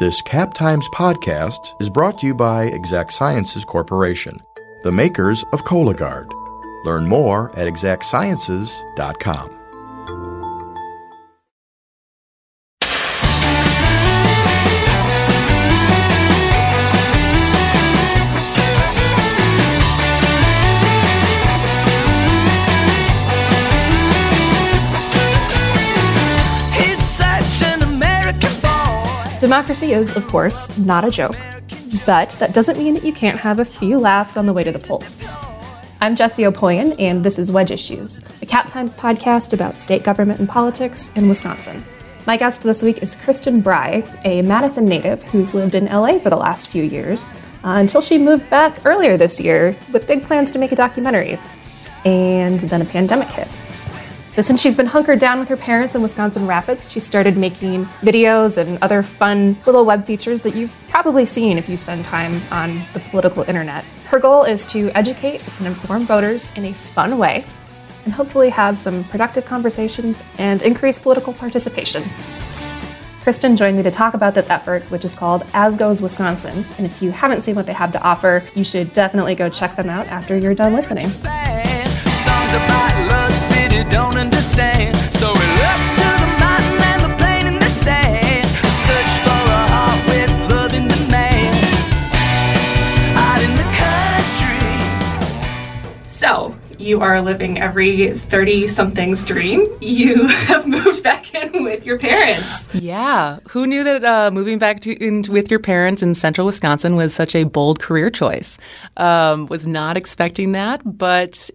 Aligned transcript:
This 0.00 0.22
Cap 0.22 0.54
Times 0.54 0.88
podcast 0.94 1.78
is 1.78 1.90
brought 1.90 2.16
to 2.20 2.26
you 2.26 2.34
by 2.34 2.64
Exact 2.64 3.12
Sciences 3.12 3.66
Corporation, 3.66 4.40
the 4.80 4.90
makers 4.90 5.44
of 5.52 5.62
Cologuard. 5.64 6.32
Learn 6.86 7.06
more 7.06 7.50
at 7.54 7.68
exactsciences.com. 7.68 9.59
Democracy 29.40 29.94
is, 29.94 30.18
of 30.18 30.26
course, 30.26 30.76
not 30.76 31.02
a 31.02 31.10
joke, 31.10 31.34
but 32.04 32.28
that 32.40 32.52
doesn't 32.52 32.76
mean 32.76 32.92
that 32.92 33.06
you 33.06 33.12
can't 33.14 33.40
have 33.40 33.58
a 33.58 33.64
few 33.64 33.98
laughs 33.98 34.36
on 34.36 34.44
the 34.44 34.52
way 34.52 34.62
to 34.62 34.70
the 34.70 34.78
polls. 34.78 35.26
I'm 36.02 36.14
Jessie 36.14 36.42
Opoien, 36.42 36.94
and 36.98 37.24
this 37.24 37.38
is 37.38 37.50
Wedge 37.50 37.70
Issues, 37.70 38.20
a 38.42 38.46
Cap 38.46 38.68
Times 38.68 38.94
podcast 38.94 39.54
about 39.54 39.80
state 39.80 40.02
government 40.02 40.40
and 40.40 40.48
politics 40.48 41.10
in 41.16 41.26
Wisconsin. 41.26 41.82
My 42.26 42.36
guest 42.36 42.64
this 42.64 42.82
week 42.82 43.02
is 43.02 43.16
Kristin 43.16 43.62
Brey, 43.62 44.04
a 44.26 44.42
Madison 44.42 44.84
native 44.84 45.22
who's 45.22 45.54
lived 45.54 45.74
in 45.74 45.86
LA 45.86 46.18
for 46.18 46.28
the 46.28 46.36
last 46.36 46.68
few 46.68 46.82
years, 46.82 47.32
uh, 47.64 47.78
until 47.78 48.02
she 48.02 48.18
moved 48.18 48.50
back 48.50 48.84
earlier 48.84 49.16
this 49.16 49.40
year 49.40 49.74
with 49.90 50.06
big 50.06 50.22
plans 50.22 50.50
to 50.50 50.58
make 50.58 50.72
a 50.72 50.76
documentary. 50.76 51.38
And 52.04 52.60
then 52.60 52.82
a 52.82 52.84
pandemic 52.84 53.28
hit. 53.28 53.48
So, 54.30 54.42
since 54.42 54.60
she's 54.60 54.76
been 54.76 54.86
hunkered 54.86 55.18
down 55.18 55.40
with 55.40 55.48
her 55.48 55.56
parents 55.56 55.96
in 55.96 56.02
Wisconsin 56.02 56.46
Rapids, 56.46 56.88
she 56.88 57.00
started 57.00 57.36
making 57.36 57.86
videos 58.00 58.58
and 58.58 58.78
other 58.80 59.02
fun 59.02 59.56
little 59.66 59.84
web 59.84 60.06
features 60.06 60.44
that 60.44 60.54
you've 60.54 60.72
probably 60.88 61.26
seen 61.26 61.58
if 61.58 61.68
you 61.68 61.76
spend 61.76 62.04
time 62.04 62.40
on 62.52 62.80
the 62.92 63.00
political 63.00 63.42
internet. 63.42 63.84
Her 64.06 64.20
goal 64.20 64.44
is 64.44 64.64
to 64.68 64.90
educate 64.96 65.42
and 65.58 65.66
inform 65.66 66.04
voters 66.04 66.56
in 66.56 66.64
a 66.66 66.72
fun 66.72 67.18
way 67.18 67.44
and 68.04 68.14
hopefully 68.14 68.50
have 68.50 68.78
some 68.78 69.02
productive 69.04 69.44
conversations 69.44 70.22
and 70.38 70.62
increase 70.62 70.98
political 70.98 71.32
participation. 71.32 72.04
Kristin 73.22 73.56
joined 73.56 73.76
me 73.76 73.82
to 73.82 73.90
talk 73.90 74.14
about 74.14 74.34
this 74.34 74.48
effort, 74.48 74.82
which 74.90 75.04
is 75.04 75.14
called 75.14 75.44
As 75.52 75.76
Goes 75.76 76.00
Wisconsin. 76.00 76.64
And 76.78 76.86
if 76.86 77.02
you 77.02 77.10
haven't 77.10 77.42
seen 77.42 77.56
what 77.56 77.66
they 77.66 77.72
have 77.72 77.92
to 77.92 78.00
offer, 78.00 78.44
you 78.54 78.64
should 78.64 78.92
definitely 78.92 79.34
go 79.34 79.48
check 79.48 79.76
them 79.76 79.90
out 79.90 80.06
after 80.06 80.38
you're 80.38 80.54
done 80.54 80.72
listening. 80.72 81.10
Band. 83.70 83.78
Songs 83.78 83.78
about 83.78 83.78
love, 83.78 83.78
city 83.78 83.90
don't 83.90 84.16
understand. 84.16 84.96
So 85.14 85.28
we 85.28 85.46
look 85.46 85.80
to 85.94 86.10
the 86.20 86.36
mountain 86.38 86.82
and 86.82 87.02
the 87.02 87.16
plain 87.18 87.46
in 87.46 87.54
the 87.54 87.66
sand. 87.66 88.46
Search 88.86 89.20
for 89.22 89.30
a 89.30 89.66
heart 89.68 90.06
with 90.06 90.30
love 90.50 90.72
in 90.72 90.88
demand. 90.88 91.56
Out 93.16 93.42
in 93.42 93.54
the 93.56 93.64
country. 95.78 96.08
So, 96.08 96.56
you 96.78 97.00
are 97.00 97.20
living 97.20 97.60
every 97.60 98.10
30 98.18 98.66
something's 98.66 99.24
dream. 99.24 99.66
You 99.80 100.26
have 100.48 100.66
moved 100.66 101.02
back 101.02 101.34
in 101.34 101.62
with 101.64 101.86
your 101.86 101.98
parents. 101.98 102.74
Yeah, 102.74 103.38
who 103.50 103.66
knew 103.66 103.84
that 103.84 104.04
uh, 104.04 104.30
moving 104.30 104.58
back 104.58 104.80
to 104.80 104.92
in, 104.92 105.24
with 105.28 105.50
your 105.50 105.60
parents 105.60 106.02
in 106.02 106.14
central 106.14 106.46
Wisconsin 106.46 106.96
was 106.96 107.14
such 107.14 107.34
a 107.34 107.44
bold 107.44 107.80
career 107.80 108.10
choice? 108.10 108.58
Um, 108.96 109.46
was 109.46 109.66
not 109.66 109.96
expecting 109.96 110.52
that, 110.52 110.82
but 110.84 111.50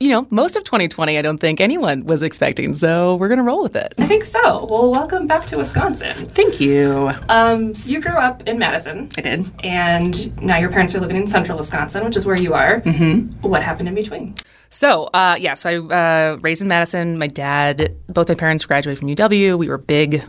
you 0.00 0.10
know, 0.10 0.26
most 0.30 0.56
of 0.56 0.64
2020, 0.64 1.18
I 1.18 1.22
don't 1.22 1.38
think 1.38 1.60
anyone 1.60 2.04
was 2.04 2.22
expecting. 2.22 2.74
So 2.74 3.16
we're 3.16 3.28
gonna 3.28 3.42
roll 3.42 3.62
with 3.62 3.76
it. 3.76 3.94
I 3.98 4.06
think 4.06 4.24
so. 4.24 4.66
Well, 4.70 4.90
welcome 4.90 5.26
back 5.26 5.46
to 5.46 5.58
Wisconsin. 5.58 6.14
Thank 6.16 6.60
you. 6.60 7.10
Um, 7.28 7.74
so, 7.74 7.90
you 7.90 8.00
grew 8.00 8.12
up 8.12 8.46
in 8.46 8.58
Madison. 8.58 9.08
I 9.18 9.20
did. 9.20 9.50
And 9.62 10.42
now 10.42 10.58
your 10.58 10.70
parents 10.70 10.94
are 10.94 11.00
living 11.00 11.16
in 11.16 11.26
central 11.26 11.58
Wisconsin, 11.58 12.04
which 12.04 12.16
is 12.16 12.26
where 12.26 12.40
you 12.40 12.54
are. 12.54 12.80
Mm-hmm. 12.80 13.48
What 13.48 13.62
happened 13.62 13.88
in 13.88 13.94
between? 13.94 14.34
So, 14.70 15.04
uh, 15.14 15.36
yeah, 15.38 15.54
so 15.54 15.70
I 15.70 16.32
uh, 16.32 16.38
raised 16.40 16.60
in 16.60 16.68
Madison. 16.68 17.16
My 17.16 17.28
dad, 17.28 17.94
both 18.08 18.28
my 18.28 18.34
parents 18.34 18.66
graduated 18.66 18.98
from 18.98 19.08
UW. 19.08 19.56
We 19.56 19.68
were 19.68 19.78
big 19.78 20.24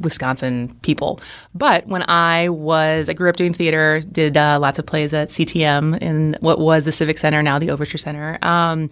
Wisconsin 0.00 0.74
people. 0.82 1.20
But 1.54 1.86
when 1.86 2.08
I 2.08 2.48
was, 2.48 3.08
I 3.08 3.12
grew 3.12 3.28
up 3.28 3.36
doing 3.36 3.52
theater, 3.52 4.00
did 4.00 4.36
uh, 4.36 4.58
lots 4.60 4.78
of 4.78 4.86
plays 4.86 5.12
at 5.14 5.28
CTM 5.28 6.00
in 6.00 6.36
what 6.40 6.58
was 6.58 6.84
the 6.84 6.92
Civic 6.92 7.18
Center, 7.18 7.42
now 7.42 7.58
the 7.58 7.70
Overture 7.70 7.98
Center. 7.98 8.38
Um, 8.42 8.90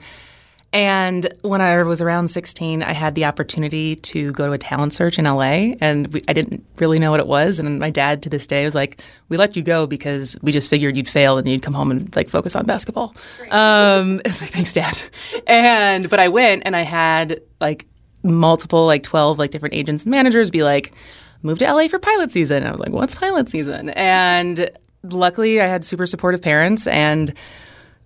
and 0.72 1.32
when 1.42 1.60
I 1.60 1.82
was 1.82 2.00
around 2.00 2.28
16, 2.28 2.84
I 2.84 2.92
had 2.92 3.16
the 3.16 3.24
opportunity 3.24 3.96
to 3.96 4.30
go 4.32 4.46
to 4.46 4.52
a 4.52 4.58
talent 4.58 4.92
search 4.92 5.18
in 5.18 5.24
LA, 5.24 5.74
and 5.80 6.12
we, 6.12 6.20
I 6.28 6.32
didn't 6.32 6.64
really 6.76 7.00
know 7.00 7.10
what 7.10 7.18
it 7.18 7.26
was. 7.26 7.58
And 7.58 7.80
my 7.80 7.90
dad, 7.90 8.22
to 8.22 8.28
this 8.28 8.46
day, 8.46 8.64
was 8.64 8.74
like, 8.76 9.02
"We 9.28 9.36
let 9.36 9.56
you 9.56 9.62
go 9.62 9.88
because 9.88 10.36
we 10.42 10.52
just 10.52 10.70
figured 10.70 10.96
you'd 10.96 11.08
fail 11.08 11.38
and 11.38 11.48
you'd 11.48 11.62
come 11.62 11.74
home 11.74 11.90
and 11.90 12.14
like 12.14 12.28
focus 12.28 12.54
on 12.54 12.66
basketball." 12.66 13.16
Um, 13.50 14.20
it's 14.24 14.40
like, 14.40 14.50
thanks, 14.50 14.72
Dad. 14.72 15.00
And 15.48 16.08
but 16.08 16.20
I 16.20 16.28
went, 16.28 16.62
and 16.64 16.76
I 16.76 16.82
had 16.82 17.42
like 17.60 17.86
multiple, 18.22 18.86
like 18.86 19.02
12, 19.02 19.38
like 19.38 19.50
different 19.50 19.74
agents 19.74 20.04
and 20.04 20.10
managers 20.10 20.50
be 20.50 20.62
like, 20.62 20.92
"Move 21.42 21.58
to 21.58 21.72
LA 21.72 21.88
for 21.88 21.98
pilot 21.98 22.30
season." 22.30 22.58
And 22.58 22.68
I 22.68 22.72
was 22.72 22.80
like, 22.80 22.90
"What's 22.90 23.14
pilot 23.14 23.48
season?" 23.48 23.90
And 23.90 24.70
luckily, 25.02 25.60
I 25.60 25.66
had 25.66 25.84
super 25.84 26.06
supportive 26.06 26.42
parents 26.42 26.86
and 26.86 27.32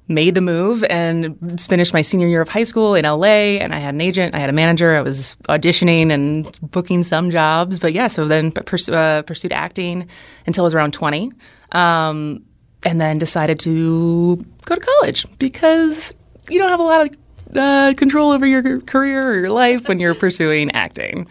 made 0.07 0.35
the 0.35 0.41
move 0.41 0.85
and 0.85 1.61
finished 1.61 1.95
my 1.95 2.03
senior 2.03 2.29
year 2.29 2.43
of 2.43 2.49
high 2.49 2.63
school 2.63 2.95
in 2.95 3.05
LA. 3.05 3.59
And 3.59 3.75
I 3.75 3.79
had 3.79 3.95
an 3.95 4.01
agent, 4.01 4.35
I 4.35 4.39
had 4.39 4.51
a 4.51 4.53
manager, 4.53 4.97
I 4.97 5.01
was 5.01 5.35
auditioning 5.49 6.13
and 6.13 6.47
booking 6.71 7.03
some 7.03 7.31
jobs. 7.31 7.79
But 7.79 7.95
yeah, 7.95 8.09
so 8.09 8.27
then 8.27 8.53
pers- 8.53 8.89
uh, 8.89 9.23
pursued 9.23 9.53
acting 9.53 10.07
until 10.47 10.65
I 10.65 10.67
was 10.67 10.75
around 10.75 10.93
20. 10.93 11.33
Um, 11.73 12.45
and 12.85 13.01
then 13.01 13.19
decided 13.19 13.59
to 13.61 14.37
go 14.67 14.75
to 14.75 14.81
college 14.81 15.27
because 15.39 16.15
you 16.51 16.59
don't 16.59 16.69
have 16.69 16.81
a 16.81 16.85
lot 16.85 17.01
of 17.01 17.09
uh, 17.55 17.95
control 17.97 18.31
over 18.33 18.47
your 18.47 18.81
career 18.81 19.27
or 19.27 19.35
your 19.35 19.51
life 19.51 19.89
when 19.89 20.01
you're 20.01 20.15
pursuing 20.15 20.71
acting. 20.73 21.27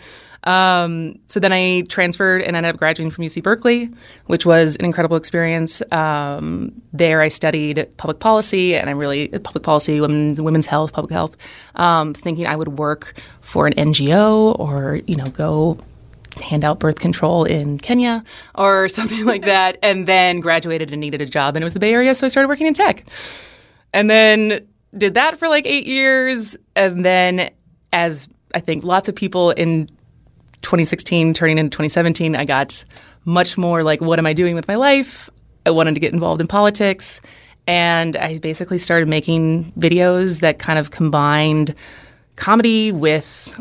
Um, 0.45 1.19
so 1.29 1.39
then 1.39 1.53
I 1.53 1.81
transferred 1.87 2.41
and 2.41 2.55
ended 2.55 2.73
up 2.73 2.77
graduating 2.77 3.11
from 3.11 3.23
UC 3.23 3.43
Berkeley, 3.43 3.89
which 4.25 4.45
was 4.45 4.75
an 4.75 4.85
incredible 4.85 5.15
experience. 5.15 5.81
Um, 5.91 6.81
there 6.91 7.21
I 7.21 7.29
studied 7.29 7.87
public 7.97 8.19
policy 8.19 8.75
and 8.75 8.89
I 8.89 8.93
really 8.93 9.29
public 9.29 9.63
policy, 9.63 10.01
women's 10.01 10.41
women's 10.41 10.65
health, 10.65 10.91
public 10.93 11.11
health, 11.11 11.37
um, 11.75 12.13
thinking 12.13 12.45
I 12.45 12.55
would 12.55 12.79
work 12.79 13.15
for 13.41 13.67
an 13.67 13.73
NGO 13.73 14.59
or 14.59 15.01
you 15.07 15.15
know 15.15 15.27
go 15.27 15.77
hand 16.41 16.65
out 16.65 16.79
birth 16.79 16.99
control 16.99 17.45
in 17.45 17.77
Kenya 17.77 18.23
or 18.55 18.89
something 18.97 19.25
like 19.25 19.43
that, 19.43 19.77
and 19.81 20.07
then 20.07 20.41
graduated 20.41 20.91
and 20.91 20.99
needed 20.99 21.21
a 21.21 21.25
job, 21.25 21.55
and 21.55 21.63
it 21.63 21.65
was 21.65 21.73
the 21.73 21.79
Bay 21.79 21.93
Area, 21.93 22.13
so 22.13 22.25
I 22.25 22.29
started 22.29 22.49
working 22.49 22.67
in 22.67 22.73
tech, 22.73 23.05
and 23.93 24.09
then 24.09 24.67
did 24.97 25.15
that 25.15 25.37
for 25.37 25.47
like 25.47 25.65
eight 25.65 25.87
years, 25.87 26.57
and 26.75 27.03
then 27.03 27.49
as 27.91 28.27
I 28.53 28.59
think 28.59 28.83
lots 28.83 29.09
of 29.09 29.15
people 29.15 29.51
in 29.51 29.87
2016 30.61 31.33
turning 31.33 31.57
into 31.57 31.69
2017, 31.69 32.35
I 32.35 32.45
got 32.45 32.83
much 33.25 33.57
more 33.57 33.83
like, 33.83 34.01
what 34.01 34.19
am 34.19 34.25
I 34.25 34.33
doing 34.33 34.55
with 34.55 34.67
my 34.67 34.75
life? 34.75 35.29
I 35.65 35.71
wanted 35.71 35.93
to 35.93 35.99
get 35.99 36.13
involved 36.13 36.41
in 36.41 36.47
politics. 36.47 37.21
And 37.65 38.17
I 38.17 38.39
basically 38.39 38.77
started 38.77 39.07
making 39.07 39.71
videos 39.71 40.41
that 40.41 40.59
kind 40.59 40.77
of 40.77 40.91
combined 40.91 41.73
comedy 42.35 42.91
with 42.91 43.57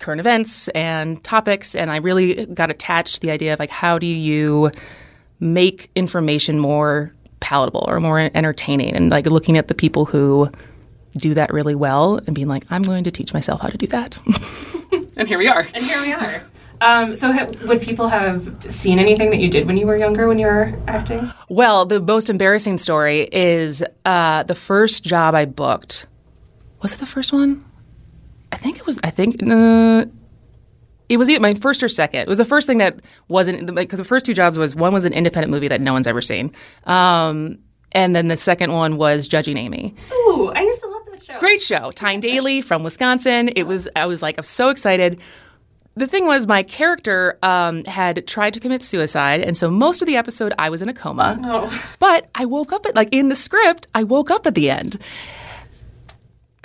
current 0.00 0.20
events 0.20 0.68
and 0.68 1.22
topics. 1.24 1.74
And 1.74 1.90
I 1.90 1.96
really 1.96 2.46
got 2.46 2.70
attached 2.70 3.16
to 3.16 3.20
the 3.20 3.30
idea 3.30 3.52
of 3.52 3.58
like, 3.58 3.70
how 3.70 3.98
do 3.98 4.06
you 4.06 4.70
make 5.40 5.90
information 5.96 6.58
more 6.58 7.12
palatable 7.40 7.84
or 7.86 8.00
more 8.00 8.30
entertaining? 8.34 8.94
And 8.94 9.10
like 9.10 9.26
looking 9.26 9.56
at 9.56 9.68
the 9.68 9.74
people 9.74 10.04
who 10.04 10.50
do 11.16 11.34
that 11.34 11.52
really 11.52 11.74
well 11.74 12.18
and 12.18 12.34
being 12.34 12.48
like, 12.48 12.64
I'm 12.70 12.82
going 12.82 13.04
to 13.04 13.10
teach 13.10 13.32
myself 13.32 13.60
how 13.60 13.68
to 13.68 13.78
do 13.78 13.86
that. 13.88 14.18
and 15.16 15.26
here 15.28 15.38
we 15.38 15.48
are. 15.48 15.66
And 15.74 15.84
here 15.84 16.00
we 16.02 16.12
are. 16.12 16.42
Um, 16.80 17.14
so, 17.14 17.32
ha- 17.32 17.46
would 17.66 17.80
people 17.80 18.08
have 18.08 18.70
seen 18.70 18.98
anything 18.98 19.30
that 19.30 19.40
you 19.40 19.48
did 19.48 19.66
when 19.66 19.78
you 19.78 19.86
were 19.86 19.96
younger 19.96 20.28
when 20.28 20.38
you 20.38 20.46
were 20.46 20.74
acting? 20.86 21.32
Well, 21.48 21.86
the 21.86 22.00
most 22.00 22.28
embarrassing 22.28 22.78
story 22.78 23.28
is 23.32 23.82
uh, 24.04 24.42
the 24.42 24.54
first 24.54 25.02
job 25.02 25.34
I 25.34 25.46
booked. 25.46 26.06
Was 26.82 26.94
it 26.94 26.98
the 26.98 27.06
first 27.06 27.32
one? 27.32 27.64
I 28.52 28.56
think 28.56 28.76
it 28.76 28.86
was. 28.86 29.00
I 29.02 29.10
think 29.10 29.42
uh, 29.42 30.04
it 31.08 31.16
was 31.16 31.28
my 31.40 31.54
first 31.54 31.82
or 31.82 31.88
second. 31.88 32.20
It 32.20 32.28
was 32.28 32.38
the 32.38 32.44
first 32.44 32.66
thing 32.66 32.78
that 32.78 33.00
wasn't 33.28 33.74
because 33.74 33.98
the 33.98 34.04
first 34.04 34.26
two 34.26 34.34
jobs 34.34 34.58
was 34.58 34.74
one 34.74 34.92
was 34.92 35.04
an 35.04 35.12
independent 35.12 35.50
movie 35.50 35.68
that 35.68 35.80
no 35.80 35.92
one's 35.92 36.06
ever 36.06 36.20
seen, 36.20 36.52
um, 36.84 37.58
and 37.92 38.14
then 38.14 38.28
the 38.28 38.36
second 38.36 38.72
one 38.72 38.96
was 38.96 39.26
Judging 39.26 39.56
Amy. 39.56 39.94
Ooh, 40.12 40.52
I 40.54 40.62
used 40.62 40.80
to 40.80 40.88
love 40.88 41.02
that 41.10 41.22
show. 41.22 41.38
Great 41.38 41.60
show, 41.60 41.90
Tyne 41.92 42.20
Daly 42.20 42.60
from 42.60 42.82
Wisconsin. 42.82 43.48
It 43.56 43.64
was. 43.64 43.88
I 43.96 44.06
was 44.06 44.22
like, 44.22 44.36
I'm 44.38 44.44
so 44.44 44.68
excited. 44.68 45.20
The 45.98 46.06
thing 46.06 46.26
was, 46.26 46.46
my 46.46 46.62
character 46.62 47.38
um, 47.42 47.82
had 47.84 48.26
tried 48.26 48.52
to 48.52 48.60
commit 48.60 48.82
suicide, 48.82 49.40
and 49.40 49.56
so 49.56 49.70
most 49.70 50.02
of 50.02 50.06
the 50.06 50.16
episode 50.16 50.52
I 50.58 50.68
was 50.68 50.82
in 50.82 50.90
a 50.90 50.94
coma. 50.94 51.40
Oh. 51.42 51.96
But 51.98 52.28
I 52.34 52.44
woke 52.44 52.70
up 52.72 52.84
at 52.84 52.94
like 52.94 53.08
in 53.12 53.30
the 53.30 53.34
script, 53.34 53.86
I 53.94 54.04
woke 54.04 54.30
up 54.30 54.46
at 54.46 54.54
the 54.54 54.68
end. 54.68 54.98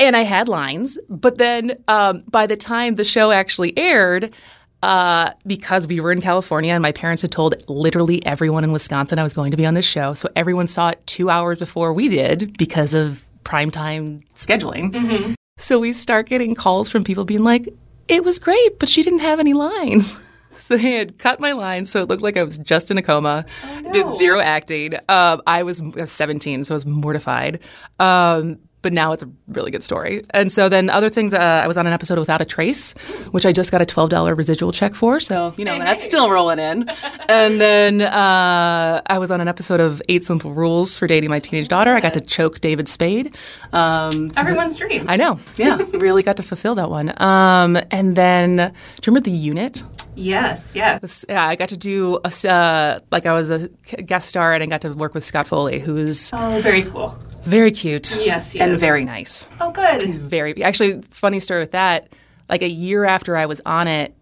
And 0.02 0.18
I 0.18 0.24
had 0.24 0.50
lines, 0.50 0.98
but 1.10 1.38
then 1.38 1.78
um, 1.88 2.24
by 2.28 2.48
the 2.48 2.58
time 2.58 2.96
the 2.96 3.04
show 3.04 3.30
actually 3.30 3.78
aired, 3.78 4.34
uh, 4.82 5.34
because 5.46 5.86
we 5.86 6.00
were 6.00 6.12
in 6.12 6.22
California 6.22 6.74
and 6.74 6.82
my 6.82 6.92
parents 6.92 7.22
had 7.22 7.32
told 7.32 7.54
literally 7.70 8.26
everyone 8.26 8.64
in 8.64 8.72
Wisconsin 8.72 9.20
I 9.20 9.24
was 9.24 9.36
going 9.36 9.52
to 9.52 9.58
be 9.58 9.66
on 9.68 9.76
this 9.76 9.86
show. 9.86 10.16
So 10.16 10.28
everyone 10.36 10.66
saw 10.68 10.90
it 10.90 11.06
two 11.06 11.30
hours 11.30 11.60
before 11.60 11.94
we 11.94 12.10
did 12.10 12.58
because 12.58 12.96
of 12.96 13.24
primetime 13.44 14.24
scheduling. 14.36 15.36
So 15.60 15.78
we 15.78 15.92
start 15.92 16.28
getting 16.28 16.56
calls 16.56 16.90
from 16.90 17.04
people 17.04 17.24
being 17.24 17.44
like, 17.44 17.70
it 18.08 18.24
was 18.24 18.40
great, 18.40 18.80
but 18.80 18.90
she 18.90 19.04
didn't 19.04 19.20
have 19.20 19.40
any 19.40 19.54
lines. 19.54 20.20
So 20.54 20.76
they 20.76 20.92
had 20.92 21.18
cut 21.18 21.40
my 21.40 21.54
lines, 21.54 21.90
so 21.90 22.02
it 22.02 22.10
looked 22.10 22.22
like 22.22 22.36
I 22.36 22.44
was 22.44 22.58
just 22.58 22.92
in 22.92 22.98
a 22.98 23.02
coma. 23.02 23.46
Did 23.94 24.14
zero 24.14 24.42
acting. 24.42 24.96
Um, 25.08 25.42
I 25.48 25.64
was 25.64 25.80
I 25.80 26.02
was 26.02 26.12
17, 26.12 26.66
so 26.66 26.74
I 26.74 26.76
was 26.76 26.86
mortified. 26.86 27.62
Um, 28.02 28.60
but 28.82 28.94
now 28.94 29.12
it's 29.14 29.24
a 29.24 29.30
really 29.48 29.72
good 29.72 29.84
story. 29.84 30.24
And 30.32 30.52
so 30.52 30.70
then 30.70 30.90
other 30.90 31.10
things, 31.10 31.34
uh, 31.34 31.38
I 31.64 31.68
was 31.68 31.78
on 31.78 31.86
an 31.88 31.94
episode 31.94 32.16
of 32.18 32.22
Without 32.24 32.42
a 32.42 32.46
Trace, 32.46 32.94
which 33.32 33.46
I 33.46 33.52
just 33.52 33.72
got 33.72 33.82
a 33.82 33.86
$12 33.86 34.36
residual 34.38 34.72
check 34.72 34.96
for. 34.96 35.20
So, 35.20 35.54
you 35.58 35.66
know, 35.66 35.78
that's 35.80 36.04
still 36.04 36.30
rolling 36.32 36.60
in. 36.60 36.90
and 37.30 37.62
then 37.62 38.02
uh, 38.02 39.02
I 39.06 39.18
was 39.20 39.32
on 39.32 39.42
an 39.42 39.48
episode 39.48 39.80
of 39.80 40.02
Eight 40.10 40.24
Simple 40.24 40.52
Rules 40.54 40.98
for 40.98 41.08
Dating 41.08 41.30
My 41.30 41.40
Teenage 41.40 41.68
Daughter. 41.68 41.94
I 41.96 42.00
got 42.00 42.14
to 42.14 42.22
choke 42.22 42.60
David 42.60 42.88
Spade. 42.90 43.36
Um, 43.74 44.30
so 44.32 44.40
Everyone's 44.42 44.78
dream. 44.78 45.06
I 45.10 45.16
know. 45.16 45.40
Yeah. 45.58 45.78
really 45.94 46.24
got 46.24 46.38
to 46.38 46.44
fulfill 46.44 46.74
that 46.76 46.90
one. 46.90 47.14
Um, 47.22 47.78
and 47.92 48.16
then, 48.16 48.56
do 48.58 48.64
you 48.64 48.72
remember 49.08 49.22
The 49.22 49.32
Unit? 49.32 49.84
Yes, 50.16 50.76
yeah. 50.76 51.00
Yeah, 51.30 51.48
I 51.48 51.56
got 51.56 51.70
to 51.70 51.78
do 51.78 52.20
a, 52.26 52.50
uh, 52.50 53.00
like 53.12 53.26
I 53.26 53.34
was 53.34 53.50
a 53.52 53.68
guest 54.06 54.28
star 54.30 54.54
and 54.54 54.64
I 54.64 54.66
got 54.66 54.82
to 54.82 54.90
work 54.94 55.14
with 55.14 55.24
Scott 55.24 55.48
Foley, 55.48 55.80
who's 55.80 56.32
Oh, 56.34 56.60
very 56.62 56.82
cool. 56.84 57.18
Very 57.44 57.72
cute. 57.72 58.18
Yes, 58.24 58.52
he 58.54 58.60
and 58.60 58.78
very 58.80 59.04
nice. 59.04 59.50
Oh, 59.60 59.72
good. 59.72 60.04
It's 60.04 60.18
very 60.18 60.64
actually 60.64 61.02
funny 61.10 61.40
story 61.40 61.60
with 61.62 61.72
that. 61.72 62.10
Like 62.50 62.62
a 62.62 62.70
year 62.70 63.06
after 63.06 63.38
I 63.38 63.46
was 63.46 63.62
on 63.66 63.88
it, 63.88 64.14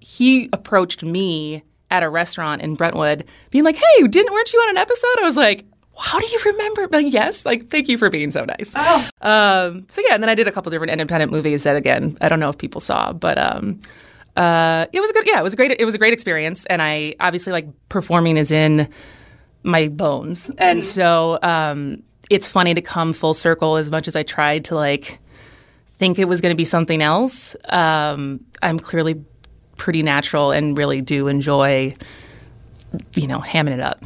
he 0.00 0.48
approached 0.52 1.02
me 1.02 1.62
at 1.90 2.02
a 2.02 2.08
restaurant 2.08 2.62
in 2.62 2.74
Brentwood, 2.74 3.24
being 3.50 3.64
like, 3.64 3.76
"Hey, 3.76 4.06
didn't 4.06 4.32
weren't 4.32 4.52
you 4.52 4.58
on 4.60 4.70
an 4.70 4.76
episode?" 4.76 5.18
I 5.18 5.22
was 5.22 5.36
like. 5.36 5.66
How 5.98 6.18
do 6.18 6.26
you 6.26 6.40
remember? 6.46 6.88
Like, 6.90 7.12
yes, 7.12 7.44
like 7.44 7.68
thank 7.68 7.86
you 7.86 7.98
for 7.98 8.08
being 8.08 8.30
so 8.30 8.46
nice. 8.46 8.72
Oh. 8.74 9.08
Um, 9.20 9.86
so 9.90 10.00
yeah, 10.00 10.14
and 10.14 10.22
then 10.22 10.30
I 10.30 10.34
did 10.34 10.48
a 10.48 10.50
couple 10.50 10.70
different 10.70 10.90
independent 10.90 11.30
movies 11.30 11.64
that 11.64 11.76
again 11.76 12.16
I 12.22 12.30
don't 12.30 12.40
know 12.40 12.48
if 12.48 12.56
people 12.56 12.80
saw, 12.80 13.12
but 13.12 13.36
um, 13.36 13.78
uh, 14.36 14.86
it 14.90 15.00
was 15.00 15.10
a 15.10 15.12
good. 15.12 15.26
Yeah, 15.26 15.38
it 15.38 15.42
was 15.42 15.52
a 15.52 15.56
great. 15.56 15.78
It 15.78 15.84
was 15.84 15.94
a 15.94 15.98
great 15.98 16.14
experience, 16.14 16.64
and 16.66 16.80
I 16.80 17.14
obviously 17.20 17.52
like 17.52 17.66
performing 17.90 18.38
is 18.38 18.50
in 18.50 18.88
my 19.62 19.88
bones, 19.88 20.50
and 20.56 20.82
so 20.82 21.38
um, 21.42 22.02
it's 22.32 22.48
funny 22.48 22.72
to 22.72 22.80
come 22.80 23.12
full 23.12 23.34
circle. 23.34 23.76
As 23.76 23.90
much 23.90 24.08
as 24.08 24.16
I 24.16 24.22
tried 24.22 24.64
to 24.66 24.74
like 24.74 25.18
think 25.98 26.18
it 26.18 26.26
was 26.26 26.40
going 26.40 26.52
to 26.52 26.56
be 26.56 26.64
something 26.64 27.02
else, 27.02 27.54
um, 27.68 28.40
I'm 28.62 28.78
clearly 28.78 29.22
pretty 29.76 30.02
natural 30.02 30.50
and 30.50 30.76
really 30.76 31.02
do 31.02 31.28
enjoy, 31.28 31.94
you 33.14 33.26
know, 33.26 33.40
hamming 33.40 33.72
it 33.72 33.80
up. 33.80 34.02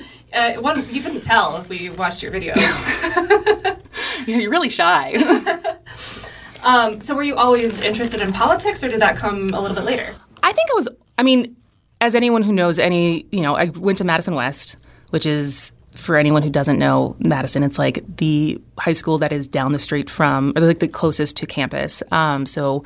Uh, 0.32 0.52
one, 0.56 0.84
you 0.92 1.00
couldn't 1.00 1.22
tell 1.22 1.56
if 1.56 1.68
we 1.70 1.88
watched 1.88 2.22
your 2.22 2.30
videos. 2.30 2.56
You're 4.26 4.50
really 4.50 4.68
shy. 4.68 5.14
um, 6.62 7.00
so, 7.00 7.14
were 7.14 7.22
you 7.22 7.36
always 7.36 7.80
interested 7.80 8.20
in 8.20 8.34
politics, 8.34 8.84
or 8.84 8.88
did 8.88 9.00
that 9.00 9.16
come 9.16 9.48
a 9.54 9.60
little 9.60 9.74
bit 9.74 9.84
later? 9.84 10.14
I 10.42 10.52
think 10.52 10.70
I 10.70 10.74
was. 10.74 10.90
I 11.16 11.22
mean, 11.22 11.56
as 12.02 12.14
anyone 12.14 12.42
who 12.42 12.52
knows 12.52 12.78
any, 12.78 13.24
you 13.32 13.40
know, 13.40 13.56
I 13.56 13.66
went 13.66 13.96
to 13.98 14.04
Madison 14.04 14.34
West, 14.34 14.76
which 15.08 15.24
is 15.24 15.72
for 15.96 16.16
anyone 16.16 16.42
who 16.42 16.50
doesn't 16.50 16.78
know 16.78 17.16
Madison, 17.18 17.62
it's 17.62 17.78
like 17.78 18.04
the 18.16 18.60
high 18.78 18.92
school 18.92 19.18
that 19.18 19.32
is 19.32 19.48
down 19.48 19.72
the 19.72 19.78
street 19.78 20.10
from, 20.10 20.52
or 20.56 20.62
like 20.62 20.78
the 20.78 20.88
closest 20.88 21.36
to 21.38 21.46
campus. 21.46 22.02
Um, 22.10 22.46
so. 22.46 22.84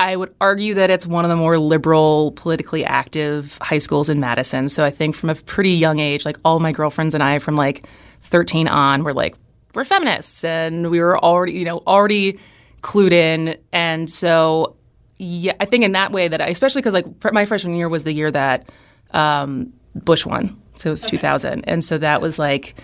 I 0.00 0.14
would 0.14 0.32
argue 0.40 0.74
that 0.74 0.90
it's 0.90 1.08
one 1.08 1.24
of 1.24 1.28
the 1.28 1.34
more 1.34 1.58
liberal, 1.58 2.30
politically 2.36 2.84
active 2.84 3.58
high 3.60 3.78
schools 3.78 4.08
in 4.08 4.20
Madison. 4.20 4.68
So 4.68 4.84
I 4.84 4.90
think 4.90 5.16
from 5.16 5.28
a 5.28 5.34
pretty 5.34 5.72
young 5.72 5.98
age, 5.98 6.24
like 6.24 6.36
all 6.44 6.60
my 6.60 6.70
girlfriends 6.70 7.14
and 7.14 7.22
I 7.22 7.40
from 7.40 7.56
like 7.56 7.84
13 8.20 8.68
on 8.68 9.02
were 9.02 9.12
like, 9.12 9.34
we're 9.74 9.84
feminists. 9.84 10.44
And 10.44 10.92
we 10.92 11.00
were 11.00 11.18
already, 11.18 11.54
you 11.54 11.64
know, 11.64 11.78
already 11.84 12.38
clued 12.80 13.10
in. 13.10 13.56
And 13.72 14.08
so 14.08 14.76
yeah, 15.18 15.54
I 15.60 15.64
think 15.64 15.84
in 15.84 15.92
that 15.92 16.12
way 16.12 16.28
that 16.28 16.40
I, 16.40 16.46
especially 16.46 16.80
because 16.80 16.94
like 16.94 17.32
my 17.32 17.44
freshman 17.44 17.74
year 17.74 17.88
was 17.88 18.04
the 18.04 18.12
year 18.12 18.30
that 18.30 18.70
um, 19.10 19.72
Bush 19.94 20.24
won, 20.24 20.60
so 20.78 20.90
it 20.90 20.92
was 20.92 21.04
2000, 21.04 21.64
and 21.64 21.84
so 21.84 21.98
that 21.98 22.20
was 22.20 22.38
like, 22.38 22.74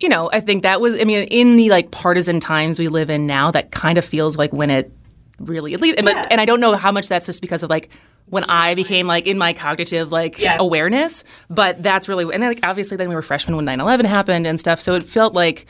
you 0.00 0.08
know, 0.08 0.28
I 0.32 0.40
think 0.40 0.62
that 0.62 0.80
was, 0.80 0.94
I 0.94 1.04
mean, 1.04 1.26
in 1.28 1.56
the 1.56 1.70
like 1.70 1.90
partisan 1.90 2.40
times 2.40 2.78
we 2.78 2.88
live 2.88 3.10
in 3.10 3.26
now, 3.26 3.50
that 3.50 3.70
kind 3.70 3.98
of 3.98 4.04
feels 4.04 4.36
like 4.36 4.52
when 4.52 4.70
it 4.70 4.92
really, 5.38 5.74
at 5.74 5.80
least, 5.80 5.96
and, 5.98 6.04
but, 6.04 6.16
and 6.30 6.40
I 6.40 6.44
don't 6.44 6.60
know 6.60 6.74
how 6.74 6.92
much 6.92 7.08
that's 7.08 7.26
just 7.26 7.40
because 7.40 7.62
of 7.62 7.70
like 7.70 7.88
when 8.26 8.44
I 8.44 8.74
became 8.74 9.06
like 9.06 9.26
in 9.26 9.38
my 9.38 9.52
cognitive 9.52 10.10
like 10.12 10.38
Yeah. 10.40 10.56
awareness, 10.58 11.24
but 11.48 11.82
that's 11.82 12.08
really, 12.08 12.24
and 12.34 12.42
like 12.42 12.60
obviously 12.62 12.96
then 12.96 13.08
we 13.08 13.14
were 13.14 13.22
freshmen 13.22 13.56
when 13.56 13.64
9/11 13.66 14.04
happened 14.04 14.46
and 14.46 14.58
stuff, 14.60 14.80
so 14.80 14.94
it 14.94 15.02
felt 15.02 15.32
like 15.34 15.66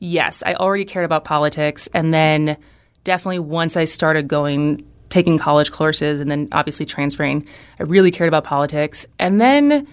yes, 0.00 0.42
I 0.44 0.54
already 0.54 0.84
cared 0.84 1.04
about 1.06 1.24
politics. 1.24 1.88
And 1.94 2.12
then 2.12 2.56
definitely 3.04 3.38
once 3.38 3.76
I 3.76 3.84
started 3.84 4.28
going, 4.28 4.84
taking 5.08 5.38
college 5.38 5.70
courses 5.70 6.20
and 6.20 6.30
then 6.30 6.48
obviously 6.52 6.84
transferring, 6.84 7.46
I 7.80 7.84
really 7.84 8.10
cared 8.10 8.28
about 8.28 8.44
politics. 8.44 9.06
And 9.18 9.40
then 9.40 9.86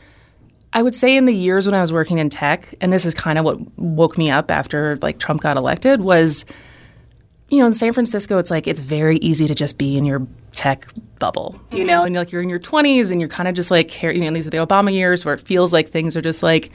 I 0.73 0.81
would 0.83 0.95
say 0.95 1.17
in 1.17 1.25
the 1.25 1.35
years 1.35 1.65
when 1.65 1.75
I 1.75 1.81
was 1.81 1.91
working 1.91 2.17
in 2.17 2.29
tech, 2.29 2.73
and 2.79 2.93
this 2.93 3.05
is 3.05 3.13
kind 3.13 3.37
of 3.37 3.45
what 3.45 3.59
woke 3.77 4.17
me 4.17 4.31
up 4.31 4.49
after 4.49 4.97
like 5.01 5.19
Trump 5.19 5.41
got 5.41 5.57
elected, 5.57 6.01
was 6.01 6.45
you 7.51 7.59
know, 7.59 7.65
in 7.67 7.73
San 7.73 7.91
Francisco, 7.91 8.37
it's 8.37 8.49
like 8.49 8.65
it's 8.65 8.79
very 8.79 9.17
easy 9.17 9.45
to 9.45 9.53
just 9.53 9.77
be 9.77 9.97
in 9.97 10.05
your 10.05 10.25
tech 10.53 10.87
bubble, 11.19 11.59
you 11.69 11.79
mm-hmm. 11.79 11.87
know, 11.87 12.03
and 12.05 12.15
like 12.15 12.31
you're 12.31 12.41
in 12.41 12.49
your 12.49 12.59
20s 12.59 13.11
and 13.11 13.19
you're 13.19 13.29
kind 13.29 13.49
of 13.49 13.55
just 13.55 13.69
like, 13.69 14.01
you 14.01 14.21
know, 14.21 14.31
these 14.31 14.47
are 14.47 14.51
the 14.51 14.57
Obama 14.57 14.91
years 14.91 15.25
where 15.25 15.33
it 15.33 15.41
feels 15.41 15.73
like 15.73 15.89
things 15.89 16.15
are 16.15 16.21
just 16.21 16.41
like 16.41 16.71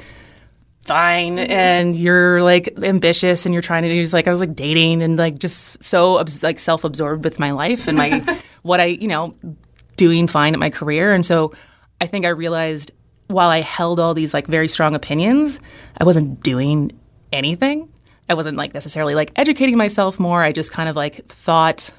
fine 0.83 1.37
mm-hmm. 1.37 1.51
and 1.51 1.97
you're 1.97 2.43
like 2.43 2.79
ambitious 2.83 3.47
and 3.47 3.55
you're 3.55 3.63
trying 3.63 3.85
to 3.85 3.89
do 3.89 4.03
just 4.03 4.13
like 4.13 4.29
I 4.29 4.31
was 4.31 4.41
like 4.41 4.55
dating 4.55 5.03
and 5.03 5.19
like 5.19 5.39
just 5.39 5.83
so 5.83 6.23
like 6.43 6.59
self-absorbed 6.59 7.25
with 7.25 7.41
my 7.41 7.53
life 7.53 7.89
and 7.89 7.97
my 7.97 8.39
what 8.63 8.79
I, 8.79 8.85
you 8.85 9.09
know, 9.09 9.35
doing 9.97 10.27
fine 10.27 10.53
at 10.53 10.61
my 10.61 10.71
career. 10.71 11.15
And 11.15 11.25
so 11.25 11.55
I 12.03 12.07
think 12.07 12.27
I 12.27 12.29
realized 12.29 12.93
while 13.29 13.51
I 13.51 13.61
held 13.61 13.99
all 14.01 14.15
these 14.15 14.33
like 14.33 14.47
very 14.47 14.69
strong 14.69 14.95
opinions, 14.95 15.59
I 15.99 16.05
wasn't 16.05 16.43
doing 16.43 16.93
anything. 17.33 17.91
I 18.29 18.35
wasn't 18.35 18.57
like 18.57 18.75
necessarily 18.75 19.15
like 19.15 19.33
educating 19.37 19.77
myself 19.77 20.19
more. 20.19 20.43
I 20.43 20.53
just 20.53 20.73
kind 20.73 20.89
of 20.89 20.97
like 20.97 21.27
thought, 21.27 21.91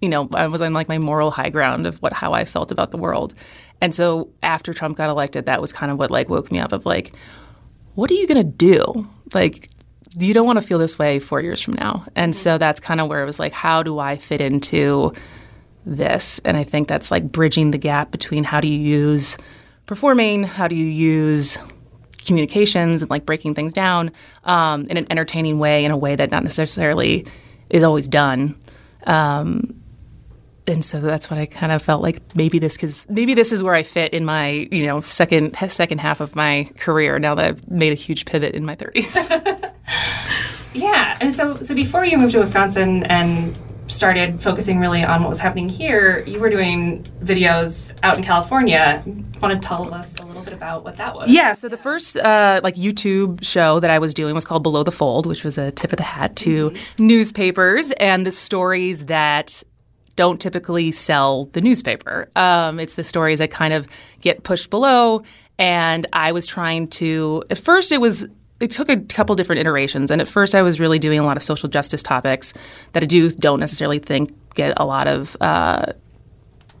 you 0.00 0.08
know, 0.08 0.28
I 0.32 0.46
was 0.46 0.62
on 0.62 0.72
like 0.72 0.88
my 0.88 0.98
moral 0.98 1.30
high 1.30 1.50
ground 1.50 1.86
of 1.86 2.00
what 2.02 2.12
how 2.12 2.32
I 2.32 2.44
felt 2.44 2.70
about 2.70 2.90
the 2.90 2.96
world. 2.96 3.34
And 3.80 3.94
so 3.94 4.30
after 4.42 4.72
Trump 4.72 4.96
got 4.96 5.10
elected, 5.10 5.46
that 5.46 5.60
was 5.60 5.72
kind 5.72 5.90
of 5.90 5.98
what 5.98 6.10
like 6.10 6.28
woke 6.28 6.52
me 6.52 6.60
up 6.60 6.72
of 6.72 6.86
like, 6.86 7.12
what 7.94 8.10
are 8.10 8.14
you 8.14 8.26
to 8.28 8.44
do? 8.44 9.08
Like, 9.34 9.68
you 10.18 10.34
don't 10.34 10.46
want 10.46 10.60
to 10.60 10.66
feel 10.66 10.78
this 10.78 10.98
way 10.98 11.18
four 11.18 11.40
years 11.40 11.60
from 11.60 11.74
now. 11.74 12.04
And 12.14 12.34
so 12.34 12.58
that's 12.58 12.80
kind 12.80 13.00
of 13.00 13.08
where 13.08 13.22
it 13.22 13.26
was 13.26 13.40
like, 13.40 13.52
how 13.52 13.82
do 13.82 13.98
I 13.98 14.16
fit 14.16 14.40
into 14.40 15.12
this? 15.86 16.38
And 16.44 16.56
I 16.56 16.64
think 16.64 16.86
that's 16.86 17.10
like 17.10 17.32
bridging 17.32 17.70
the 17.70 17.78
gap 17.78 18.10
between 18.10 18.44
how 18.44 18.60
do 18.60 18.68
you 18.68 18.78
use 18.78 19.36
performing, 19.92 20.42
how 20.42 20.68
do 20.68 20.74
you 20.74 20.86
use 20.86 21.58
communications 22.24 23.02
and 23.02 23.10
like 23.10 23.26
breaking 23.26 23.52
things 23.52 23.74
down 23.74 24.10
um, 24.44 24.86
in 24.86 24.96
an 24.96 25.06
entertaining 25.10 25.58
way, 25.58 25.84
in 25.84 25.90
a 25.90 25.96
way 25.98 26.16
that 26.16 26.30
not 26.30 26.42
necessarily 26.42 27.26
is 27.68 27.82
always 27.82 28.08
done. 28.08 28.58
Um, 29.06 29.82
and 30.66 30.82
so 30.82 30.98
that's 30.98 31.30
what 31.30 31.38
I 31.38 31.44
kind 31.44 31.72
of 31.72 31.82
felt 31.82 32.00
like 32.02 32.22
maybe 32.34 32.58
this 32.58 32.74
because 32.74 33.06
maybe 33.10 33.34
this 33.34 33.52
is 33.52 33.62
where 33.62 33.74
I 33.74 33.82
fit 33.82 34.14
in 34.14 34.24
my 34.24 34.68
you 34.70 34.86
know 34.86 35.00
second 35.00 35.56
second 35.68 35.98
half 35.98 36.20
of 36.20 36.34
my 36.34 36.70
career 36.78 37.18
now 37.18 37.34
that 37.34 37.44
I've 37.44 37.70
made 37.70 37.92
a 37.92 37.96
huge 37.96 38.24
pivot 38.24 38.54
in 38.54 38.64
my 38.64 38.76
thirties. 38.76 39.30
Yeah, 40.74 41.18
and 41.20 41.32
so 41.34 41.54
so 41.56 41.74
before 41.74 42.04
you 42.04 42.16
moved 42.16 42.32
to 42.32 42.38
Wisconsin 42.38 43.04
and 43.04 43.54
started 43.92 44.42
focusing 44.42 44.78
really 44.78 45.04
on 45.04 45.20
what 45.20 45.28
was 45.28 45.40
happening 45.40 45.68
here, 45.68 46.24
you 46.26 46.40
were 46.40 46.50
doing 46.50 47.04
videos 47.22 47.98
out 48.02 48.18
in 48.18 48.24
California. 48.24 49.02
Want 49.40 49.60
to 49.60 49.68
tell 49.68 49.92
us 49.92 50.18
a 50.20 50.26
little 50.26 50.42
bit 50.42 50.52
about 50.52 50.84
what 50.84 50.96
that 50.96 51.14
was? 51.14 51.28
Yeah, 51.28 51.52
so 51.52 51.68
the 51.68 51.76
first 51.76 52.16
uh, 52.16 52.60
like 52.62 52.76
YouTube 52.76 53.44
show 53.44 53.80
that 53.80 53.90
I 53.90 53.98
was 53.98 54.14
doing 54.14 54.34
was 54.34 54.44
called 54.44 54.62
Below 54.62 54.82
the 54.82 54.92
Fold, 54.92 55.26
which 55.26 55.44
was 55.44 55.58
a 55.58 55.70
tip 55.72 55.92
of 55.92 55.96
the 55.96 56.04
hat 56.04 56.36
to 56.36 56.72
newspapers 56.98 57.90
and 57.92 58.24
the 58.24 58.30
stories 58.30 59.06
that 59.06 59.62
don't 60.14 60.40
typically 60.40 60.92
sell 60.92 61.46
the 61.46 61.60
newspaper. 61.60 62.30
Um, 62.36 62.78
it's 62.78 62.96
the 62.96 63.04
stories 63.04 63.38
that 63.38 63.50
kind 63.50 63.72
of 63.72 63.88
get 64.20 64.42
pushed 64.42 64.70
below. 64.70 65.22
And 65.58 66.06
I 66.12 66.32
was 66.32 66.46
trying 66.46 66.88
to, 66.88 67.44
at 67.50 67.58
first, 67.58 67.92
it 67.92 68.00
was, 68.00 68.28
it 68.62 68.70
took 68.70 68.88
a 68.88 69.00
couple 69.00 69.34
different 69.34 69.58
iterations. 69.60 70.12
And 70.12 70.20
at 70.20 70.28
first, 70.28 70.54
I 70.54 70.62
was 70.62 70.78
really 70.78 71.00
doing 71.00 71.18
a 71.18 71.24
lot 71.24 71.36
of 71.36 71.42
social 71.42 71.68
justice 71.68 72.00
topics 72.00 72.54
that 72.92 73.02
I 73.02 73.06
do 73.06 73.28
don't 73.28 73.58
necessarily 73.58 73.98
think 73.98 74.32
get 74.54 74.72
a 74.76 74.86
lot 74.86 75.08
of, 75.08 75.36
uh, 75.40 75.86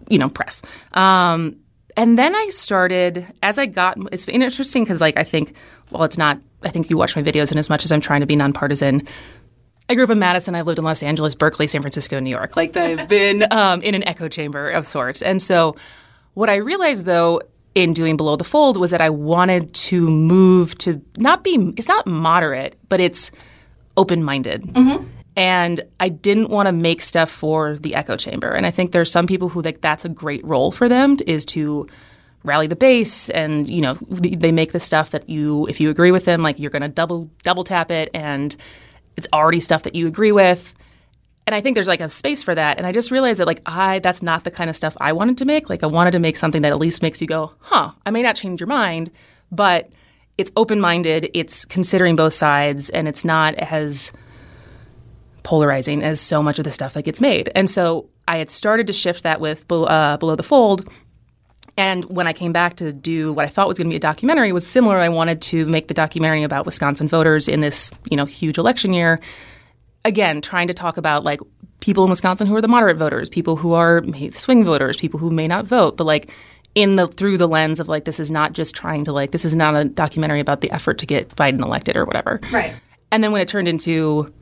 you 0.08 0.16
know, 0.16 0.28
press. 0.28 0.62
Um, 0.92 1.56
and 1.96 2.16
then 2.16 2.36
I 2.36 2.48
started 2.50 3.26
as 3.42 3.58
I 3.58 3.66
got. 3.66 3.98
It's 4.12 4.28
interesting 4.28 4.84
because, 4.84 5.00
like, 5.00 5.16
I 5.16 5.24
think, 5.24 5.56
well, 5.90 6.04
it's 6.04 6.16
not. 6.16 6.38
I 6.62 6.68
think 6.68 6.88
you 6.88 6.96
watch 6.96 7.16
my 7.16 7.22
videos, 7.22 7.50
and 7.50 7.58
as 7.58 7.68
much 7.68 7.84
as 7.84 7.90
I'm 7.90 8.00
trying 8.00 8.20
to 8.20 8.26
be 8.26 8.36
nonpartisan, 8.36 9.02
I 9.88 9.96
grew 9.96 10.04
up 10.04 10.10
in 10.10 10.20
Madison. 10.20 10.54
I've 10.54 10.68
lived 10.68 10.78
in 10.78 10.84
Los 10.84 11.02
Angeles, 11.02 11.34
Berkeley, 11.34 11.66
San 11.66 11.80
Francisco, 11.80 12.20
New 12.20 12.30
York. 12.30 12.56
Like 12.56 12.76
I've 12.76 13.08
been 13.08 13.44
um, 13.52 13.82
in 13.82 13.96
an 13.96 14.06
echo 14.06 14.28
chamber 14.28 14.70
of 14.70 14.86
sorts. 14.86 15.20
And 15.20 15.42
so, 15.42 15.74
what 16.34 16.48
I 16.48 16.56
realized 16.56 17.06
though 17.06 17.40
in 17.74 17.92
doing 17.92 18.16
Below 18.16 18.36
the 18.36 18.44
Fold 18.44 18.76
was 18.76 18.90
that 18.90 19.00
I 19.00 19.10
wanted 19.10 19.72
to 19.74 20.08
move 20.08 20.76
to 20.78 21.00
not 21.16 21.42
be. 21.42 21.72
It's 21.76 21.88
not 21.88 22.06
moderate, 22.06 22.76
but 22.88 23.00
it's 23.00 23.30
open 23.96 24.22
minded. 24.22 24.62
Mm-hmm. 24.62 25.06
And 25.34 25.80
I 25.98 26.10
didn't 26.10 26.50
want 26.50 26.66
to 26.66 26.72
make 26.72 27.00
stuff 27.00 27.30
for 27.30 27.76
the 27.78 27.94
echo 27.94 28.16
chamber. 28.16 28.50
And 28.50 28.66
I 28.66 28.70
think 28.70 28.92
there's 28.92 29.10
some 29.10 29.26
people 29.26 29.48
who 29.48 29.62
think 29.62 29.80
that's 29.80 30.04
a 30.04 30.10
great 30.10 30.44
role 30.44 30.70
for 30.70 30.88
them 30.88 31.16
is 31.26 31.46
to 31.46 31.86
rally 32.44 32.66
the 32.66 32.76
base 32.76 33.30
and 33.30 33.68
you 33.68 33.80
know 33.80 33.94
they 34.10 34.50
make 34.50 34.72
the 34.72 34.80
stuff 34.80 35.10
that 35.10 35.28
you 35.28 35.64
if 35.68 35.80
you 35.80 35.90
agree 35.90 36.10
with 36.10 36.24
them 36.24 36.42
like 36.42 36.58
you're 36.58 36.72
going 36.72 36.82
to 36.82 36.88
double 36.88 37.30
double 37.44 37.62
tap 37.62 37.88
it 37.88 38.10
and 38.14 38.56
it's 39.16 39.28
already 39.32 39.60
stuff 39.60 39.84
that 39.84 39.94
you 39.94 40.08
agree 40.08 40.32
with 40.32 40.74
and 41.46 41.54
i 41.54 41.60
think 41.60 41.74
there's 41.74 41.88
like 41.88 42.00
a 42.00 42.08
space 42.08 42.42
for 42.42 42.54
that 42.54 42.78
and 42.78 42.86
i 42.86 42.92
just 42.92 43.10
realized 43.10 43.40
that 43.40 43.46
like 43.46 43.60
i 43.66 43.98
that's 44.00 44.22
not 44.22 44.44
the 44.44 44.50
kind 44.50 44.70
of 44.70 44.76
stuff 44.76 44.96
i 45.00 45.12
wanted 45.12 45.36
to 45.38 45.44
make 45.44 45.68
like 45.68 45.82
i 45.82 45.86
wanted 45.86 46.10
to 46.10 46.18
make 46.18 46.36
something 46.36 46.62
that 46.62 46.72
at 46.72 46.78
least 46.78 47.02
makes 47.02 47.20
you 47.20 47.26
go 47.26 47.52
huh 47.60 47.90
i 48.06 48.10
may 48.10 48.22
not 48.22 48.36
change 48.36 48.60
your 48.60 48.66
mind 48.66 49.10
but 49.50 49.88
it's 50.38 50.50
open-minded 50.56 51.30
it's 51.34 51.64
considering 51.64 52.16
both 52.16 52.34
sides 52.34 52.90
and 52.90 53.08
it's 53.08 53.24
not 53.24 53.54
as 53.54 54.12
polarizing 55.42 56.02
as 56.02 56.20
so 56.20 56.42
much 56.42 56.58
of 56.58 56.64
the 56.64 56.70
stuff 56.70 56.94
that 56.94 57.02
gets 57.02 57.20
made 57.20 57.50
and 57.54 57.68
so 57.68 58.08
i 58.28 58.38
had 58.38 58.48
started 58.50 58.86
to 58.86 58.92
shift 58.92 59.22
that 59.22 59.40
with 59.40 59.70
uh, 59.70 60.16
below 60.18 60.36
the 60.36 60.42
fold 60.42 60.88
and 61.76 62.04
when 62.04 62.26
I 62.26 62.32
came 62.32 62.52
back 62.52 62.76
to 62.76 62.92
do 62.92 63.32
what 63.32 63.46
I 63.46 63.48
thought 63.48 63.68
was 63.68 63.78
going 63.78 63.86
to 63.88 63.92
be 63.92 63.96
a 63.96 64.00
documentary, 64.00 64.52
was 64.52 64.66
similar. 64.66 64.98
I 64.98 65.08
wanted 65.08 65.40
to 65.42 65.66
make 65.66 65.88
the 65.88 65.94
documentary 65.94 66.42
about 66.42 66.66
Wisconsin 66.66 67.08
voters 67.08 67.48
in 67.48 67.60
this, 67.60 67.90
you 68.10 68.16
know, 68.16 68.26
huge 68.26 68.58
election 68.58 68.92
year. 68.92 69.20
Again, 70.04 70.40
trying 70.40 70.68
to 70.68 70.74
talk 70.74 70.96
about 70.96 71.24
like 71.24 71.40
people 71.80 72.04
in 72.04 72.10
Wisconsin 72.10 72.46
who 72.46 72.56
are 72.56 72.60
the 72.60 72.68
moderate 72.68 72.96
voters, 72.96 73.28
people 73.28 73.56
who 73.56 73.72
are 73.72 74.02
swing 74.30 74.64
voters, 74.64 74.96
people 74.96 75.18
who 75.18 75.30
may 75.30 75.46
not 75.46 75.66
vote, 75.66 75.96
but 75.96 76.04
like 76.04 76.30
in 76.74 76.96
the 76.96 77.06
through 77.06 77.36
the 77.36 77.48
lens 77.48 77.80
of 77.80 77.88
like 77.88 78.04
this 78.04 78.18
is 78.18 78.30
not 78.30 78.52
just 78.52 78.74
trying 78.74 79.04
to 79.04 79.12
like 79.12 79.30
this 79.30 79.44
is 79.44 79.54
not 79.54 79.74
a 79.76 79.84
documentary 79.84 80.40
about 80.40 80.60
the 80.60 80.70
effort 80.70 80.98
to 80.98 81.06
get 81.06 81.28
Biden 81.30 81.62
elected 81.62 81.96
or 81.96 82.04
whatever. 82.04 82.40
Right. 82.50 82.74
And 83.10 83.22
then 83.22 83.32
when 83.32 83.42
it 83.42 83.48
turned 83.48 83.68
into 83.68 84.32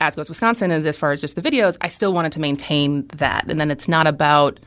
as 0.00 0.16
goes 0.16 0.28
Wisconsin, 0.28 0.70
as 0.70 0.86
as 0.86 0.96
far 0.96 1.12
as 1.12 1.20
just 1.20 1.36
the 1.36 1.42
videos, 1.42 1.76
I 1.80 1.88
still 1.88 2.12
wanted 2.12 2.32
to 2.32 2.40
maintain 2.40 3.06
that. 3.08 3.50
And 3.50 3.60
then 3.60 3.70
it's 3.70 3.88
not 3.88 4.06
about 4.06 4.58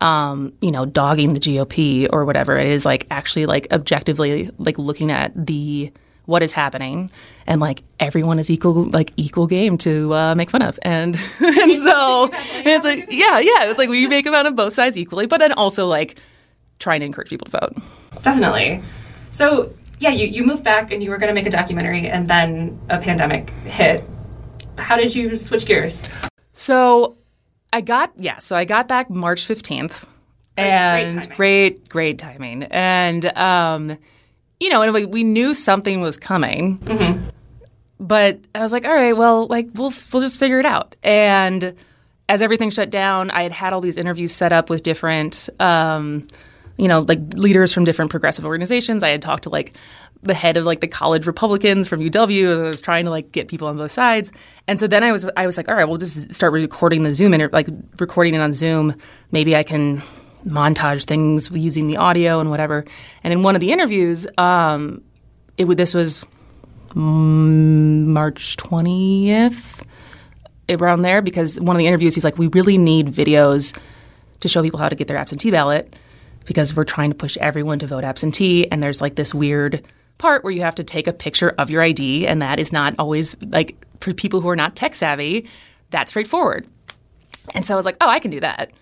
um, 0.00 0.52
you 0.60 0.70
know, 0.70 0.84
dogging 0.84 1.34
the 1.34 1.40
GOP 1.40 2.08
or 2.12 2.24
whatever. 2.24 2.56
It 2.56 2.68
is 2.68 2.84
like 2.84 3.06
actually 3.10 3.46
like 3.46 3.66
objectively 3.72 4.50
like 4.58 4.78
looking 4.78 5.10
at 5.10 5.32
the 5.34 5.92
what 6.28 6.42
is 6.42 6.52
happening 6.52 7.10
and 7.46 7.60
like 7.60 7.82
everyone 7.98 8.38
is 8.38 8.50
equal 8.50 8.84
like 8.90 9.12
equal 9.16 9.46
game 9.46 9.76
to 9.78 10.12
uh, 10.14 10.34
make 10.34 10.50
fun 10.50 10.62
of 10.62 10.78
and 10.82 11.16
and 11.40 11.74
so 11.74 12.30
and 12.54 12.66
it's 12.66 12.84
like 12.84 13.06
yeah 13.10 13.38
yeah 13.38 13.64
it's 13.64 13.78
like 13.78 13.88
we 13.88 14.06
make 14.06 14.26
fun 14.26 14.46
of 14.46 14.54
both 14.54 14.74
sides 14.74 14.96
equally 14.96 15.26
but 15.26 15.38
then 15.38 15.52
also 15.52 15.86
like 15.86 16.18
trying 16.78 17.00
to 17.00 17.06
encourage 17.06 17.30
people 17.30 17.46
to 17.46 17.58
vote 17.58 17.72
Definitely. 18.22 18.82
So, 19.30 19.72
yeah, 19.98 20.10
you, 20.10 20.26
you 20.26 20.44
moved 20.44 20.64
back 20.64 20.92
and 20.92 21.02
you 21.02 21.10
were 21.10 21.18
going 21.18 21.28
to 21.28 21.34
make 21.34 21.46
a 21.46 21.50
documentary, 21.50 22.08
and 22.08 22.28
then 22.28 22.78
a 22.88 23.00
pandemic 23.00 23.50
hit. 23.64 24.04
How 24.76 24.96
did 24.96 25.14
you 25.14 25.36
switch 25.36 25.66
gears? 25.66 26.08
So 26.52 27.16
I 27.72 27.80
got 27.80 28.12
yeah, 28.16 28.38
so 28.38 28.56
I 28.56 28.64
got 28.64 28.88
back 28.88 29.10
March 29.10 29.46
fifteenth, 29.46 30.06
and 30.56 31.20
timing. 31.20 31.36
great, 31.36 31.88
great 31.88 32.18
timing, 32.18 32.64
and 32.64 33.26
um, 33.36 33.98
you 34.60 34.68
know, 34.68 34.82
and 34.82 34.92
we, 34.92 35.04
we 35.04 35.24
knew 35.24 35.54
something 35.54 36.00
was 36.00 36.16
coming, 36.18 36.78
but 38.00 38.40
I 38.54 38.60
was 38.60 38.72
like, 38.72 38.84
all 38.84 38.94
right, 38.94 39.16
well, 39.16 39.46
like 39.46 39.68
we'll 39.74 39.92
we'll 40.12 40.22
just 40.22 40.38
figure 40.38 40.58
it 40.58 40.66
out. 40.66 40.96
And 41.02 41.74
as 42.28 42.42
everything 42.42 42.70
shut 42.70 42.90
down, 42.90 43.30
I 43.30 43.42
had 43.42 43.52
had 43.52 43.72
all 43.72 43.80
these 43.80 43.96
interviews 43.96 44.32
set 44.32 44.52
up 44.52 44.70
with 44.70 44.82
different. 44.82 45.48
Um, 45.60 46.26
you 46.76 46.86
know, 46.86 47.00
like 47.00 47.18
leaders 47.34 47.72
from 47.72 47.82
different 47.82 48.12
progressive 48.12 48.44
organizations. 48.44 49.02
I 49.02 49.08
had 49.08 49.20
talked 49.20 49.42
to 49.42 49.50
like 49.50 49.76
the 50.22 50.34
head 50.34 50.56
of 50.56 50.64
like 50.64 50.80
the 50.80 50.86
college 50.86 51.26
Republicans 51.26 51.88
from 51.88 52.00
UW. 52.00 52.66
I 52.66 52.68
was 52.68 52.80
trying 52.80 53.04
to 53.04 53.10
like 53.10 53.32
get 53.32 53.48
people 53.48 53.66
on 53.68 53.76
both 53.76 53.90
sides. 53.90 54.32
And 54.66 54.78
so 54.78 54.86
then 54.86 55.02
I 55.02 55.10
was 55.10 55.28
I 55.36 55.44
was 55.44 55.56
like, 55.56 55.68
all 55.68 55.74
right, 55.74 55.88
we'll 55.88 55.98
just 55.98 56.32
start 56.32 56.52
recording 56.52 57.02
the 57.02 57.14
Zoom 57.14 57.34
inter- 57.34 57.50
like 57.52 57.68
recording 57.98 58.34
it 58.34 58.38
on 58.38 58.52
Zoom. 58.52 58.94
Maybe 59.32 59.56
I 59.56 59.64
can 59.64 60.02
montage 60.48 61.04
things 61.04 61.50
using 61.50 61.86
the 61.86 61.96
audio 61.96 62.40
and 62.40 62.50
whatever. 62.50 62.84
And 63.22 63.32
in 63.32 63.42
one 63.42 63.54
of 63.54 63.60
the 63.60 63.72
interviews, 63.72 64.26
um, 64.38 65.02
it 65.56 65.66
this 65.76 65.94
was 65.94 66.24
mm, 66.90 68.06
March 68.06 68.56
twentieth 68.56 69.84
around 70.68 71.02
there 71.02 71.22
because 71.22 71.60
one 71.60 71.76
of 71.76 71.78
the 71.78 71.86
interviews 71.86 72.14
he's 72.14 72.24
like, 72.24 72.38
we 72.38 72.48
really 72.48 72.78
need 72.78 73.08
videos 73.08 73.78
to 74.40 74.48
show 74.48 74.62
people 74.62 74.78
how 74.78 74.88
to 74.88 74.94
get 74.94 75.08
their 75.08 75.16
absentee 75.16 75.50
ballot 75.50 75.98
because 76.46 76.74
we're 76.74 76.84
trying 76.84 77.10
to 77.10 77.16
push 77.16 77.36
everyone 77.38 77.78
to 77.78 77.86
vote 77.86 78.04
absentee. 78.04 78.70
And 78.70 78.82
there's 78.82 79.00
like 79.00 79.16
this 79.16 79.34
weird 79.34 79.84
part 80.18 80.44
where 80.44 80.52
you 80.52 80.62
have 80.62 80.74
to 80.76 80.84
take 80.84 81.06
a 81.06 81.12
picture 81.12 81.50
of 81.58 81.70
your 81.70 81.82
ID, 81.82 82.26
and 82.26 82.42
that 82.42 82.58
is 82.58 82.72
not 82.72 82.94
always 82.98 83.36
like 83.42 83.76
for 84.00 84.12
people 84.12 84.40
who 84.40 84.48
are 84.48 84.56
not 84.56 84.76
tech 84.76 84.94
savvy, 84.94 85.48
that 85.90 86.08
straightforward. 86.08 86.66
And 87.54 87.64
so 87.64 87.74
I 87.74 87.76
was 87.76 87.86
like, 87.86 87.96
oh, 88.00 88.08
I 88.08 88.18
can 88.18 88.30
do 88.30 88.40
that. 88.40 88.72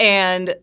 And 0.00 0.54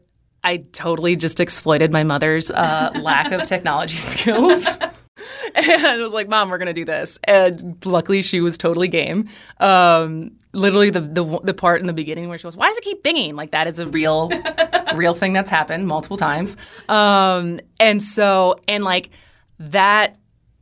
I 0.43 0.57
totally 0.73 1.15
just 1.15 1.39
exploited 1.39 1.91
my 1.91 2.03
mother's 2.03 2.51
uh, 2.51 2.91
lack 3.01 3.31
of 3.31 3.45
technology 3.45 3.95
skills. 3.95 4.77
and 5.55 5.85
I 5.85 5.97
was 6.01 6.13
like, 6.13 6.27
Mom, 6.27 6.49
we're 6.49 6.57
gonna 6.57 6.73
do 6.73 6.85
this. 6.85 7.17
And 7.23 7.83
luckily, 7.85 8.21
she 8.21 8.41
was 8.41 8.57
totally 8.57 8.87
game. 8.87 9.29
Um, 9.59 10.31
literally, 10.51 10.89
the, 10.89 11.01
the 11.01 11.39
the 11.43 11.53
part 11.53 11.79
in 11.79 11.87
the 11.87 11.93
beginning 11.93 12.27
where 12.27 12.37
she 12.37 12.43
goes, 12.43 12.57
"Why 12.57 12.69
does 12.69 12.77
it 12.77 12.83
keep 12.83 13.03
binging?" 13.03 13.35
Like 13.35 13.51
that 13.51 13.67
is 13.67 13.79
a 13.79 13.87
real, 13.87 14.31
real 14.95 15.13
thing 15.13 15.33
that's 15.33 15.49
happened 15.49 15.87
multiple 15.87 16.17
times. 16.17 16.57
Um, 16.89 17.59
and 17.79 18.03
so, 18.03 18.57
and 18.67 18.83
like 18.83 19.11
that, 19.59 20.17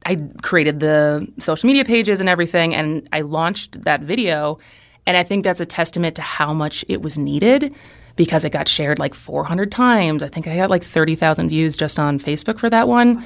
I 0.06 0.18
created 0.44 0.80
the 0.80 1.28
social 1.40 1.68
media 1.68 1.86
pages 1.86 2.20
and 2.20 2.30
everything, 2.30 2.76
and 2.76 3.08
I 3.12 3.22
launched 3.22 3.84
that 3.84 4.02
video. 4.02 4.60
And 5.08 5.18
I 5.18 5.24
think 5.24 5.44
that's 5.44 5.60
a 5.60 5.66
testament 5.66 6.16
to 6.18 6.22
how 6.22 6.54
much 6.54 6.86
it 6.88 7.02
was 7.02 7.18
needed 7.18 7.74
because 8.16 8.46
it 8.46 8.52
got 8.52 8.68
shared 8.68 9.00
like 9.00 9.14
400 9.14 9.72
times. 9.72 10.24
I 10.24 10.28
think 10.28 10.48
I 10.48 10.56
got 10.56 10.70
like 10.70 10.84
30,000 10.84 11.50
views 11.50 11.78
just 11.78 12.00
on 12.00 12.20
Facebook 12.20 12.60
for 12.60 12.70
that 12.70 12.88
one. 12.88 13.24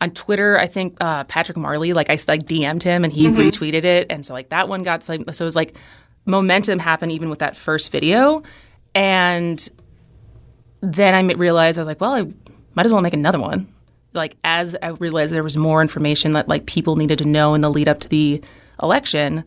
On 0.00 0.10
Twitter, 0.10 0.58
I 0.58 0.66
think 0.66 0.96
uh, 1.00 1.24
Patrick 1.24 1.58
Marley, 1.58 1.92
like 1.92 2.08
I 2.08 2.16
like 2.26 2.44
DM'd 2.44 2.82
him 2.82 3.04
and 3.04 3.12
he 3.12 3.26
retweeted 3.26 3.84
it, 3.84 4.06
and 4.10 4.24
so 4.24 4.32
like 4.32 4.48
that 4.48 4.68
one 4.68 4.82
got 4.82 5.02
so 5.02 5.16
so 5.30 5.44
it 5.44 5.46
was 5.46 5.56
like 5.56 5.74
momentum 6.24 6.78
happened 6.78 7.12
even 7.12 7.28
with 7.28 7.40
that 7.40 7.56
first 7.56 7.92
video, 7.92 8.42
and 8.94 9.68
then 10.80 11.14
I 11.14 11.32
realized 11.34 11.78
I 11.78 11.82
was 11.82 11.86
like, 11.86 12.00
well, 12.00 12.14
I 12.14 12.32
might 12.74 12.86
as 12.86 12.92
well 12.92 13.02
make 13.02 13.12
another 13.12 13.38
one. 13.38 13.68
Like 14.14 14.36
as 14.42 14.74
I 14.82 14.88
realized 14.88 15.34
there 15.34 15.42
was 15.42 15.56
more 15.56 15.82
information 15.82 16.32
that 16.32 16.48
like 16.48 16.64
people 16.64 16.96
needed 16.96 17.18
to 17.18 17.26
know 17.26 17.54
in 17.54 17.60
the 17.60 17.70
lead 17.70 17.86
up 17.86 18.00
to 18.00 18.08
the 18.08 18.42
election. 18.82 19.44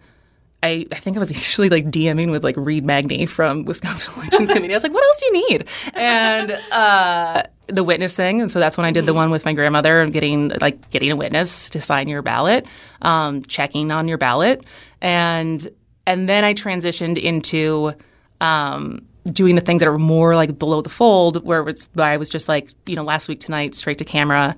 I, 0.63 0.88
I 0.91 0.96
think 0.96 1.17
I 1.17 1.20
was 1.20 1.32
actually 1.36 1.70
like 1.70 1.86
DMing 1.86 2.32
with 2.32 2.43
like 2.43 2.55
Reid 2.58 2.86
Magney 2.86 3.27
from 3.27 3.65
Wisconsin 3.65 4.13
Elections 4.15 4.50
Committee. 4.53 4.74
I 4.74 4.77
was 4.77 4.84
like, 4.84 4.93
what 4.93 5.03
else 5.03 5.20
do 5.20 5.25
you 5.25 5.50
need? 5.50 5.70
And 5.93 6.51
uh, 6.72 7.43
the 7.67 7.84
witness 7.84 8.15
thing. 8.15 8.41
And 8.41 8.50
so 8.50 8.60
that's 8.60 8.77
when 8.77 8.86
I 8.86 8.91
did 8.91 9.05
the 9.05 9.13
one 9.13 9.29
with 9.29 9.46
my 9.46 9.53
grandmother 9.53 10.01
and 10.01 10.12
getting 10.12 10.50
like 10.62 10.89
getting 10.89 11.12
a 11.12 11.15
witness 11.15 11.70
to 11.72 11.82
sign 11.82 12.08
your 12.08 12.22
ballot, 12.22 12.65
um, 13.01 13.43
checking 13.43 13.91
on 13.91 14.08
your 14.08 14.17
ballot. 14.17 14.65
And 15.01 15.70
and 16.08 16.27
then 16.27 16.43
I 16.43 16.53
transitioned 16.53 17.17
into 17.17 17.93
um, 18.41 19.05
doing 19.25 19.55
the 19.55 19.62
things 19.62 19.79
that 19.79 19.88
are 19.88 19.98
more 19.98 20.36
like 20.36 20.60
below 20.60 20.82
the 20.82 20.89
fold, 20.89 21.46
where 21.46 21.63
was, 21.63 21.89
I 21.98 22.17
was 22.17 22.29
just 22.29 22.50
like, 22.50 22.74
you 22.86 22.96
know, 22.96 23.03
last 23.03 23.29
week 23.29 23.39
tonight, 23.39 23.74
straight 23.74 23.98
to 24.00 24.05
camera, 24.05 24.55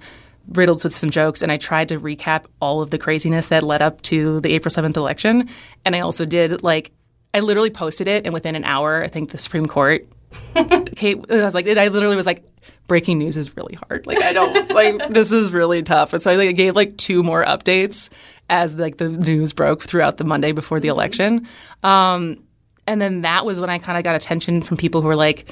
riddled 0.50 0.84
with 0.84 0.96
some 0.96 1.10
jokes, 1.10 1.42
and 1.42 1.52
I 1.52 1.58
tried 1.58 1.90
to 1.90 2.00
recap 2.00 2.46
all 2.62 2.82
of 2.82 2.92
the 2.92 2.98
craziness 2.98 3.48
that 3.48 3.64
led 3.64 3.82
up 3.82 4.02
to 4.04 4.40
the 4.42 4.54
April 4.54 4.72
7th 4.72 4.98
election. 4.98 5.50
And 5.84 5.96
I 5.96 6.02
also 6.02 6.25
did 6.25 6.64
like, 6.64 6.92
I 7.34 7.40
literally 7.40 7.70
posted 7.70 8.08
it, 8.08 8.25
and 8.25 8.34
within 8.34 8.56
an 8.56 8.64
hour, 8.64 9.04
I 9.04 9.08
think 9.08 9.32
the 9.32 9.38
Supreme 9.38 9.66
Court. 9.66 10.06
Kate, 10.96 11.24
I 11.30 11.44
was 11.44 11.54
like, 11.54 11.68
I 11.68 11.88
literally 11.88 12.16
was 12.16 12.25
like, 12.25 12.44
breaking 12.88 13.18
news 13.18 13.38
is 13.38 13.56
really 13.56 13.78
hard. 13.88 14.06
Like, 14.06 14.22
I 14.22 14.34
don't 14.34 14.72
like 14.72 15.10
this 15.10 15.32
is 15.32 15.52
really 15.52 15.82
tough. 15.84 16.14
And 16.14 16.22
so 16.22 16.32
I 16.32 16.36
like 16.36 16.56
gave 16.56 16.75
like 16.75 16.98
two 16.98 17.24
more 17.24 17.44
updates 17.44 18.10
as 18.50 18.75
like 18.75 18.98
the 18.98 19.10
news 19.10 19.54
broke 19.54 19.84
throughout 19.84 20.18
the 20.18 20.24
Monday 20.24 20.52
before 20.52 20.80
the 20.80 20.88
election. 20.88 21.48
Um, 21.84 22.44
and 22.88 23.02
then 23.02 23.22
that 23.22 23.46
was 23.46 23.60
when 23.60 23.70
I 23.70 23.80
kind 23.80 23.98
of 23.98 24.04
got 24.04 24.16
attention 24.16 24.62
from 24.62 24.78
people 24.78 25.02
who 25.02 25.08
were 25.08 25.16
like, 25.16 25.52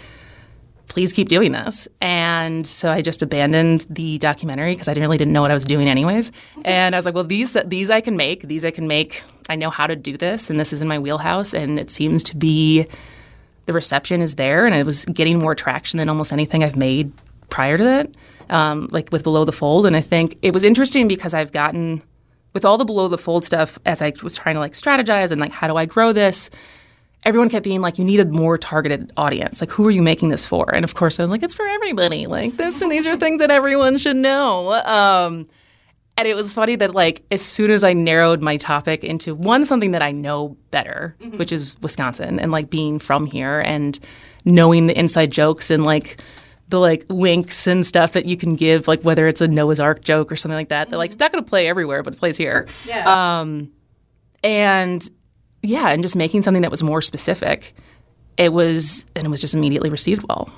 please 0.88 1.14
keep 1.14 1.30
doing 1.30 1.52
this. 1.52 1.88
And 2.02 2.66
so 2.68 2.92
I 2.92 3.02
just 3.02 3.22
abandoned 3.22 3.86
the 3.90 4.18
documentary 4.20 4.74
because 4.74 4.88
I 4.88 4.94
didn't 4.94 5.08
really 5.08 5.18
didn't 5.18 5.34
know 5.34 5.42
what 5.42 5.52
I 5.52 5.56
was 5.56 5.66
doing 5.66 5.88
anyways. 5.88 6.32
And 6.66 6.96
I 6.96 6.98
was 6.98 7.06
like, 7.06 7.16
well, 7.16 7.24
these 7.24 7.58
these 7.66 7.90
I 7.90 8.02
can 8.02 8.18
make. 8.18 8.44
These 8.44 8.66
I 8.66 8.72
can 8.72 8.88
make. 8.88 9.24
I 9.50 9.56
know 9.56 9.70
how 9.70 9.88
to 9.88 9.96
do 9.96 10.18
this, 10.18 10.50
and 10.50 10.60
this 10.60 10.72
is 10.72 10.82
in 10.82 10.88
my 10.88 11.00
wheelhouse. 11.00 11.54
And 11.54 11.80
it 11.80 11.90
seems 11.90 12.24
to 12.24 12.38
be 12.38 12.86
the 13.66 13.74
reception 13.74 14.22
is 14.22 14.36
there, 14.36 14.66
and 14.66 14.76
it 14.76 14.86
was 14.86 15.06
getting 15.06 15.40
more 15.40 15.56
traction 15.56 16.00
than 16.00 16.10
almost 16.10 16.34
anything 16.34 16.64
I've 16.64 16.76
made 16.76 17.12
prior 17.50 17.78
to 17.78 17.84
that, 17.84 18.10
um, 18.50 18.88
like 18.92 19.12
with 19.12 19.24
Below 19.24 19.46
the 19.46 19.52
Fold. 19.52 19.86
And 19.86 19.96
I 19.96 20.02
think 20.02 20.38
it 20.42 20.54
was 20.54 20.64
interesting 20.64 21.08
because 21.08 21.34
I've 21.34 21.52
gotten 21.52 22.04
with 22.54 22.66
all 22.66 22.78
the 22.78 22.86
below 22.86 23.08
the 23.08 23.18
fold 23.18 23.44
stuff, 23.44 23.80
as 23.86 24.02
I 24.02 24.14
was 24.22 24.38
trying 24.38 24.56
to 24.56 24.60
like 24.60 24.74
strategize 24.74 25.32
and 25.32 25.42
like, 25.42 25.52
how 25.52 25.68
do 25.68 25.76
I 25.76 25.86
grow 25.86 26.14
this? 26.14 26.50
Everyone 27.26 27.50
kept 27.50 27.64
being 27.64 27.82
like, 27.82 27.98
you 27.98 28.04
need 28.04 28.20
a 28.20 28.26
more 28.26 28.58
targeted 28.58 29.12
audience. 29.16 29.62
Like, 29.62 29.72
who 29.72 29.88
are 29.88 29.92
you 29.92 30.02
making 30.02 30.30
this 30.30 30.46
for? 30.46 30.74
And 30.76 30.84
of 30.84 30.94
course, 30.96 31.20
I 31.20 31.24
was 31.24 31.32
like, 31.32 31.42
it's 31.44 31.54
for 31.54 31.66
everybody. 31.66 32.28
Like, 32.28 32.58
this 32.58 32.82
and 32.82 32.92
these 32.92 33.08
are 33.08 33.16
things 33.16 33.40
that 33.40 33.50
everyone 33.50 33.98
should 33.98 34.18
know. 34.18 34.74
Um, 34.74 35.48
and 36.18 36.28
it 36.28 36.36
was 36.36 36.54
funny 36.54 36.76
that 36.76 36.94
like 36.94 37.24
as 37.32 37.42
soon 37.42 37.72
as 37.72 37.84
I 37.84 37.94
narrowed 37.94 38.42
my 38.42 38.58
topic 38.58 39.04
into 39.04 39.34
one 39.34 39.66
something 39.66 39.92
that 39.92 40.02
I 40.02 40.12
know 40.12 40.58
better, 40.70 41.16
which 41.38 41.52
is 41.52 41.76
Wisconsin, 41.82 42.40
and 42.40 42.52
like 42.52 42.70
being 42.70 43.00
from 43.00 43.26
here 43.26 43.60
and 43.62 44.00
knowing 44.46 44.88
the 44.88 44.98
inside 44.98 45.32
jokes 45.32 45.72
and 45.72 45.84
like 45.84 46.22
the 46.70 46.80
like 46.80 47.06
winks 47.10 47.66
and 47.68 47.86
stuff 47.86 48.12
that 48.14 48.26
you 48.26 48.38
can 48.38 48.56
give, 48.56 48.88
like 48.88 49.02
whether 49.02 49.28
it's 49.28 49.42
a 49.42 49.48
Noah's 49.48 49.80
Ark 49.80 50.04
joke 50.04 50.32
or 50.32 50.36
something 50.36 50.56
like 50.56 50.70
that, 50.70 50.90
that 50.92 50.98
like 50.98 51.12
it's 51.12 51.20
not 51.20 51.32
going 51.32 51.44
to 51.44 51.50
play 51.50 51.68
everywhere, 51.68 52.04
but 52.04 52.14
it 52.14 52.20
plays 52.20 52.38
here. 52.38 52.68
Yeah. 52.86 53.40
Um, 53.40 53.72
and 54.44 55.10
yeah, 55.64 55.90
and 55.90 56.04
just 56.04 56.16
making 56.16 56.44
something 56.44 56.62
that 56.62 56.72
was 56.72 56.84
more 56.84 57.02
specific. 57.02 57.74
It 58.38 58.52
was, 58.52 59.06
and 59.16 59.26
it 59.26 59.30
was 59.30 59.42
just 59.42 59.54
immediately 59.54 59.90
received 59.90 60.26
well. 60.28 60.52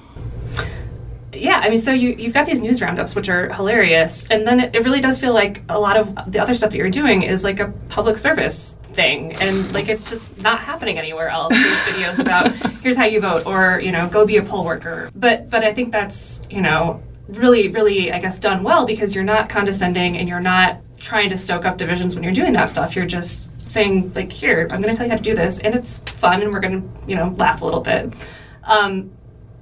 yeah, 1.31 1.59
I 1.59 1.69
mean, 1.69 1.77
so 1.77 1.91
you, 1.91 2.09
you've 2.09 2.33
got 2.33 2.47
these 2.47 2.61
news 2.61 2.81
roundups, 2.81 3.13
which 3.15 3.29
are 3.29 3.53
hilarious. 3.53 4.27
And 4.29 4.47
then 4.47 4.59
it, 4.59 4.75
it 4.75 4.83
really 4.83 5.01
does 5.01 5.19
feel 5.19 5.33
like 5.33 5.61
a 5.69 5.79
lot 5.79 5.97
of 5.97 6.31
the 6.31 6.39
other 6.39 6.55
stuff 6.55 6.71
that 6.71 6.77
you're 6.77 6.89
doing 6.89 7.23
is 7.23 7.43
like 7.43 7.59
a 7.59 7.67
public 7.89 8.17
service 8.17 8.79
thing. 8.93 9.33
And 9.33 9.73
like 9.73 9.89
it's 9.89 10.09
just 10.09 10.41
not 10.41 10.59
happening 10.59 10.97
anywhere 10.97 11.27
else. 11.27 11.53
These 11.53 11.77
videos 11.85 12.19
about 12.19 12.53
here's 12.81 12.97
how 12.97 13.05
you 13.05 13.19
vote 13.19 13.45
or, 13.45 13.79
you 13.81 13.91
know, 13.91 14.07
go 14.09 14.25
be 14.25 14.37
a 14.37 14.43
poll 14.43 14.65
worker. 14.65 15.11
But, 15.13 15.49
but 15.49 15.63
I 15.63 15.73
think 15.73 15.91
that's, 15.91 16.47
you 16.49 16.61
know, 16.61 17.03
really, 17.27 17.67
really, 17.67 18.11
I 18.11 18.19
guess, 18.19 18.39
done 18.39 18.63
well 18.63 18.85
because 18.85 19.13
you're 19.13 19.23
not 19.23 19.49
condescending 19.49 20.17
and 20.17 20.29
you're 20.29 20.39
not 20.39 20.79
trying 20.97 21.29
to 21.29 21.37
stoke 21.37 21.65
up 21.65 21.77
divisions 21.77 22.15
when 22.15 22.23
you're 22.23 22.33
doing 22.33 22.53
that 22.53 22.69
stuff. 22.69 22.95
You're 22.95 23.05
just 23.05 23.51
saying, 23.75 24.13
like, 24.13 24.31
here, 24.31 24.67
I'm 24.71 24.81
going 24.81 24.91
to 24.91 24.97
tell 24.97 25.05
you 25.05 25.11
how 25.11 25.17
to 25.17 25.23
do 25.23 25.35
this. 25.35 25.59
And 25.59 25.75
it's 25.75 25.99
fun 25.99 26.41
and 26.41 26.51
we're 26.51 26.59
going 26.59 26.81
to, 26.81 26.89
you 27.07 27.15
know, 27.15 27.35
laugh 27.37 27.61
a 27.61 27.65
little 27.65 27.81
bit. 27.81 28.15
Um, 28.63 29.11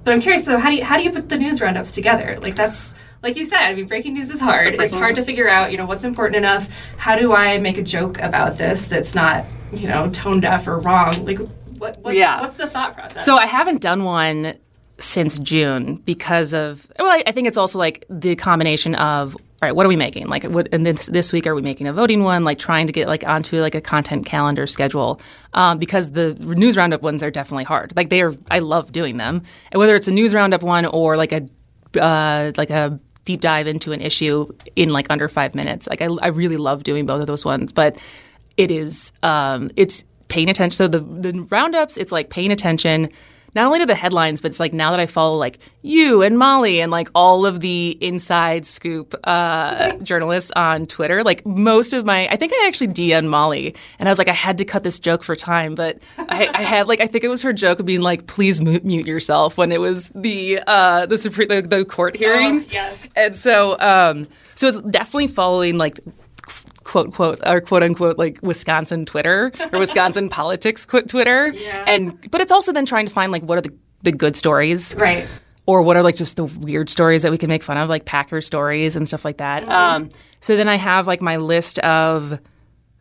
but 0.04 0.12
I'm 0.12 0.20
curious. 0.20 0.44
So 0.44 0.58
how 0.58 0.70
do 0.70 0.76
you 0.76 0.84
how 0.84 0.98
do 0.98 1.02
you 1.02 1.10
put 1.10 1.28
the 1.28 1.38
news 1.38 1.60
roundups 1.60 1.90
together? 1.90 2.36
Like 2.40 2.54
that's 2.54 2.94
like 3.22 3.36
you 3.36 3.44
said. 3.44 3.60
I 3.60 3.74
mean, 3.74 3.86
breaking 3.86 4.14
news 4.14 4.30
is 4.30 4.40
hard. 4.40 4.74
It's 4.74 4.94
hard 4.94 5.16
to 5.16 5.22
figure 5.22 5.48
out. 5.48 5.72
You 5.72 5.78
know 5.78 5.86
what's 5.86 6.04
important 6.04 6.36
enough. 6.36 6.68
How 6.98 7.16
do 7.16 7.32
I 7.32 7.58
make 7.58 7.78
a 7.78 7.82
joke 7.82 8.18
about 8.18 8.58
this 8.58 8.86
that's 8.86 9.14
not 9.14 9.46
you 9.72 9.88
know 9.88 10.10
tone 10.10 10.40
deaf 10.40 10.68
or 10.68 10.78
wrong? 10.78 11.12
Like 11.24 11.38
what? 11.78 11.98
What's, 12.02 12.16
Yeah. 12.16 12.40
What's 12.40 12.56
the 12.56 12.66
thought 12.66 12.94
process? 12.94 13.24
So 13.24 13.36
I 13.36 13.46
haven't 13.46 13.80
done 13.80 14.04
one 14.04 14.58
since 14.98 15.38
June 15.38 15.96
because 16.04 16.52
of 16.52 16.86
well, 16.98 17.08
I, 17.08 17.22
I 17.26 17.32
think 17.32 17.48
it's 17.48 17.56
also 17.56 17.78
like 17.78 18.04
the 18.10 18.36
combination 18.36 18.94
of 18.96 19.36
all 19.64 19.68
right, 19.68 19.74
what 19.74 19.86
are 19.86 19.88
we 19.88 19.96
making? 19.96 20.26
Like, 20.26 20.44
what? 20.44 20.68
And 20.72 20.84
this 20.84 21.06
this 21.06 21.32
week, 21.32 21.46
are 21.46 21.54
we 21.54 21.62
making 21.62 21.88
a 21.88 21.92
voting 21.94 22.22
one? 22.22 22.44
Like, 22.44 22.58
trying 22.58 22.86
to 22.86 22.92
get 22.92 23.08
like 23.08 23.26
onto 23.26 23.62
like 23.62 23.74
a 23.74 23.80
content 23.80 24.26
calendar 24.26 24.66
schedule 24.66 25.22
um, 25.54 25.78
because 25.78 26.10
the 26.10 26.34
news 26.34 26.76
roundup 26.76 27.00
ones 27.00 27.22
are 27.22 27.30
definitely 27.30 27.64
hard. 27.64 27.94
Like, 27.96 28.10
they 28.10 28.20
are. 28.20 28.34
I 28.50 28.58
love 28.58 28.92
doing 28.92 29.16
them, 29.16 29.42
and 29.72 29.78
whether 29.78 29.96
it's 29.96 30.06
a 30.06 30.10
news 30.10 30.34
roundup 30.34 30.62
one 30.62 30.84
or 30.84 31.16
like 31.16 31.32
a 31.32 31.46
uh, 31.98 32.52
like 32.58 32.68
a 32.68 33.00
deep 33.24 33.40
dive 33.40 33.66
into 33.66 33.92
an 33.92 34.02
issue 34.02 34.52
in 34.76 34.90
like 34.90 35.06
under 35.08 35.28
five 35.28 35.54
minutes. 35.54 35.88
Like, 35.88 36.02
I, 36.02 36.08
I 36.20 36.26
really 36.26 36.58
love 36.58 36.84
doing 36.84 37.06
both 37.06 37.22
of 37.22 37.26
those 37.26 37.42
ones, 37.42 37.72
but 37.72 37.96
it 38.58 38.70
is 38.70 39.12
um, 39.22 39.70
it's 39.76 40.04
paying 40.28 40.50
attention. 40.50 40.76
So 40.76 40.88
the 40.88 40.98
the 40.98 41.46
roundups, 41.48 41.96
it's 41.96 42.12
like 42.12 42.28
paying 42.28 42.52
attention 42.52 43.08
not 43.54 43.66
only 43.66 43.78
to 43.80 43.86
the 43.86 43.94
headlines, 43.94 44.40
but 44.40 44.50
it's 44.50 44.60
like 44.60 44.72
now 44.72 44.90
that 44.90 45.00
I 45.00 45.06
follow 45.06 45.36
like 45.36 45.58
you 45.82 46.22
and 46.22 46.38
Molly 46.38 46.80
and 46.80 46.90
like 46.90 47.08
all 47.14 47.46
of 47.46 47.60
the 47.60 47.96
inside 48.00 48.66
scoop 48.66 49.14
uh, 49.24 49.92
journalists 49.96 50.50
on 50.56 50.86
Twitter, 50.86 51.22
like 51.22 51.44
most 51.46 51.92
of 51.92 52.04
my, 52.04 52.26
I 52.28 52.36
think 52.36 52.52
I 52.52 52.66
actually 52.66 52.88
DM'd 52.88 53.28
Molly 53.28 53.74
and 53.98 54.08
I 54.08 54.12
was 54.12 54.18
like, 54.18 54.28
I 54.28 54.32
had 54.32 54.58
to 54.58 54.64
cut 54.64 54.82
this 54.82 54.98
joke 54.98 55.22
for 55.22 55.36
time, 55.36 55.74
but 55.74 55.98
I, 56.18 56.50
I 56.52 56.62
had 56.62 56.88
like, 56.88 57.00
I 57.00 57.06
think 57.06 57.24
it 57.24 57.28
was 57.28 57.42
her 57.42 57.52
joke 57.52 57.80
of 57.80 57.86
being 57.86 58.00
like, 58.00 58.26
please 58.26 58.60
mu- 58.60 58.80
mute 58.82 59.06
yourself 59.06 59.56
when 59.56 59.72
it 59.72 59.80
was 59.80 60.10
the 60.14 60.60
uh, 60.66 61.06
the 61.06 61.18
Supreme 61.18 61.48
the, 61.48 61.62
the 61.62 61.84
court 61.84 62.16
hearings. 62.16 62.72
yes. 62.72 63.08
And 63.16 63.36
so, 63.36 63.78
um, 63.78 64.26
so 64.54 64.68
it's 64.68 64.80
definitely 64.80 65.28
following 65.28 65.78
like 65.78 66.00
quote 66.84 67.12
quote 67.12 67.40
or 67.46 67.60
quote 67.60 67.82
unquote 67.82 68.18
like 68.18 68.38
Wisconsin 68.42 69.04
Twitter 69.04 69.50
or 69.72 69.78
Wisconsin 69.78 70.28
politics 70.30 70.86
quote 70.86 71.08
Twitter. 71.08 71.52
Yeah. 71.52 71.84
And 71.86 72.30
but 72.30 72.40
it's 72.40 72.52
also 72.52 72.72
then 72.72 72.86
trying 72.86 73.06
to 73.06 73.12
find 73.12 73.32
like 73.32 73.42
what 73.42 73.58
are 73.58 73.62
the 73.62 73.74
the 74.02 74.12
good 74.12 74.36
stories 74.36 74.94
right. 74.98 75.26
or 75.66 75.82
what 75.82 75.96
are 75.96 76.02
like 76.02 76.16
just 76.16 76.36
the 76.36 76.44
weird 76.44 76.90
stories 76.90 77.22
that 77.22 77.32
we 77.32 77.38
can 77.38 77.48
make 77.48 77.62
fun 77.62 77.78
of 77.78 77.88
like 77.88 78.04
Packer 78.04 78.40
stories 78.40 78.96
and 78.96 79.08
stuff 79.08 79.24
like 79.24 79.38
that. 79.38 79.66
Um, 79.68 80.10
so 80.40 80.56
then 80.56 80.68
I 80.68 80.76
have 80.76 81.06
like 81.06 81.22
my 81.22 81.38
list 81.38 81.78
of 81.80 82.38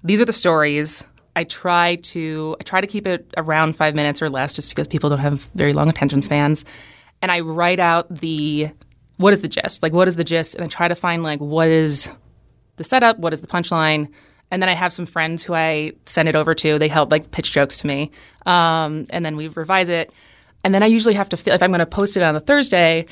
these 0.04 0.22
are 0.22 0.26
the 0.26 0.34
stories. 0.34 1.06
I 1.36 1.44
try 1.44 1.96
to 1.96 2.56
I 2.60 2.64
try 2.64 2.82
to 2.82 2.88
keep 2.88 3.08
it 3.08 3.32
around 3.38 3.76
five 3.76 3.96
minutes 3.96 4.22
or 4.22 4.30
less, 4.30 4.56
just 4.56 4.70
because 4.70 4.88
people 4.88 5.10
don't 5.10 5.20
have 5.20 5.44
very 5.56 5.74
long 5.74 5.90
attention 5.90 6.22
spans. 6.22 6.64
And 7.22 7.32
I 7.32 7.40
write 7.40 7.80
out 7.80 8.14
the 8.14 8.70
what 9.18 9.34
is 9.34 9.42
the 9.42 9.48
gist, 9.48 9.84
like 9.84 9.94
what 9.94 10.08
is 10.08 10.16
the 10.16 10.24
gist, 10.24 10.56
and 10.56 10.64
I 10.64 10.68
try 10.68 10.88
to 10.88 10.96
find 10.96 11.24
like 11.24 11.40
what 11.40 11.70
is 11.70 12.12
the 12.78 12.84
setup, 12.84 13.20
what 13.20 13.34
is 13.34 13.42
the 13.42 13.48
punchline, 13.48 14.10
and 14.52 14.62
then 14.62 14.70
I 14.70 14.74
have 14.74 14.94
some 14.94 15.06
friends 15.06 15.44
who 15.44 15.54
I 15.54 15.94
send 16.06 16.30
it 16.30 16.36
over 16.36 16.54
to. 16.56 16.78
They 16.78 16.88
help 16.88 17.12
like 17.12 17.32
pitch 17.32 17.52
jokes 17.52 17.80
to 17.80 17.88
me, 17.88 18.12
um, 18.46 19.06
and 19.10 19.26
then 19.26 19.36
we 19.36 19.48
revise 19.48 19.90
it. 19.90 20.12
And 20.64 20.74
then 20.74 20.84
I 20.84 20.86
usually 20.86 21.16
have 21.16 21.30
to 21.30 21.54
if 21.54 21.62
I'm 21.62 21.72
going 21.72 21.80
to 21.80 21.86
post 21.86 22.18
it 22.18 22.24
on 22.24 22.36
a 22.36 22.40
Thursday, 22.40 23.06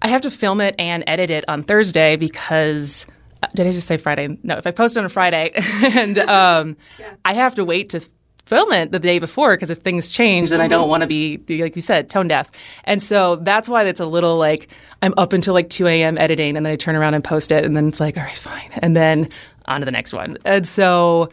I 0.00 0.08
have 0.08 0.22
to 0.22 0.30
film 0.30 0.60
it 0.60 0.74
and 0.78 1.04
edit 1.06 1.30
it 1.30 1.44
on 1.48 1.62
Thursday 1.62 2.16
because 2.16 3.06
uh, 3.42 3.48
did 3.54 3.66
I 3.66 3.72
just 3.72 3.86
say 3.86 3.96
Friday? 3.96 4.38
No, 4.42 4.56
if 4.56 4.66
I 4.66 4.70
post 4.70 4.96
it 4.96 5.00
on 5.00 5.06
a 5.06 5.10
Friday 5.10 5.52
and 5.56 6.18
um, 6.18 6.76
I 7.24 7.34
have 7.34 7.54
to 7.56 7.64
wait 7.64 7.90
to 7.90 8.00
film 8.48 8.72
it 8.72 8.90
the 8.92 8.98
day 8.98 9.18
before 9.18 9.54
because 9.56 9.70
if 9.70 9.78
things 9.78 10.08
change, 10.08 10.50
then 10.50 10.60
I 10.60 10.68
don't 10.68 10.88
want 10.88 11.02
to 11.02 11.06
be 11.06 11.38
like 11.62 11.76
you 11.76 11.82
said 11.82 12.08
tone 12.08 12.28
deaf. 12.28 12.50
And 12.84 13.02
so 13.02 13.36
that's 13.36 13.68
why 13.68 13.84
it's 13.84 14.00
a 14.00 14.06
little 14.06 14.36
like 14.36 14.68
I'm 15.02 15.12
up 15.16 15.32
until 15.32 15.52
like 15.54 15.68
2 15.68 15.86
a.m. 15.86 16.16
editing 16.18 16.56
and 16.56 16.64
then 16.64 16.72
I 16.72 16.76
turn 16.76 16.96
around 16.96 17.14
and 17.14 17.22
post 17.22 17.52
it 17.52 17.64
and 17.64 17.76
then 17.76 17.88
it's 17.88 18.00
like 18.00 18.16
all 18.16 18.22
right, 18.22 18.36
fine, 18.36 18.70
and 18.78 18.96
then 18.96 19.28
on 19.66 19.80
to 19.80 19.84
the 19.84 19.92
next 19.92 20.12
one. 20.14 20.38
And 20.44 20.66
so 20.66 21.28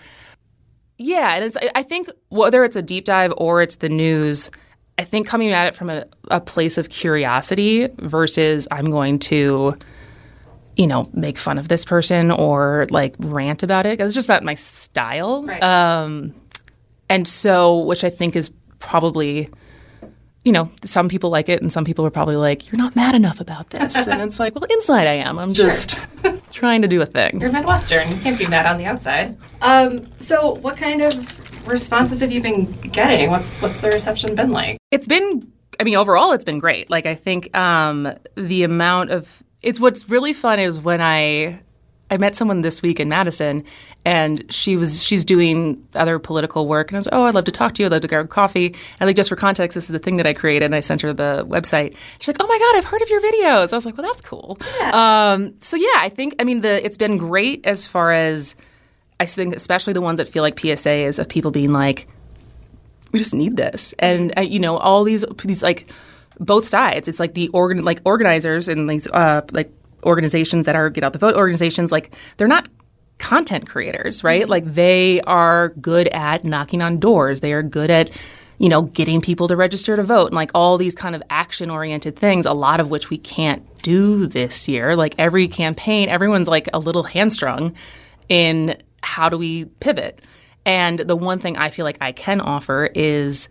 yeah, 0.98 1.36
and 1.36 1.46
it's, 1.46 1.58
I- 1.76 1.84
think 1.84 2.10
whether 2.30 2.64
it's 2.64 2.76
a 2.76 2.82
deep 2.82 3.06
dive 3.06 3.34
or 3.38 3.62
it's 3.62 3.76
the 3.76 3.90
news, 3.90 4.50
I 4.98 5.04
think 5.04 5.28
coming 5.28 5.52
at 5.52 5.68
it 5.68 5.76
from 5.76 5.90
a, 5.90 6.06
a 6.32 6.40
place 6.40 6.78
of 6.78 6.90
curiosity 6.90 7.88
versus 7.98 8.66
I'm 8.72 8.86
going 8.86 9.20
to, 9.20 9.78
you 10.78 10.88
know, 10.88 11.10
make 11.14 11.38
fun 11.38 11.58
of 11.58 11.68
this 11.68 11.84
person 11.84 12.32
or 12.32 12.88
like 12.92 13.16
rant 13.20 13.62
about 13.64 13.86
it 13.86 13.98
because 13.98 14.12
it's 14.12 14.16
just 14.16 14.30
not 14.30 14.44
my 14.44 14.54
style. 14.54 15.44
Right. 15.44 15.62
Um, 15.62 16.34
and 17.10 17.28
so, 17.28 17.80
which 17.80 18.04
I 18.04 18.10
think 18.10 18.36
is 18.36 18.52
probably, 18.80 19.50
you 20.44 20.52
know, 20.52 20.70
some 20.84 21.10
people 21.10 21.30
like 21.30 21.50
it 21.50 21.62
and 21.62 21.72
some 21.72 21.86
people 21.86 22.06
are 22.06 22.12
probably 22.12 22.36
like, 22.36 22.72
you're 22.72 22.78
not 22.78 22.96
mad 22.96 23.16
enough 23.16 23.40
about 23.40 23.70
this. 23.70 24.08
and 24.08 24.22
it's 24.22 24.40
like, 24.40 24.56
well, 24.56 24.66
inside 24.70 25.08
I 25.08 25.14
am. 25.14 25.40
I'm 25.40 25.54
just 25.54 26.00
trying 26.52 26.82
to 26.82 26.88
do 26.88 27.02
a 27.02 27.06
thing. 27.06 27.40
You're 27.40 27.52
Midwestern. 27.52 28.10
You 28.10 28.18
can't 28.18 28.38
be 28.38 28.48
mad 28.48 28.66
on 28.66 28.78
the 28.78 28.86
outside. 28.86 29.38
Um, 29.62 30.08
so, 30.20 30.56
what 30.56 30.78
kind 30.78 31.02
of 31.02 31.68
responses 31.68 32.22
have 32.22 32.32
you 32.32 32.42
been 32.42 32.72
getting? 32.92 33.30
What's 33.30 33.62
what's 33.62 33.82
the 33.82 33.90
reception 33.90 34.36
been 34.36 34.52
like? 34.52 34.78
It's 34.92 35.08
been, 35.08 35.52
I 35.80 35.84
mean, 35.84 35.96
overall, 35.96 36.32
it's 36.32 36.44
been 36.44 36.60
great. 36.60 36.90
Like, 36.90 37.06
I 37.06 37.16
think 37.16 37.56
um, 37.58 38.14
the 38.36 38.64
amount 38.64 39.12
of, 39.12 39.44
it's 39.64 39.80
what's 39.80 40.10
really 40.10 40.34
fun 40.34 40.60
is 40.60 40.80
when 40.80 41.02
I, 41.02 41.60
I 42.12 42.18
met 42.18 42.36
someone 42.36 42.62
this 42.62 42.82
week 42.82 43.00
in 43.00 43.10
Madison, 43.10 43.64
and 44.06 44.46
she 44.54 44.76
was 44.76 45.04
she's 45.04 45.26
doing 45.26 45.86
other 45.96 46.20
political 46.20 46.68
work, 46.68 46.90
and 46.90 46.98
I 46.98 47.00
was 47.00 47.06
like, 47.08 47.16
oh 47.16 47.24
I'd 47.24 47.34
love 47.34 47.46
to 47.46 47.52
talk 47.52 47.74
to 47.74 47.84
you, 47.84 47.88
I'd 47.88 47.92
love 47.92 48.02
to 48.02 48.08
grab 48.08 48.30
coffee, 48.30 48.76
and 49.00 49.08
like 49.08 49.16
just 49.16 49.30
for 49.30 49.36
context, 49.36 49.76
this 49.76 49.86
is 49.86 49.90
the 49.92 50.00
thing 50.00 50.18
that 50.18 50.28
I 50.28 50.34
created, 50.34 50.66
and 50.66 50.76
I 50.76 50.82
sent 50.82 51.02
her 51.02 51.14
the 51.14 51.46
website. 51.50 51.96
She's 52.20 52.28
like, 52.28 52.38
oh 52.40 52.48
my 52.48 52.60
god, 52.60 52.78
I've 52.78 52.86
heard 52.86 53.02
of 53.02 53.10
your 53.10 53.22
videos. 53.22 53.74
I 53.74 53.78
was 53.78 53.86
like, 53.86 53.98
well, 53.98 54.06
that's 54.06 54.22
cool. 54.22 54.58
Um, 54.94 55.56
so 55.62 55.78
yeah, 55.78 55.96
I 55.96 56.10
think 56.10 56.36
I 56.40 56.44
mean 56.44 56.62
the 56.62 56.86
it's 56.86 56.98
been 56.98 57.18
great 57.18 57.66
as 57.66 57.88
far 57.88 58.12
as 58.12 58.56
I 59.20 59.26
think 59.26 59.56
especially 59.56 59.94
the 59.94 60.02
ones 60.02 60.18
that 60.18 60.28
feel 60.28 60.44
like 60.44 60.56
PSAs 60.56 61.18
of 61.18 61.28
people 61.28 61.52
being 61.52 61.72
like, 61.72 62.08
we 63.16 63.20
just 63.20 63.34
need 63.34 63.56
this 63.56 63.94
and 63.98 64.38
uh, 64.38 64.42
you 64.42 64.60
know 64.60 64.78
all 64.78 65.06
these 65.06 65.24
these 65.46 65.64
like 65.64 65.90
both 66.38 66.66
sides 66.66 67.08
it's 67.08 67.18
like 67.18 67.34
the 67.34 67.48
organ 67.50 67.82
like 67.82 68.02
organizers 68.04 68.68
and 68.68 68.90
these 68.90 69.08
uh 69.08 69.42
like 69.54 69.72
organizations 70.06 70.66
that 70.66 70.76
are 70.76 70.90
get 70.90 71.04
out 71.04 71.14
the 71.14 71.20
vote 71.20 71.36
organizations 71.36 71.92
like 71.92 72.14
they're 72.38 72.48
not 72.48 72.70
content 73.18 73.68
creators 73.68 74.24
right? 74.24 74.44
Mm-hmm. 74.44 74.52
Like 74.52 74.66
they 74.66 75.22
are 75.22 75.70
good 75.82 76.08
at 76.10 76.44
knocking 76.44 76.82
on 76.82 77.00
doors. 77.00 77.42
They 77.42 77.54
are 77.54 77.64
good 77.64 77.90
at 77.90 78.12
you 78.58 78.70
know 78.70 78.84
getting 78.84 79.22
people 79.22 79.48
to 79.50 79.56
register 79.56 79.96
to 79.96 80.04
vote 80.04 80.28
and 80.28 80.36
like 80.36 80.52
all 80.54 80.78
these 80.78 80.96
kind 80.96 81.16
of 81.16 81.22
action 81.30 81.70
oriented 81.70 82.16
things 82.16 82.46
a 82.46 82.54
lot 82.54 82.80
of 82.80 82.90
which 82.90 83.10
we 83.10 83.18
can't 83.18 83.64
do 83.82 84.28
this 84.28 84.68
year. 84.68 84.96
Like 84.96 85.16
every 85.18 85.48
campaign 85.48 86.10
everyone's 86.10 86.48
like 86.48 86.70
a 86.74 86.80
little 86.80 87.04
hamstrung 87.04 87.76
in 88.30 88.78
how 89.04 89.30
do 89.30 89.38
we 89.38 89.66
pivot. 89.66 90.22
And 90.66 91.00
the 91.00 91.16
one 91.16 91.40
thing 91.40 91.58
I 91.58 91.70
feel 91.70 91.86
like 91.86 92.00
I 92.02 92.12
can 92.12 92.42
offer 92.42 92.90
is 92.96 93.50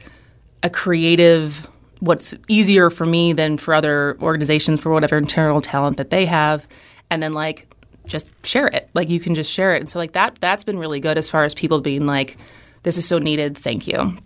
a 0.64 0.70
creative, 0.70 1.68
what's 2.04 2.34
easier 2.48 2.90
for 2.90 3.04
me 3.04 3.32
than 3.32 3.56
for 3.56 3.74
other 3.74 4.16
organizations 4.20 4.80
for 4.80 4.90
whatever 4.92 5.16
internal 5.16 5.60
talent 5.60 5.96
that 5.96 6.10
they 6.10 6.26
have. 6.26 6.66
And 7.10 7.22
then 7.22 7.32
like 7.32 7.66
just 8.06 8.28
share 8.44 8.66
it. 8.68 8.88
Like 8.94 9.08
you 9.08 9.20
can 9.20 9.34
just 9.34 9.50
share 9.52 9.74
it. 9.74 9.80
And 9.80 9.90
so 9.90 9.98
like 9.98 10.12
that 10.12 10.36
that's 10.40 10.64
been 10.64 10.78
really 10.78 11.00
good 11.00 11.16
as 11.18 11.28
far 11.30 11.44
as 11.44 11.54
people 11.54 11.80
being 11.80 12.06
like, 12.06 12.36
this 12.82 12.96
is 12.98 13.06
so 13.06 13.18
needed, 13.18 13.56
thank 13.56 13.86
you. 13.86 14.16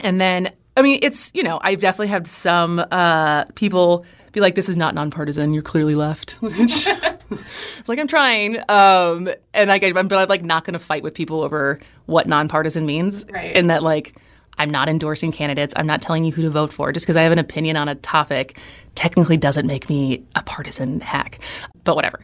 And 0.00 0.20
then 0.20 0.50
I 0.76 0.82
mean, 0.82 1.00
it's 1.02 1.30
you 1.34 1.42
know, 1.42 1.58
I've 1.62 1.80
definitely 1.80 2.08
had 2.08 2.26
some 2.26 2.82
uh, 2.90 3.44
people 3.54 4.06
be 4.32 4.40
like, 4.40 4.54
"This 4.54 4.68
is 4.68 4.76
not 4.76 4.94
nonpartisan. 4.94 5.52
You're 5.52 5.64
clearly 5.64 5.96
left." 5.96 6.32
Which, 6.40 6.86
it's 7.30 7.88
like 7.88 7.98
I'm 7.98 8.06
trying, 8.06 8.58
um, 8.70 9.28
and 9.52 9.68
like, 9.68 9.82
I, 9.82 9.90
but 9.92 10.12
I'm 10.12 10.28
like 10.28 10.44
not 10.44 10.64
going 10.64 10.74
to 10.74 10.78
fight 10.78 11.02
with 11.02 11.14
people 11.14 11.42
over 11.42 11.80
what 12.06 12.28
nonpartisan 12.28 12.86
means, 12.86 13.26
Right. 13.30 13.54
and 13.56 13.68
that 13.68 13.82
like 13.82 14.14
I'm 14.58 14.70
not 14.70 14.88
endorsing 14.88 15.32
candidates. 15.32 15.72
I'm 15.76 15.86
not 15.86 16.02
telling 16.02 16.24
you 16.24 16.32
who 16.32 16.42
to 16.42 16.50
vote 16.50 16.72
for 16.72 16.92
just 16.92 17.06
because 17.06 17.16
I 17.16 17.22
have 17.22 17.32
an 17.32 17.38
opinion 17.38 17.76
on 17.76 17.88
a 17.88 17.94
topic. 17.94 18.58
Technically, 18.94 19.36
doesn't 19.36 19.66
make 19.66 19.88
me 19.88 20.24
a 20.34 20.42
partisan 20.42 21.00
hack, 21.00 21.38
but 21.84 21.96
whatever. 21.96 22.20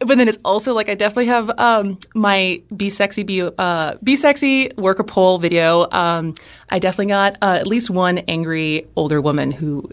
But 0.00 0.18
then 0.18 0.28
it's 0.28 0.38
also 0.44 0.74
like 0.74 0.88
I 0.88 0.94
definitely 0.94 1.26
have 1.26 1.50
um, 1.58 1.98
my 2.14 2.60
be 2.76 2.90
sexy 2.90 3.22
be 3.22 3.42
uh, 3.42 3.94
be 4.02 4.16
sexy 4.16 4.70
work 4.76 4.98
a 4.98 5.04
poll 5.04 5.38
video. 5.38 5.88
Um, 5.92 6.34
I 6.68 6.78
definitely 6.78 7.06
got 7.06 7.38
uh, 7.40 7.56
at 7.60 7.66
least 7.66 7.90
one 7.90 8.18
angry 8.18 8.86
older 8.96 9.20
woman 9.20 9.50
who 9.50 9.88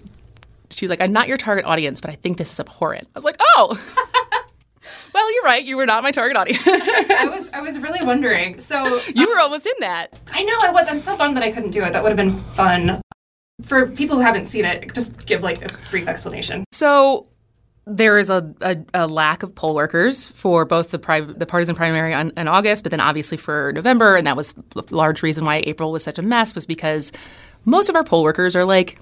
she 0.71 0.85
was 0.85 0.89
like, 0.89 1.01
"I'm 1.01 1.13
not 1.13 1.27
your 1.27 1.37
target 1.37 1.65
audience, 1.65 2.01
but 2.01 2.09
I 2.09 2.15
think 2.15 2.37
this 2.37 2.51
is 2.51 2.59
abhorrent." 2.59 3.05
I 3.05 3.17
was 3.17 3.23
like, 3.23 3.37
"Oh, 3.55 3.79
well, 5.13 5.33
you're 5.33 5.43
right. 5.43 5.63
You 5.63 5.77
were 5.77 5.85
not 5.85 6.03
my 6.03 6.11
target 6.11 6.37
audience. 6.37 6.61
I 6.65 7.27
was 7.29 7.53
I 7.53 7.61
was 7.61 7.79
really 7.79 8.05
wondering. 8.05 8.59
So 8.59 8.99
you 9.15 9.27
were 9.27 9.39
almost 9.39 9.65
in 9.65 9.73
that." 9.79 10.19
I 10.31 10.43
know 10.43 10.57
I 10.63 10.71
was. 10.71 10.87
I'm 10.87 10.99
so 10.99 11.17
bummed 11.17 11.35
that 11.37 11.43
I 11.43 11.51
couldn't 11.51 11.71
do 11.71 11.83
it. 11.83 11.93
That 11.93 12.03
would 12.03 12.09
have 12.09 12.17
been 12.17 12.33
fun. 12.33 13.01
For 13.63 13.87
people 13.87 14.15
who 14.15 14.21
haven't 14.23 14.45
seen 14.45 14.65
it, 14.65 14.93
just 14.93 15.25
give 15.25 15.43
like 15.43 15.61
a 15.61 15.67
brief 15.91 16.07
explanation. 16.07 16.65
So 16.71 17.27
there 17.85 18.19
is 18.19 18.29
a, 18.29 18.53
a, 18.61 18.77
a 18.93 19.07
lack 19.07 19.43
of 19.43 19.55
poll 19.55 19.75
workers 19.75 20.27
for 20.27 20.65
both 20.65 20.91
the 20.91 20.99
pri- 20.99 21.21
the 21.21 21.45
partisan 21.45 21.75
primary 21.75 22.13
on, 22.13 22.31
in 22.37 22.47
August, 22.47 22.83
but 22.83 22.91
then 22.91 22.99
obviously 22.99 23.37
for 23.37 23.71
November, 23.73 24.15
and 24.15 24.27
that 24.27 24.37
was 24.37 24.53
a 24.75 24.83
large 24.91 25.23
reason 25.23 25.45
why 25.45 25.63
April 25.65 25.91
was 25.91 26.03
such 26.03 26.19
a 26.19 26.21
mess 26.21 26.55
was 26.55 26.65
because 26.65 27.11
most 27.65 27.89
of 27.89 27.95
our 27.95 28.03
poll 28.03 28.23
workers 28.23 28.55
are 28.55 28.65
like 28.65 28.99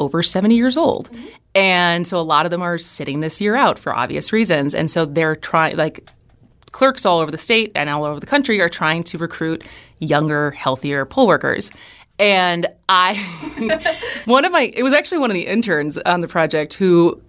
over 0.00 0.22
70 0.22 0.54
years 0.54 0.76
old. 0.76 1.10
And 1.54 2.06
so 2.06 2.18
a 2.18 2.22
lot 2.22 2.46
of 2.46 2.50
them 2.50 2.62
are 2.62 2.78
sitting 2.78 3.20
this 3.20 3.40
year 3.40 3.56
out 3.56 3.78
for 3.78 3.94
obvious 3.94 4.32
reasons. 4.32 4.74
And 4.74 4.90
so 4.90 5.04
they're 5.04 5.36
trying 5.36 5.76
like 5.76 6.08
clerks 6.72 7.04
all 7.06 7.18
over 7.18 7.30
the 7.30 7.38
state 7.38 7.72
and 7.74 7.88
all 7.88 8.04
over 8.04 8.20
the 8.20 8.26
country 8.26 8.60
are 8.60 8.68
trying 8.68 9.02
to 9.04 9.18
recruit 9.18 9.64
younger, 9.98 10.52
healthier 10.52 11.04
poll 11.04 11.26
workers. 11.26 11.72
And 12.18 12.66
I, 12.88 13.14
one 14.24 14.44
of 14.44 14.52
my, 14.52 14.72
it 14.74 14.82
was 14.82 14.92
actually 14.92 15.18
one 15.18 15.30
of 15.30 15.34
the 15.34 15.46
interns 15.46 15.98
on 15.98 16.20
the 16.20 16.28
project 16.28 16.74
who 16.74 17.20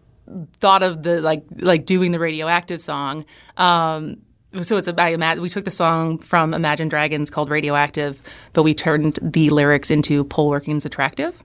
thought 0.59 0.83
of 0.83 1.03
the 1.03 1.21
like 1.21 1.43
like 1.57 1.85
doing 1.85 2.11
the 2.11 2.19
radioactive 2.19 2.81
song. 2.81 3.25
Um, 3.57 4.17
so 4.61 4.77
it's 4.77 4.87
a, 4.87 5.01
I 5.01 5.09
imagine 5.09 5.43
we 5.43 5.49
took 5.49 5.65
the 5.65 5.71
song 5.71 6.17
from 6.17 6.53
Imagine 6.53 6.89
Dragons 6.89 7.29
called 7.29 7.49
Radioactive, 7.49 8.21
but 8.53 8.63
we 8.63 8.73
turned 8.73 9.19
the 9.21 9.49
lyrics 9.51 9.91
into 9.91 10.23
Poll 10.23 10.49
Working's 10.49 10.85
Attractive. 10.85 11.43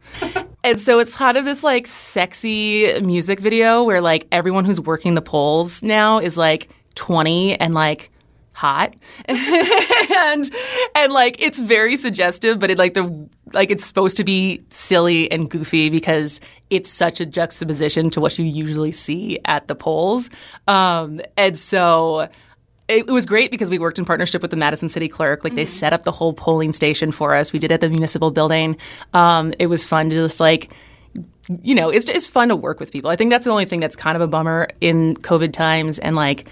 And 0.64 0.80
so 0.80 0.98
it's 0.98 1.14
kind 1.14 1.36
of 1.36 1.44
this 1.44 1.62
like 1.62 1.86
sexy 1.86 2.98
music 3.00 3.38
video 3.38 3.84
where 3.84 4.00
like 4.00 4.26
everyone 4.32 4.64
who's 4.64 4.80
working 4.80 5.14
the 5.14 5.22
polls 5.22 5.82
now 5.82 6.18
is 6.18 6.38
like 6.38 6.70
20 6.94 7.60
and 7.60 7.74
like 7.74 8.10
hot. 8.54 8.94
And 10.16 10.50
and 10.94 11.12
like 11.12 11.36
it's 11.42 11.58
very 11.58 11.96
suggestive 11.96 12.58
but 12.58 12.70
it 12.70 12.78
like 12.78 12.94
the 12.94 13.28
like 13.52 13.70
it's 13.70 13.84
supposed 13.84 14.16
to 14.16 14.24
be 14.24 14.62
silly 14.70 15.30
and 15.30 15.50
goofy 15.50 15.90
because 15.90 16.40
it's 16.70 16.88
such 16.88 17.20
a 17.20 17.26
juxtaposition 17.26 18.10
to 18.10 18.20
what 18.20 18.38
you 18.38 18.44
usually 18.44 18.92
see 18.92 19.38
at 19.44 19.66
the 19.66 19.74
polls. 19.74 20.30
Um 20.66 21.20
and 21.36 21.58
so 21.58 22.28
it, 22.88 23.08
it 23.08 23.12
was 23.12 23.26
great 23.26 23.50
because 23.50 23.70
we 23.70 23.78
worked 23.78 23.98
in 23.98 24.04
partnership 24.04 24.42
with 24.42 24.50
the 24.50 24.56
Madison 24.56 24.88
City 24.88 25.08
Clerk. 25.08 25.44
Like 25.44 25.54
they 25.54 25.64
set 25.64 25.92
up 25.92 26.02
the 26.02 26.12
whole 26.12 26.32
polling 26.32 26.72
station 26.72 27.12
for 27.12 27.34
us. 27.34 27.52
We 27.52 27.58
did 27.58 27.70
it 27.70 27.74
at 27.74 27.80
the 27.80 27.90
municipal 27.90 28.30
building. 28.30 28.76
Um, 29.12 29.54
it 29.58 29.66
was 29.66 29.86
fun 29.86 30.10
to 30.10 30.16
just 30.16 30.40
like 30.40 30.70
you 31.62 31.74
know, 31.74 31.90
it's 31.90 32.08
it's 32.08 32.26
fun 32.26 32.48
to 32.48 32.56
work 32.56 32.80
with 32.80 32.90
people. 32.90 33.10
I 33.10 33.16
think 33.16 33.30
that's 33.30 33.44
the 33.44 33.50
only 33.50 33.66
thing 33.66 33.80
that's 33.80 33.96
kind 33.96 34.16
of 34.16 34.22
a 34.22 34.26
bummer 34.26 34.68
in 34.80 35.14
COVID 35.16 35.52
times 35.52 35.98
and 35.98 36.16
like 36.16 36.46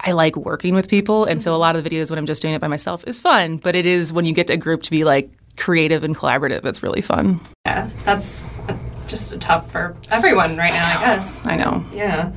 I 0.00 0.12
like 0.12 0.36
working 0.36 0.74
with 0.74 0.88
people 0.88 1.24
and 1.24 1.40
so 1.40 1.54
a 1.54 1.56
lot 1.56 1.76
of 1.76 1.84
the 1.84 1.88
videos 1.88 2.10
when 2.10 2.18
I'm 2.18 2.26
just 2.26 2.42
doing 2.42 2.54
it 2.54 2.60
by 2.60 2.68
myself 2.68 3.04
is 3.06 3.18
fun, 3.18 3.58
but 3.58 3.74
it 3.74 3.86
is 3.86 4.12
when 4.12 4.26
you 4.26 4.34
get 4.34 4.50
a 4.50 4.56
group 4.56 4.82
to 4.82 4.90
be 4.90 5.04
like 5.04 5.30
creative 5.56 6.02
and 6.02 6.16
collaborative, 6.16 6.64
it's 6.64 6.82
really 6.82 7.00
fun. 7.00 7.40
Yeah, 7.66 7.88
that's 8.04 8.50
just 9.06 9.40
tough 9.40 9.70
for 9.70 9.96
everyone 10.10 10.56
right 10.56 10.72
now, 10.72 10.86
I 10.86 11.00
guess. 11.00 11.46
I 11.46 11.56
know. 11.56 11.84
Yeah. 11.92 12.32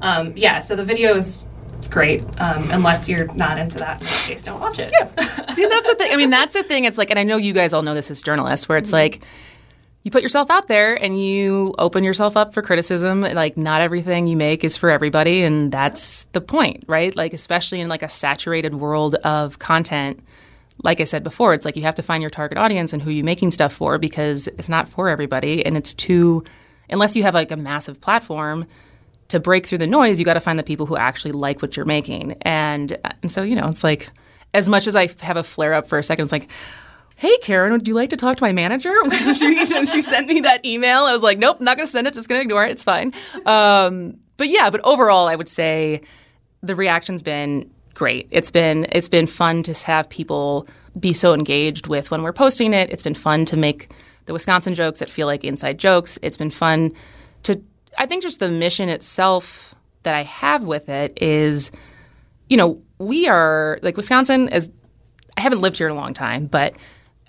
Um, 0.00 0.32
yeah, 0.34 0.60
so 0.60 0.74
the 0.74 0.84
video 0.84 1.14
is 1.14 1.46
great, 1.92 2.22
um, 2.40 2.70
unless 2.70 3.08
you're 3.08 3.32
not 3.34 3.58
into 3.58 3.78
that. 3.78 3.94
In 3.94 3.98
this 4.00 4.28
case, 4.28 4.42
don't 4.42 4.60
watch 4.60 4.78
it. 4.78 4.92
Yeah. 4.92 5.54
See, 5.54 5.66
that's 5.66 5.88
the 5.88 5.94
thing. 5.96 6.12
I 6.12 6.16
mean, 6.16 6.30
that's 6.30 6.54
the 6.54 6.62
thing. 6.62 6.84
It's 6.84 6.98
like, 6.98 7.10
and 7.10 7.18
I 7.18 7.22
know 7.22 7.36
you 7.36 7.52
guys 7.52 7.72
all 7.72 7.82
know 7.82 7.94
this 7.94 8.10
as 8.10 8.22
journalists, 8.22 8.68
where 8.68 8.78
it's 8.78 8.92
like 8.92 9.24
you 10.02 10.10
put 10.10 10.22
yourself 10.22 10.50
out 10.50 10.68
there 10.68 10.94
and 10.94 11.22
you 11.22 11.74
open 11.78 12.02
yourself 12.02 12.36
up 12.36 12.54
for 12.54 12.62
criticism. 12.62 13.20
Like, 13.20 13.56
not 13.56 13.80
everything 13.80 14.26
you 14.26 14.36
make 14.36 14.64
is 14.64 14.76
for 14.76 14.90
everybody, 14.90 15.42
and 15.42 15.70
that's 15.70 16.24
the 16.32 16.40
point, 16.40 16.84
right? 16.88 17.14
Like, 17.14 17.32
especially 17.32 17.80
in 17.80 17.88
like 17.88 18.02
a 18.02 18.08
saturated 18.08 18.74
world 18.74 19.14
of 19.16 19.58
content. 19.58 20.20
Like 20.82 21.00
I 21.00 21.04
said 21.04 21.22
before, 21.22 21.54
it's 21.54 21.64
like 21.64 21.76
you 21.76 21.82
have 21.82 21.94
to 21.96 22.02
find 22.02 22.22
your 22.22 22.30
target 22.30 22.58
audience 22.58 22.92
and 22.92 23.02
who 23.02 23.10
you're 23.10 23.24
making 23.24 23.52
stuff 23.52 23.72
for 23.72 23.98
because 23.98 24.48
it's 24.48 24.68
not 24.68 24.88
for 24.88 25.08
everybody, 25.08 25.64
and 25.64 25.76
it's 25.76 25.94
too 25.94 26.42
unless 26.88 27.16
you 27.16 27.22
have 27.22 27.34
like 27.34 27.50
a 27.50 27.56
massive 27.56 28.00
platform 28.00 28.66
to 29.32 29.40
break 29.40 29.64
through 29.64 29.78
the 29.78 29.86
noise, 29.86 30.18
you 30.18 30.26
got 30.26 30.34
to 30.34 30.40
find 30.40 30.58
the 30.58 30.62
people 30.62 30.84
who 30.84 30.94
actually 30.94 31.32
like 31.32 31.62
what 31.62 31.74
you're 31.74 31.86
making. 31.86 32.32
And, 32.42 32.98
and 33.22 33.32
so, 33.32 33.42
you 33.42 33.56
know, 33.56 33.66
it's 33.66 33.82
like, 33.82 34.10
as 34.52 34.68
much 34.68 34.86
as 34.86 34.94
I 34.94 35.08
have 35.22 35.38
a 35.38 35.42
flare 35.42 35.72
up 35.72 35.88
for 35.88 35.98
a 35.98 36.02
second, 36.02 36.24
it's 36.24 36.32
like, 36.32 36.50
hey, 37.16 37.34
Karen, 37.38 37.72
would 37.72 37.88
you 37.88 37.94
like 37.94 38.10
to 38.10 38.16
talk 38.18 38.36
to 38.36 38.44
my 38.44 38.52
manager? 38.52 38.92
When 39.02 39.34
she, 39.34 39.64
she 39.86 40.02
sent 40.02 40.26
me 40.26 40.40
that 40.40 40.66
email, 40.66 41.04
I 41.04 41.14
was 41.14 41.22
like, 41.22 41.38
nope, 41.38 41.62
not 41.62 41.78
going 41.78 41.86
to 41.86 41.90
send 41.90 42.06
it, 42.06 42.12
just 42.12 42.28
going 42.28 42.40
to 42.40 42.42
ignore 42.42 42.66
it. 42.66 42.72
It's 42.72 42.84
fine. 42.84 43.14
Um, 43.46 44.18
but 44.36 44.50
yeah, 44.50 44.68
but 44.68 44.82
overall, 44.84 45.28
I 45.28 45.34
would 45.34 45.48
say 45.48 46.02
the 46.62 46.74
reaction's 46.74 47.22
been 47.22 47.70
great. 47.94 48.28
It's 48.30 48.50
been 48.50 48.86
it's 48.92 49.08
been 49.08 49.26
fun 49.26 49.62
to 49.62 49.86
have 49.86 50.10
people 50.10 50.66
be 50.98 51.14
so 51.14 51.32
engaged 51.32 51.86
with 51.86 52.10
when 52.10 52.22
we're 52.22 52.32
posting 52.34 52.74
it. 52.74 52.90
It's 52.90 53.02
been 53.02 53.14
fun 53.14 53.46
to 53.46 53.56
make 53.56 53.90
the 54.26 54.32
Wisconsin 54.32 54.74
jokes 54.74 54.98
that 54.98 55.08
feel 55.08 55.26
like 55.26 55.42
inside 55.44 55.78
jokes. 55.78 56.18
It's 56.22 56.36
been 56.36 56.50
fun 56.50 56.92
to 57.44 57.60
I 57.98 58.06
think 58.06 58.22
just 58.22 58.40
the 58.40 58.50
mission 58.50 58.88
itself 58.88 59.74
that 60.02 60.14
I 60.14 60.22
have 60.22 60.64
with 60.64 60.88
it 60.88 61.16
is 61.20 61.70
you 62.48 62.58
know, 62.58 62.82
we 62.98 63.28
are 63.28 63.78
like 63.82 63.96
Wisconsin 63.96 64.48
is 64.48 64.70
I 65.38 65.40
haven't 65.40 65.62
lived 65.62 65.78
here 65.78 65.86
in 65.88 65.92
a 65.94 65.96
long 65.96 66.12
time, 66.12 66.46
but 66.46 66.74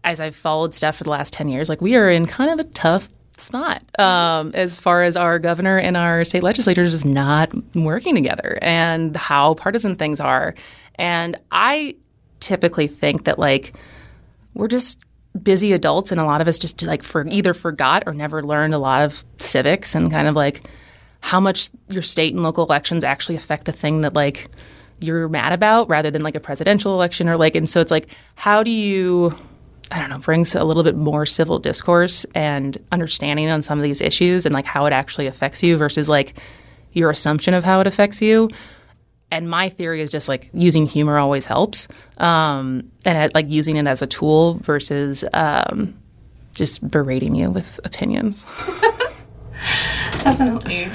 as 0.04 0.20
I've 0.20 0.36
followed 0.36 0.74
stuff 0.74 0.98
for 0.98 1.06
the 1.06 1.12
last 1.12 1.32
10 1.32 1.48
years, 1.48 1.70
like 1.70 1.80
we 1.82 1.96
are 1.96 2.10
in 2.10 2.26
kind 2.26 2.52
of 2.52 2.60
a 2.60 2.70
tough 2.70 3.08
spot 3.38 3.84
um, 4.00 4.52
as 4.54 4.80
far 4.80 5.04
as 5.04 5.16
our 5.16 5.40
governor 5.40 5.78
and 5.78 5.96
our 5.96 6.26
state 6.26 6.44
legislators 6.44 6.92
just 6.92 7.06
not 7.06 7.52
working 7.74 8.16
together 8.16 8.60
and 8.62 9.16
how 9.16 9.54
partisan 9.54 9.96
things 9.96 10.20
are. 10.20 10.54
And 10.96 11.40
I 11.52 11.96
typically 12.42 12.88
think 12.88 13.24
that 13.24 13.40
like 13.40 13.74
we're 14.54 14.68
just 14.68 15.06
busy 15.42 15.74
adults 15.74 16.12
and 16.12 16.22
a 16.22 16.26
lot 16.26 16.42
of 16.42 16.48
us 16.48 16.60
just 16.60 16.82
like 16.84 17.02
for 17.02 17.26
either 17.28 17.54
forgot 17.54 18.04
or 18.06 18.14
never 18.14 18.44
learned 18.44 18.74
a 18.74 18.80
lot 18.80 19.02
of 19.02 19.26
civics 19.38 19.96
and 19.96 20.12
kind 20.12 20.28
of 20.28 20.36
like 20.36 20.62
how 21.22 21.40
much 21.40 21.70
your 21.90 22.02
state 22.02 22.34
and 22.34 22.44
local 22.44 22.66
elections 22.66 23.04
actually 23.04 23.36
affect 23.36 23.66
the 23.66 23.72
thing 23.72 24.02
that 24.02 24.14
like 24.14 24.48
you're 25.00 25.28
mad 25.28 25.52
about 25.52 25.90
rather 25.90 26.12
than 26.12 26.22
like 26.22 26.36
a 26.36 26.40
presidential 26.40 26.94
election 26.94 27.28
or 27.28 27.36
like 27.36 27.56
and 27.56 27.68
so 27.68 27.82
it's 27.82 27.92
like 27.92 28.08
how 28.36 28.62
do 28.62 28.70
you 28.70 29.36
I 29.92 30.00
don't 30.00 30.10
know, 30.10 30.18
brings 30.18 30.56
a 30.56 30.64
little 30.64 30.82
bit 30.82 30.96
more 30.96 31.26
civil 31.26 31.60
discourse 31.60 32.26
and 32.34 32.78
understanding 32.92 33.52
on 33.52 33.62
some 33.62 33.78
of 33.78 33.84
these 33.84 34.02
issues 34.02 34.46
and 34.46 34.54
like 34.54 34.66
how 34.66 34.88
it 34.88 34.94
actually 34.94 35.28
affects 35.28 35.62
you 35.62 35.78
versus 35.78 36.10
like 36.10 36.34
your 36.94 37.12
assumption 37.12 37.54
of 37.54 37.64
how 37.64 37.80
it 37.80 37.86
affects 37.86 38.20
you. 38.20 38.50
And 39.34 39.50
my 39.50 39.68
theory 39.68 40.02
is 40.02 40.12
just 40.12 40.30
like 40.30 40.52
using 40.54 40.86
humor 40.86 41.18
always 41.18 41.48
helps, 41.48 41.88
um, 42.20 42.92
and 43.04 43.34
like 43.34 43.50
using 43.50 43.78
it 43.78 43.88
as 43.88 44.04
a 44.04 44.06
tool 44.06 44.60
versus 44.62 45.26
um, 45.34 45.96
just 46.54 46.88
berating 46.88 47.34
you 47.34 47.50
with 47.50 47.80
opinions. 47.84 48.44
Definitely. 50.20 50.88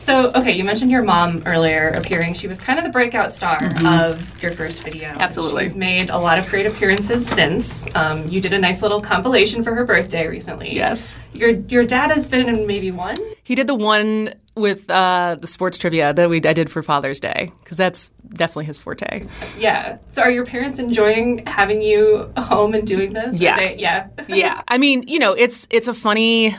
So, 0.00 0.32
okay, 0.34 0.52
you 0.52 0.64
mentioned 0.64 0.90
your 0.90 1.02
mom 1.02 1.42
earlier 1.44 1.90
appearing. 1.90 2.32
She 2.32 2.48
was 2.48 2.58
kind 2.58 2.78
of 2.78 2.86
the 2.86 2.90
breakout 2.90 3.30
star 3.30 3.58
of 3.84 4.42
your 4.42 4.50
first 4.52 4.82
video. 4.82 5.08
Absolutely. 5.08 5.64
She's 5.64 5.76
made 5.76 6.08
a 6.08 6.16
lot 6.16 6.38
of 6.38 6.48
great 6.48 6.64
appearances 6.64 7.26
since. 7.26 7.94
Um, 7.94 8.26
you 8.26 8.40
did 8.40 8.54
a 8.54 8.58
nice 8.58 8.82
little 8.82 9.02
compilation 9.02 9.62
for 9.62 9.74
her 9.74 9.84
birthday 9.84 10.26
recently. 10.26 10.74
Yes. 10.74 11.18
Your 11.34 11.50
your 11.50 11.84
dad 11.84 12.10
has 12.10 12.30
been 12.30 12.48
in 12.48 12.66
maybe 12.66 12.90
one. 12.90 13.14
He 13.42 13.54
did 13.54 13.66
the 13.66 13.74
one 13.74 14.34
with 14.56 14.88
uh, 14.90 15.36
the 15.38 15.46
sports 15.46 15.76
trivia 15.76 16.14
that 16.14 16.30
we 16.30 16.36
I 16.38 16.54
did 16.54 16.70
for 16.70 16.82
Father's 16.82 17.20
Day 17.20 17.52
because 17.62 17.76
that's 17.76 18.08
definitely 18.30 18.64
his 18.64 18.78
forte. 18.78 19.26
Yeah. 19.58 19.98
So, 20.12 20.22
are 20.22 20.30
your 20.30 20.46
parents 20.46 20.78
enjoying 20.78 21.44
having 21.46 21.82
you 21.82 22.32
home 22.38 22.72
and 22.72 22.86
doing 22.86 23.12
this? 23.12 23.38
Yeah. 23.38 23.56
they- 23.56 23.76
yeah. 23.76 24.08
yeah. 24.28 24.62
I 24.66 24.78
mean, 24.78 25.04
you 25.08 25.18
know, 25.18 25.34
it's 25.34 25.66
it's 25.70 25.88
a 25.88 25.94
funny 25.94 26.56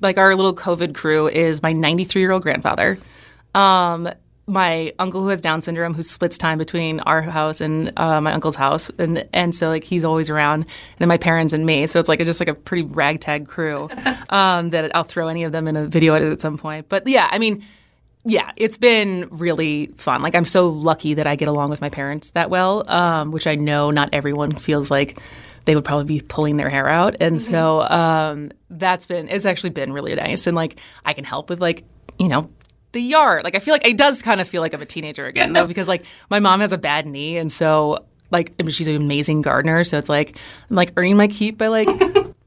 like 0.00 0.18
our 0.18 0.34
little 0.34 0.54
COVID 0.54 0.94
crew 0.94 1.28
is 1.28 1.62
my 1.62 1.72
93 1.72 2.22
year 2.22 2.32
old 2.32 2.42
grandfather. 2.42 2.98
Um, 3.54 4.08
my 4.46 4.92
uncle 4.98 5.22
who 5.22 5.28
has 5.28 5.40
Down 5.40 5.60
syndrome, 5.60 5.94
who 5.94 6.02
splits 6.02 6.38
time 6.38 6.58
between 6.58 7.00
our 7.00 7.20
house 7.20 7.60
and 7.60 7.92
uh, 7.96 8.20
my 8.20 8.32
uncle's 8.32 8.54
house, 8.54 8.90
and 8.98 9.28
and 9.32 9.54
so 9.54 9.68
like 9.68 9.82
he's 9.82 10.04
always 10.04 10.30
around, 10.30 10.60
and 10.62 10.98
then 10.98 11.08
my 11.08 11.16
parents 11.16 11.52
and 11.52 11.66
me. 11.66 11.86
So 11.86 11.98
it's 11.98 12.08
like 12.08 12.20
just 12.20 12.40
like 12.40 12.48
a 12.48 12.54
pretty 12.54 12.84
ragtag 12.84 13.48
crew 13.48 13.88
um, 14.30 14.70
that 14.70 14.94
I'll 14.94 15.04
throw 15.04 15.28
any 15.28 15.42
of 15.42 15.52
them 15.52 15.66
in 15.66 15.76
a 15.76 15.86
video 15.86 16.14
edit 16.14 16.32
at 16.32 16.40
some 16.40 16.58
point. 16.58 16.88
But 16.88 17.08
yeah, 17.08 17.28
I 17.30 17.38
mean, 17.38 17.64
yeah, 18.24 18.52
it's 18.56 18.78
been 18.78 19.28
really 19.30 19.86
fun. 19.96 20.22
Like 20.22 20.34
I'm 20.36 20.44
so 20.44 20.68
lucky 20.68 21.14
that 21.14 21.26
I 21.26 21.34
get 21.34 21.48
along 21.48 21.70
with 21.70 21.80
my 21.80 21.90
parents 21.90 22.30
that 22.30 22.48
well, 22.48 22.88
um, 22.88 23.32
which 23.32 23.48
I 23.48 23.56
know 23.56 23.90
not 23.90 24.10
everyone 24.12 24.52
feels 24.54 24.90
like 24.90 25.18
they 25.66 25.74
would 25.74 25.84
probably 25.84 26.04
be 26.04 26.20
pulling 26.20 26.56
their 26.56 26.70
hair 26.70 26.88
out. 26.88 27.16
And 27.20 27.38
so 27.38 27.82
um, 27.82 28.52
that's 28.70 29.04
been 29.04 29.28
it's 29.28 29.44
actually 29.44 29.70
been 29.70 29.92
really 29.92 30.14
nice. 30.14 30.46
And 30.46 30.56
like 30.56 30.78
I 31.04 31.12
can 31.12 31.24
help 31.24 31.50
with 31.50 31.60
like 31.60 31.84
you 32.18 32.28
know 32.28 32.48
the 32.92 33.00
yard. 33.00 33.44
Like 33.44 33.54
I 33.54 33.58
feel 33.58 33.74
like 33.74 33.86
it 33.86 33.96
does 33.96 34.22
kind 34.22 34.40
of 34.40 34.48
feel 34.48 34.62
like 34.62 34.72
I'm 34.72 34.80
a 34.80 34.86
teenager 34.86 35.26
again 35.26 35.52
though 35.52 35.66
because 35.68 35.88
like 35.88 36.04
my 36.30 36.40
mom 36.40 36.60
has 36.60 36.72
a 36.72 36.78
bad 36.78 37.06
knee 37.06 37.36
and 37.36 37.52
so 37.52 38.06
like 38.30 38.54
I 38.58 38.62
mean, 38.62 38.70
she's 38.70 38.88
an 38.88 38.96
amazing 38.96 39.42
gardener. 39.42 39.84
So 39.84 39.98
it's 39.98 40.08
like 40.08 40.38
I'm 40.70 40.76
like 40.76 40.92
earning 40.96 41.16
my 41.16 41.28
keep 41.28 41.58
by 41.58 41.66
like 41.66 41.88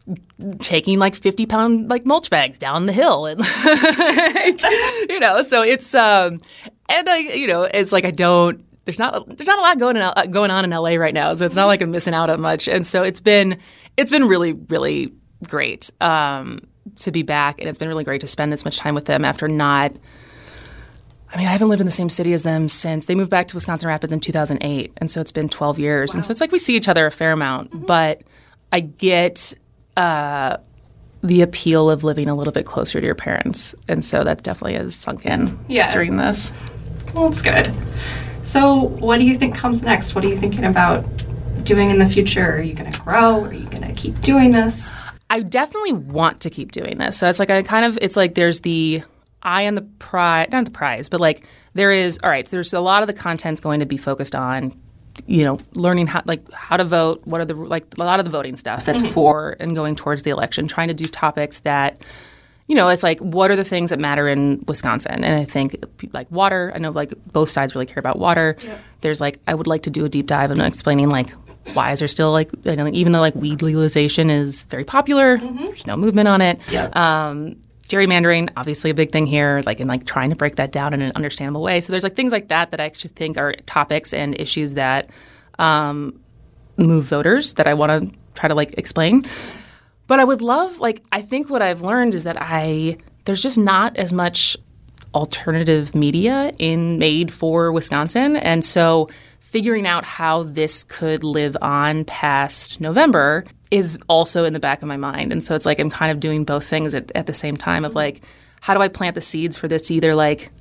taking 0.60 0.98
like 0.98 1.14
50 1.14 1.46
pound 1.46 1.90
like 1.90 2.06
mulch 2.06 2.30
bags 2.30 2.58
down 2.58 2.86
the 2.86 2.94
hill 2.94 3.26
and 3.26 3.40
like, 3.66 4.62
you 5.08 5.20
know 5.20 5.44
so 5.44 5.62
it's 5.62 5.94
um 5.94 6.40
and 6.88 7.08
I 7.08 7.18
you 7.18 7.46
know 7.46 7.64
it's 7.64 7.92
like 7.92 8.06
I 8.06 8.12
don't 8.12 8.66
there's 8.90 8.98
not 9.00 9.26
there's 9.38 9.48
not 9.48 9.60
a 9.60 9.62
lot 9.62 9.78
going 9.78 9.98
on 9.98 10.32
going 10.32 10.52
on 10.52 10.64
in 10.66 10.72
LA 10.72 10.96
right 10.96 11.14
now 11.14 11.34
so 11.36 11.46
it's 11.46 11.56
not 11.56 11.68
like 11.68 11.82
I'm 11.82 11.92
missing 11.92 12.14
out 12.14 12.30
on 12.30 12.42
much 12.42 12.68
and 12.68 12.86
so 12.86 13.04
it's 13.04 13.20
been 13.20 13.58
it's 13.98 14.10
been 14.12 14.28
really 14.28 14.54
really 14.54 15.14
great 15.48 15.90
um 16.02 16.60
to 16.98 17.12
be 17.12 17.22
back 17.22 17.60
and 17.60 17.70
it's 17.70 17.78
been 17.78 17.88
really 17.88 18.04
great 18.04 18.22
to 18.22 18.28
spend 18.28 18.52
this 18.52 18.66
much 18.66 18.78
time 18.78 18.96
with 18.96 19.06
them 19.06 19.24
after 19.24 19.48
not 19.48 19.94
I 21.32 21.38
mean, 21.38 21.46
I 21.46 21.52
haven't 21.52 21.70
lived 21.70 21.80
in 21.80 21.86
the 21.86 21.92
same 21.92 22.10
city 22.10 22.34
as 22.34 22.42
them 22.42 22.68
since 22.70 23.06
they 23.06 23.14
moved 23.14 23.30
back 23.30 23.48
to 23.50 23.56
Wisconsin 23.56 23.88
Rapids 23.88 24.12
in 24.12 24.20
2008. 24.20 24.94
And 24.98 25.12
so 25.12 25.22
it's 25.22 25.32
been 25.32 25.48
12 25.48 25.78
years. 25.78 26.16
And 26.16 26.26
so 26.26 26.32
it's 26.32 26.42
like 26.42 26.52
we 26.52 26.58
see 26.58 26.76
each 26.76 26.88
other 26.88 27.06
a 27.06 27.12
fair 27.12 27.34
amount. 27.34 27.86
But 27.86 28.24
I 28.72 28.80
get 28.80 29.54
uh, 29.96 30.58
the 31.22 31.44
appeal 31.44 31.88
of 31.92 32.04
living 32.04 32.30
a 32.30 32.34
little 32.34 32.52
bit 32.52 32.66
closer 32.66 33.00
to 33.00 33.06
your 33.06 33.14
parents. 33.14 33.76
And 33.88 34.04
so 34.04 34.24
that 34.24 34.42
definitely 34.42 34.74
has 34.74 34.96
sunk 34.96 35.24
in 35.24 35.56
Yeah. 35.68 35.92
during 35.92 36.18
this. 36.18 36.52
Well, 37.14 37.30
that's 37.30 37.44
good. 37.44 37.72
So, 38.42 38.76
what 38.76 39.18
do 39.18 39.26
you 39.26 39.36
think 39.36 39.56
comes 39.56 39.84
next? 39.84 40.16
What 40.16 40.24
are 40.24 40.28
you 40.28 40.38
thinking 40.38 40.66
about 40.66 41.04
doing 41.64 41.90
in 41.90 42.00
the 42.00 42.08
future? 42.08 42.56
Are 42.56 42.62
you 42.62 42.74
going 42.74 42.92
to 42.92 43.02
grow? 43.02 43.44
Are 43.44 43.54
you 43.54 43.66
going 43.66 43.84
to 43.84 43.94
keep 43.94 44.20
doing 44.22 44.52
this? 44.52 45.04
I 45.30 45.42
definitely 45.42 45.94
want 45.94 46.42
to 46.42 46.50
keep 46.50 46.72
doing 46.72 46.98
this. 46.98 47.18
So 47.18 47.30
it's 47.30 47.40
like 47.40 47.50
I 47.50 47.62
kind 47.64 47.86
of 47.86 48.00
it's 48.02 48.18
like 48.18 48.36
there's 48.36 48.62
the 48.62 49.04
eye 49.44 49.68
on 49.68 49.76
the 49.76 49.82
prize, 49.82 50.50
not 50.52 50.66
the 50.66 50.72
prize, 50.72 51.10
but 51.10 51.20
like 51.20 51.46
there 51.74 51.92
is 51.92 52.20
all 52.24 52.30
right. 52.30 52.46
There's 52.46 52.74
a 52.74 52.80
lot 52.80 53.04
of 53.04 53.08
the 53.08 53.14
content's 53.14 53.62
going 53.62 53.82
to 53.82 53.86
be 53.86 53.98
focused 53.98 54.36
on, 54.36 54.74
you 55.28 55.44
know, 55.44 55.60
learning 55.74 56.08
how 56.08 56.24
like 56.26 56.50
how 56.52 56.78
to 56.78 56.84
vote. 56.84 57.22
What 57.26 57.42
are 57.42 57.46
the 57.46 57.54
like 57.54 57.86
a 57.98 58.04
lot 58.04 58.20
of 58.20 58.26
the 58.26 58.32
voting 58.32 58.58
stuff 58.58 58.86
that's 58.86 59.04
mm-hmm. 59.04 59.14
for 59.14 59.56
and 59.60 59.76
going 59.76 59.96
towards 59.96 60.24
the 60.24 60.32
election. 60.32 60.68
Trying 60.68 60.88
to 60.88 60.94
do 60.94 61.06
topics 61.06 61.60
that. 61.60 62.02
You 62.70 62.76
know, 62.76 62.88
it's 62.90 63.02
like 63.02 63.20
what 63.20 63.50
are 63.50 63.56
the 63.56 63.64
things 63.64 63.90
that 63.90 64.00
matter 64.00 64.30
in 64.30 64.64
Wisconsin? 64.68 65.24
And 65.24 65.34
I 65.42 65.44
think 65.44 65.84
like 66.14 66.30
water. 66.32 66.72
I 66.76 66.78
know 66.78 66.92
like 66.92 67.12
both 67.34 67.50
sides 67.50 67.74
really 67.74 67.88
care 67.88 68.00
about 68.00 68.20
water. 68.20 68.56
There's 69.02 69.20
like 69.20 69.40
I 69.48 69.56
would 69.56 69.66
like 69.68 69.82
to 69.84 69.90
do 69.90 70.06
a 70.06 70.10
deep 70.10 70.28
dive 70.28 70.52
on 70.52 70.62
explaining 70.62 71.10
like 71.10 71.32
why 71.74 71.92
is 71.92 72.00
there 72.00 72.08
still 72.08 72.32
like 72.32 72.52
even 72.66 73.12
though 73.12 73.20
like 73.22 73.34
weed 73.36 73.62
legalization 73.64 74.30
is 74.30 74.66
very 74.66 74.84
popular, 74.86 75.38
there's 75.38 75.88
no 75.88 75.98
movement 75.98 76.28
on 76.28 76.42
it. 76.42 76.60
Um, 76.96 77.58
gerrymandering, 77.88 78.52
obviously 78.56 78.92
a 78.92 78.94
big 78.94 79.12
thing 79.12 79.26
here, 79.26 79.62
like 79.66 79.80
in 79.80 79.88
like 79.88 80.06
trying 80.06 80.30
to 80.30 80.36
break 80.36 80.58
that 80.58 80.72
down 80.72 80.94
in 80.94 81.02
an 81.02 81.12
understandable 81.16 81.64
way. 81.64 81.82
So 81.82 81.92
there's 81.92 82.04
like 82.04 82.16
things 82.16 82.32
like 82.32 82.50
that 82.50 82.70
that 82.70 82.80
I 82.80 82.86
actually 82.86 83.14
think 83.16 83.38
are 83.40 83.54
topics 83.66 84.14
and 84.14 84.40
issues 84.40 84.76
that 84.76 85.10
um, 85.58 86.20
move 86.78 87.06
voters 87.06 87.56
that 87.56 87.66
I 87.66 87.74
want 87.74 87.90
to 87.92 88.20
try 88.36 88.48
to 88.48 88.54
like 88.54 88.78
explain. 88.78 89.26
But 90.10 90.20
I 90.20 90.24
would 90.24 90.42
love 90.42 90.80
like 90.80 91.04
I 91.12 91.22
think 91.22 91.52
what 91.52 91.62
I've 91.62 91.82
learned 91.84 92.16
is 92.16 92.24
that 92.24 92.36
I 92.40 92.98
there's 93.26 93.44
just 93.44 93.60
not 93.60 93.96
as 93.96 94.12
much 94.12 94.58
alternative 95.14 95.94
media 95.94 96.52
in 96.58 96.98
made 96.98 97.32
for 97.32 97.72
Wisconsin, 97.72 98.36
and 98.36 98.66
so 98.66 99.08
figuring 99.40 99.86
out 99.86 100.06
how 100.06 100.44
this 100.44 100.84
could 100.84 101.24
live 101.24 101.56
on 101.62 102.06
past 102.06 102.82
November 102.82 103.46
is 103.70 104.00
also 104.10 104.46
in 104.46 104.54
the 104.54 104.60
back 104.60 104.82
of 104.82 104.88
my 104.88 104.98
mind. 104.98 105.32
And 105.32 105.44
so 105.44 105.54
it's 105.54 105.68
like 105.68 105.80
I'm 105.80 105.92
kind 105.92 106.12
of 106.12 106.20
doing 106.20 106.44
both 106.44 106.66
things 106.66 106.96
at, 106.96 107.12
at 107.14 107.28
the 107.28 107.34
same 107.34 107.56
time 107.56 107.86
of 107.86 107.94
like 107.94 108.24
how 108.62 108.74
do 108.74 108.82
I 108.82 108.88
plant 108.88 109.14
the 109.14 109.22
seeds 109.22 109.58
for 109.58 109.68
this 109.68 109.84
to 109.84 109.94
either 109.94 110.16
like 110.16 110.52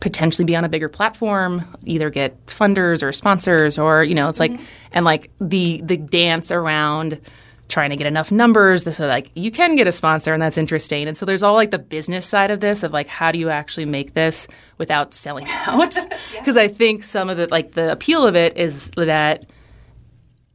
potentially 0.00 0.44
be 0.44 0.54
on 0.54 0.66
a 0.66 0.68
bigger 0.68 0.90
platform, 0.90 1.64
either 1.84 2.10
get 2.10 2.44
funders 2.44 3.02
or 3.02 3.10
sponsors 3.10 3.78
or 3.78 4.04
you 4.04 4.14
know, 4.14 4.28
it's 4.28 4.38
like 4.38 4.52
mm-hmm. 4.52 4.64
and 4.92 5.06
like 5.06 5.30
the 5.40 5.80
the 5.80 5.96
dance 5.96 6.50
around 6.50 7.22
trying 7.68 7.90
to 7.90 7.96
get 7.96 8.06
enough 8.06 8.30
numbers 8.30 8.84
so 8.94 9.06
like 9.06 9.30
you 9.34 9.50
can 9.50 9.74
get 9.74 9.86
a 9.86 9.92
sponsor 9.92 10.32
and 10.32 10.40
that's 10.40 10.56
interesting. 10.56 11.08
And 11.08 11.16
so 11.16 11.26
there's 11.26 11.42
all 11.42 11.54
like 11.54 11.72
the 11.72 11.78
business 11.78 12.24
side 12.24 12.50
of 12.50 12.60
this 12.60 12.82
of 12.82 12.92
like 12.92 13.08
how 13.08 13.32
do 13.32 13.38
you 13.38 13.50
actually 13.50 13.86
make 13.86 14.14
this 14.14 14.46
without 14.78 15.14
selling 15.14 15.46
out? 15.66 15.94
Because 16.38 16.56
I 16.56 16.68
think 16.68 17.02
some 17.02 17.28
of 17.28 17.36
the 17.36 17.48
like 17.48 17.72
the 17.72 17.90
appeal 17.90 18.24
of 18.24 18.36
it 18.36 18.56
is 18.56 18.90
that 18.90 19.46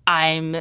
I'm 0.08 0.56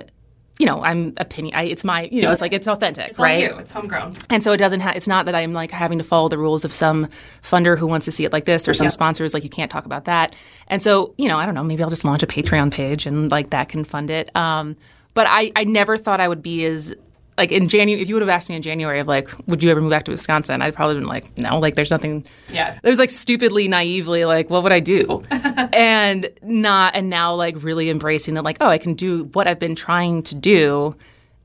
you 0.59 0.67
know, 0.67 0.85
I'm 0.85 1.15
opinion. 1.17 1.55
I, 1.55 1.63
it's 1.63 1.85
my, 1.85 2.03
you 2.13 2.21
know, 2.21 2.31
it's 2.31 2.43
like 2.43 2.53
it's 2.53 2.69
authentic, 2.69 3.13
It's 3.13 3.19
right? 3.19 3.45
It's 3.59 3.73
homegrown. 3.73 4.13
And 4.29 4.45
so 4.45 4.53
it 4.53 4.59
doesn't. 4.59 4.81
Ha- 4.81 4.93
it's 4.95 5.09
not 5.09 5.25
that 5.25 5.35
I'm 5.35 5.55
like 5.55 5.71
having 5.71 5.97
to 5.97 6.05
follow 6.05 6.29
the 6.29 6.37
rules 6.37 6.67
of 6.67 6.73
some 6.73 7.09
funder 7.43 7.79
who 7.79 7.87
wants 7.87 8.05
to 8.05 8.13
see 8.13 8.27
it 8.27 8.33
like 8.33 8.45
this, 8.45 8.69
or 8.69 8.75
some 8.75 8.91
sponsors 8.91 9.33
like 9.33 9.43
you 9.43 9.49
can't 9.49 9.71
talk 9.71 9.87
about 9.87 10.05
that. 10.05 10.37
And 10.67 10.83
so 10.83 11.15
you 11.17 11.29
know, 11.29 11.39
I 11.39 11.47
don't 11.47 11.55
know. 11.55 11.65
Maybe 11.65 11.83
I'll 11.83 11.89
just 11.89 12.05
launch 12.05 12.23
a 12.23 12.27
Patreon 12.27 12.73
page 12.73 13.07
and 13.07 13.31
like 13.31 13.51
that 13.51 13.71
can 13.71 13.85
fund 13.85 14.11
it. 14.11 14.37
Um, 14.37 14.77
but 15.15 15.27
I, 15.29 15.53
I 15.57 15.65
never 15.65 15.97
thought 15.97 16.21
I 16.21 16.29
would 16.29 16.43
be 16.43 16.65
as 16.65 16.95
like 17.39 17.53
in 17.53 17.69
January. 17.69 18.03
If 18.03 18.09
you 18.09 18.15
would 18.15 18.23
have 18.23 18.29
asked 18.29 18.49
me 18.49 18.57
in 18.57 18.63
January 18.63 19.01
of 19.01 19.09
like, 19.09 19.29
would 19.47 19.63
you 19.63 19.71
ever 19.71 19.81
move 19.81 19.91
back 19.91 20.05
to 20.05 20.11
Wisconsin? 20.11 20.63
I'd 20.63 20.75
probably 20.75 20.97
been 20.97 21.07
like, 21.07 21.37
no. 21.39 21.59
Like, 21.59 21.75
there's 21.75 21.91
nothing. 21.91 22.27
Yeah. 22.53 22.79
It 22.83 22.89
was 22.89 22.99
like 22.99 23.11
stupidly, 23.11 23.67
naively, 23.67 24.25
like, 24.25 24.51
what 24.51 24.63
would 24.63 24.73
I 24.73 24.81
do? 24.81 25.23
and 25.73 26.31
not, 26.43 26.95
and 26.95 27.09
now 27.09 27.35
like 27.35 27.63
really 27.63 27.89
embracing 27.89 28.35
that, 28.35 28.43
like, 28.43 28.59
oh, 28.61 28.69
I 28.69 28.79
can 28.79 28.95
do 28.95 29.25
what 29.33 29.47
I've 29.47 29.59
been 29.59 29.75
trying 29.75 30.23
to 30.25 30.35
do, 30.35 30.97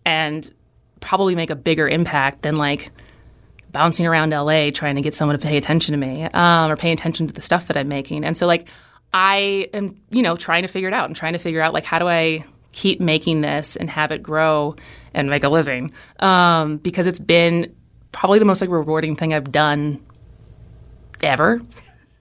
and 0.06 0.52
probably 1.00 1.36
make 1.36 1.50
a 1.50 1.56
bigger 1.56 1.88
impact 1.88 2.42
than 2.42 2.56
like 2.58 2.92
bouncing 3.72 4.06
around 4.06 4.32
LA 4.32 4.72
trying 4.72 4.96
to 4.96 5.02
get 5.02 5.14
someone 5.14 5.38
to 5.38 5.46
pay 5.46 5.58
attention 5.58 5.92
to 5.92 5.98
me 5.98 6.24
um, 6.34 6.72
or 6.72 6.76
pay 6.76 6.92
attention 6.92 7.28
to 7.28 7.34
the 7.34 7.42
stuff 7.42 7.68
that 7.68 7.78
I'm 7.78 7.88
making. 7.88 8.24
And 8.24 8.36
so 8.36 8.48
like 8.48 8.68
I 9.14 9.70
am, 9.74 10.02
you 10.10 10.24
know, 10.24 10.36
trying 10.36 10.62
to 10.64 10.68
figure 10.68 10.88
it 10.88 10.94
out 10.94 11.08
and 11.08 11.16
trying 11.16 11.34
to 11.34 11.40
figure 11.40 11.62
out 11.62 11.74
like 11.74 11.84
how 11.84 12.00
do 12.00 12.08
I 12.08 12.46
keep 12.76 13.00
making 13.00 13.40
this 13.40 13.78
and 13.78 13.90
have 13.90 14.12
it 14.12 14.22
grow 14.22 14.76
and 15.14 15.30
make 15.30 15.46
a 15.46 15.50
living 15.50 15.92
um, 16.20 16.76
because 16.78 17.08
it's 17.08 17.20
been 17.20 17.74
probably 18.12 18.38
the 18.38 18.46
most 18.46 18.60
like 18.60 18.70
rewarding 18.70 19.16
thing 19.16 19.34
I've 19.34 19.50
done 19.52 20.06
ever 21.24 21.62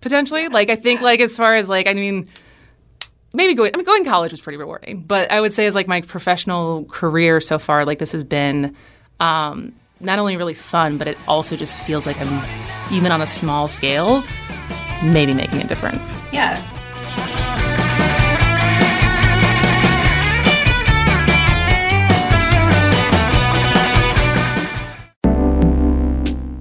potentially. 0.00 0.46
Like 0.46 0.70
I 0.70 0.76
think 0.76 1.00
like 1.00 1.18
as 1.18 1.36
far 1.36 1.56
as 1.56 1.68
like 1.68 1.88
I 1.88 1.94
mean 1.94 2.28
maybe 3.34 3.54
going 3.54 3.72
I 3.74 3.76
mean 3.76 3.84
going 3.84 4.04
to 4.04 4.10
college 4.10 4.30
was 4.30 4.40
pretty 4.40 4.56
rewarding, 4.56 5.02
but 5.02 5.28
I 5.30 5.40
would 5.40 5.52
say 5.52 5.66
as 5.66 5.74
like 5.74 5.88
my 5.88 6.02
professional 6.02 6.84
career 6.84 7.40
so 7.40 7.58
far, 7.58 7.84
like 7.84 7.98
this 7.98 8.12
has 8.12 8.22
been 8.22 8.76
um, 9.18 9.74
not 9.98 10.20
only 10.20 10.36
really 10.36 10.54
fun, 10.54 10.98
but 10.98 11.08
it 11.08 11.18
also 11.26 11.56
just 11.56 11.80
feels 11.84 12.06
like 12.06 12.20
I'm 12.20 12.44
even 12.92 13.10
on 13.10 13.20
a 13.20 13.26
small 13.26 13.66
scale, 13.66 14.22
maybe 15.02 15.34
making 15.34 15.60
a 15.62 15.66
difference. 15.66 16.16
Yeah. 16.32 16.60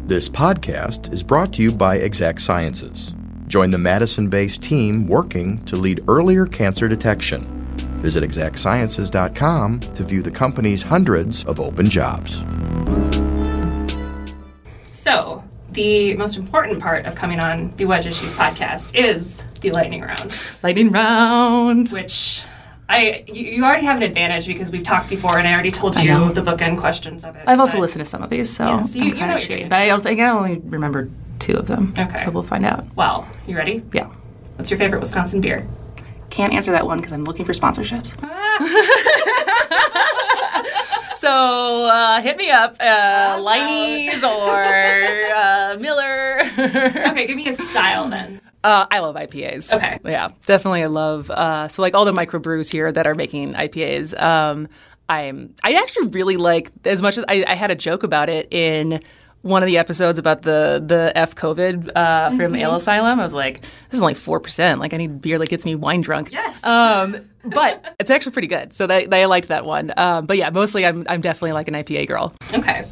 This 0.05 0.27
podcast 0.27 1.13
is 1.13 1.23
brought 1.23 1.53
to 1.53 1.61
you 1.61 1.71
by 1.71 1.95
Exact 1.95 2.41
Sciences. 2.41 3.15
Join 3.47 3.71
the 3.71 3.77
Madison 3.77 4.29
based 4.29 4.61
team 4.61 5.07
working 5.07 5.63
to 5.65 5.75
lead 5.77 6.03
earlier 6.09 6.45
cancer 6.45 6.87
detection. 6.89 7.41
Visit 8.01 8.23
exactsciences.com 8.23 9.79
to 9.79 10.03
view 10.03 10.21
the 10.21 10.31
company's 10.31 10.83
hundreds 10.83 11.45
of 11.45 11.59
open 11.61 11.89
jobs. 11.89 12.43
So, 14.85 15.41
the 15.71 16.15
most 16.15 16.37
important 16.37 16.81
part 16.81 17.05
of 17.05 17.15
coming 17.15 17.39
on 17.39 17.73
the 17.77 17.85
Wedge 17.85 18.05
Issues 18.05 18.33
podcast 18.33 18.95
is 18.95 19.45
the 19.61 19.71
lightning 19.71 20.01
round, 20.01 20.59
Lightning 20.61 20.91
round. 20.91 21.89
which 21.89 22.43
I 22.93 23.23
you, 23.27 23.63
already 23.63 23.85
have 23.85 23.97
an 23.97 24.03
advantage 24.03 24.45
because 24.45 24.71
we've 24.71 24.83
talked 24.83 25.09
before 25.09 25.37
and 25.39 25.47
I 25.47 25.53
already 25.53 25.71
told 25.71 25.95
you 25.97 26.31
the 26.31 26.41
bookend 26.41 26.79
questions 26.79 27.25
of 27.25 27.35
it. 27.35 27.43
I've 27.47 27.59
also 27.59 27.79
listened 27.79 28.05
to 28.05 28.09
some 28.09 28.21
of 28.21 28.29
these, 28.29 28.49
so, 28.49 28.65
Yeah, 28.65 28.83
so 28.83 28.99
you- 28.99 29.03
I'm 29.05 29.09
you 29.09 29.13
know 29.15 29.19
kind 29.19 29.33
of 29.33 29.39
cheating. 29.41 29.69
But 29.69 29.81
I 29.81 29.87
don't 29.87 30.01
think 30.01 30.19
I 30.19 30.29
only 30.29 30.59
remember 30.59 31.09
two 31.39 31.53
of 31.53 31.67
them. 31.67 31.93
Okay. 31.97 32.17
So 32.17 32.29
we'll 32.29 32.43
find 32.43 32.65
out. 32.65 32.85
Well, 32.95 33.27
you 33.47 33.57
ready? 33.57 33.83
Yeah. 33.93 34.09
What's 34.57 34.69
your 34.69 34.77
favorite 34.77 34.99
Wisconsin 34.99 35.41
beer? 35.41 35.67
Can't 36.29 36.53
answer 36.53 36.71
that 36.71 36.85
one 36.85 36.99
because 36.99 37.13
I'm 37.13 37.23
looking 37.23 37.45
for 37.45 37.53
sponsorships. 37.53 38.19
so 41.15 41.85
uh, 41.85 42.21
hit 42.21 42.37
me 42.37 42.49
up, 42.51 42.75
uh, 42.79 43.37
Leinie's 43.41 44.23
or 44.23 44.63
uh, 45.35 45.77
Miller. 45.79 46.39
okay, 47.09 47.25
give 47.27 47.35
me 47.37 47.47
a 47.49 47.53
style 47.53 48.07
then. 48.09 48.39
Uh, 48.63 48.85
I 48.89 48.99
love 48.99 49.15
IPAs. 49.15 49.73
Okay. 49.73 49.99
Yeah, 50.05 50.29
definitely. 50.45 50.83
I 50.83 50.87
love 50.87 51.29
uh, 51.29 51.67
so 51.67 51.81
like 51.81 51.93
all 51.93 52.05
the 52.05 52.13
microbrews 52.13 52.71
here 52.71 52.91
that 52.91 53.05
are 53.05 53.13
making 53.15 53.53
IPAs. 53.53 54.19
Um, 54.21 54.69
I'm 55.09 55.53
I 55.63 55.73
actually 55.73 56.07
really 56.07 56.37
like 56.37 56.71
as 56.85 57.01
much 57.01 57.17
as 57.17 57.25
I, 57.27 57.43
I 57.47 57.55
had 57.55 57.71
a 57.71 57.75
joke 57.75 58.03
about 58.03 58.29
it 58.29 58.47
in 58.51 59.01
one 59.41 59.61
of 59.61 59.67
the 59.67 59.77
episodes 59.77 60.17
about 60.17 60.43
the 60.43 60.81
the 60.85 61.11
F 61.15 61.35
COVID 61.35 61.91
uh, 61.95 62.31
from 62.31 62.55
Ale 62.55 62.75
Asylum. 62.75 63.19
I 63.19 63.23
was 63.23 63.33
like, 63.33 63.61
this 63.61 63.71
is 63.93 64.01
only 64.01 64.13
four 64.13 64.39
percent. 64.39 64.79
Like 64.79 64.93
I 64.93 64.97
need 64.97 65.21
beer 65.21 65.37
that 65.37 65.49
gets 65.49 65.65
me 65.65 65.75
wine 65.75 65.99
drunk. 66.01 66.31
Yes. 66.31 66.63
Um, 66.63 67.17
but 67.43 67.95
it's 67.99 68.09
actually 68.09 68.31
pretty 68.31 68.47
good. 68.47 68.71
So 68.73 68.87
they, 68.87 69.05
I 69.11 69.25
liked 69.25 69.49
that 69.49 69.65
one. 69.65 69.91
Um, 69.97 70.25
but 70.25 70.37
yeah, 70.37 70.49
mostly 70.49 70.85
I'm 70.85 71.05
I'm 71.09 71.19
definitely 71.19 71.51
like 71.51 71.67
an 71.67 71.73
IPA 71.73 72.07
girl. 72.07 72.33
Okay. 72.53 72.85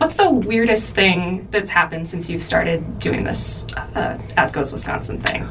What's 0.00 0.16
the 0.16 0.30
weirdest 0.30 0.94
thing 0.94 1.46
that's 1.50 1.68
happened 1.68 2.08
since 2.08 2.30
you've 2.30 2.42
started 2.42 3.00
doing 3.00 3.22
this 3.22 3.66
uh, 3.74 4.18
As 4.34 4.50
Goes 4.50 4.72
Wisconsin 4.72 5.20
thing? 5.20 5.46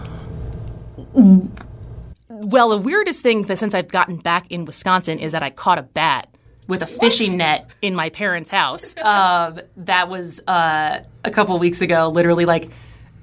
Well, 2.27 2.69
the 2.69 2.79
weirdest 2.79 3.21
thing 3.21 3.43
that 3.43 3.59
since 3.59 3.75
I've 3.75 3.89
gotten 3.89 4.17
back 4.17 4.49
in 4.49 4.65
Wisconsin 4.65 5.19
is 5.19 5.33
that 5.33 5.43
I 5.43 5.51
caught 5.51 5.77
a 5.77 5.83
bat 5.83 6.35
with 6.67 6.81
a 6.81 6.87
fishing 6.87 7.37
net 7.37 7.69
in 7.83 7.93
my 7.93 8.09
parents' 8.09 8.49
house. 8.49 8.97
um, 9.03 9.59
that 9.77 10.09
was 10.09 10.41
uh, 10.47 11.03
a 11.23 11.29
couple 11.29 11.59
weeks 11.59 11.83
ago. 11.83 12.09
Literally, 12.09 12.45
like 12.45 12.71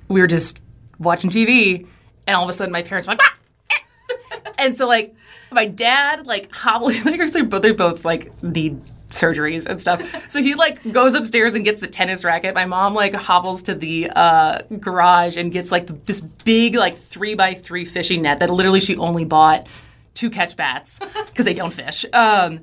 we 0.07 0.21
were 0.21 0.29
just 0.29 0.61
watching 1.01 1.29
TV, 1.29 1.89
and 2.29 2.37
all 2.37 2.45
of 2.45 2.51
a 2.51 2.53
sudden, 2.53 2.71
my 2.73 2.83
parents 2.83 3.09
were 3.09 3.15
like, 3.15 3.21
"Ah!" 3.25 4.53
and 4.61 4.77
so 4.77 4.87
like 4.87 5.13
my 5.51 5.67
dad 5.67 6.25
like 6.29 6.55
hobbling. 6.55 7.01
Like 7.05 7.33
they're 7.33 7.43
both 7.43 7.63
they 7.63 7.73
both 7.73 8.05
like 8.05 8.41
need 8.45 8.81
surgeries 9.17 9.67
and 9.67 9.81
stuff. 9.81 10.31
So 10.31 10.43
he 10.43 10.55
like 10.55 10.93
goes 10.93 11.15
upstairs 11.15 11.55
and 11.55 11.65
gets 11.65 11.81
the 11.81 11.87
tennis 11.87 12.25
racket. 12.25 12.55
My 12.55 12.67
mom 12.67 12.95
like 12.95 13.15
hobbles 13.15 13.63
to 13.65 13.75
the 13.75 14.11
uh, 14.15 14.63
garage 14.79 15.37
and 15.37 15.53
gets 15.53 15.73
like 15.73 15.87
this 16.07 16.21
big 16.21 16.77
like 16.77 16.97
three 16.97 17.35
by 17.35 17.55
three 17.55 17.85
fishing 17.85 18.23
net 18.23 18.41
that 18.41 18.51
literally 18.51 18.81
she 18.81 18.97
only 18.97 19.25
bought 19.25 19.69
to 20.15 20.31
catch 20.31 20.57
bats 20.57 20.99
because 21.27 21.45
they 21.45 21.55
don't 21.55 21.73
fish. 21.73 22.05
Um, 22.13 22.61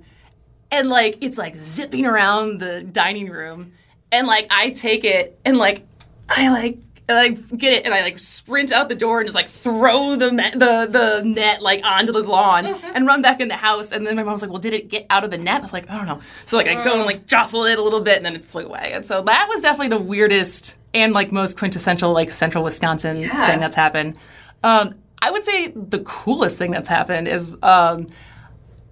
and 0.71 0.89
like 0.89 1.17
it's 1.21 1.37
like 1.37 1.55
zipping 1.55 2.05
around 2.05 2.59
the 2.59 2.83
dining 2.83 3.29
room, 3.29 3.73
and 4.11 4.27
like 4.27 4.47
I 4.49 4.71
take 4.71 5.03
it 5.03 5.39
and 5.45 5.57
like 5.57 5.85
I 6.29 6.49
like. 6.49 6.77
And 7.09 7.17
I 7.17 7.29
get 7.57 7.73
it, 7.73 7.83
and 7.85 7.93
I 7.93 8.01
like 8.01 8.17
sprint 8.17 8.71
out 8.71 8.87
the 8.87 8.95
door 8.95 9.19
and 9.19 9.27
just 9.27 9.35
like 9.35 9.49
throw 9.49 10.15
the 10.15 10.31
me- 10.31 10.51
the 10.51 10.87
the 10.89 11.21
net 11.25 11.61
like 11.61 11.83
onto 11.83 12.13
the 12.13 12.23
lawn 12.23 12.65
and 12.65 13.05
run 13.05 13.21
back 13.21 13.41
in 13.41 13.49
the 13.49 13.55
house. 13.57 13.91
And 13.91 14.07
then 14.07 14.15
my 14.15 14.23
mom's 14.23 14.41
like, 14.41 14.49
"Well, 14.49 14.59
did 14.61 14.71
it 14.73 14.87
get 14.87 15.05
out 15.09 15.25
of 15.25 15.29
the 15.31 15.37
net?" 15.37 15.57
I 15.57 15.59
was 15.59 15.73
like, 15.73 15.89
"I 15.91 15.97
don't 15.97 16.05
know." 16.07 16.21
So 16.45 16.55
like 16.55 16.67
I 16.67 16.81
go 16.81 16.93
and 16.95 17.05
like 17.05 17.25
jostle 17.27 17.65
it 17.65 17.77
a 17.77 17.81
little 17.81 17.99
bit, 17.99 18.15
and 18.17 18.25
then 18.25 18.35
it 18.35 18.45
flew 18.45 18.65
away. 18.65 18.91
And 18.93 19.05
so 19.05 19.21
that 19.23 19.47
was 19.49 19.59
definitely 19.61 19.89
the 19.97 20.01
weirdest 20.01 20.77
and 20.93 21.11
like 21.11 21.31
most 21.33 21.57
quintessential 21.57 22.13
like 22.13 22.31
central 22.31 22.63
Wisconsin 22.63 23.17
Yeah. 23.17 23.47
thing 23.47 23.59
that's 23.59 23.75
happened. 23.75 24.15
Um, 24.63 24.95
I 25.21 25.29
would 25.29 25.43
say 25.43 25.73
the 25.75 25.99
coolest 25.99 26.57
thing 26.57 26.71
that's 26.71 26.87
happened 26.87 27.27
is 27.27 27.51
um, 27.63 28.07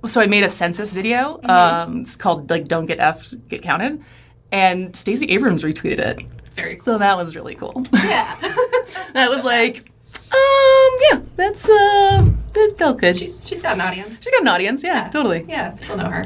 so 0.05 0.19
I 0.19 0.27
made 0.27 0.43
a 0.43 0.49
census 0.49 0.91
video. 0.91 1.39
Um, 1.45 2.01
it's 2.01 2.17
called 2.17 2.49
like 2.49 2.67
"Don't 2.67 2.87
Get 2.87 2.99
F, 2.99 3.33
Get 3.47 3.61
Counted," 3.61 4.03
and 4.51 4.93
Stacey 4.97 5.27
Abrams 5.27 5.63
retweeted 5.63 5.99
it. 5.99 6.23
Very 6.61 6.75
cool. 6.75 6.85
So 6.85 6.97
that 6.97 7.17
was 7.17 7.35
really 7.35 7.55
cool. 7.55 7.85
Yeah. 7.93 8.35
that 9.13 9.29
was 9.29 9.43
like, 9.43 9.91
um, 10.31 10.97
yeah, 11.09 11.21
that's 11.35 11.69
uh, 11.69 12.29
that 12.53 12.73
felt 12.77 12.99
good. 12.99 13.17
She's 13.17 13.41
she's, 13.41 13.47
she's 13.49 13.61
got 13.61 13.73
an 13.75 13.81
audience. 13.81 14.21
She's 14.21 14.31
got 14.31 14.41
an 14.41 14.47
audience, 14.47 14.83
yeah, 14.83 15.09
totally. 15.09 15.45
Yeah, 15.47 15.71
people 15.71 15.97
know 15.97 16.09
her. 16.09 16.25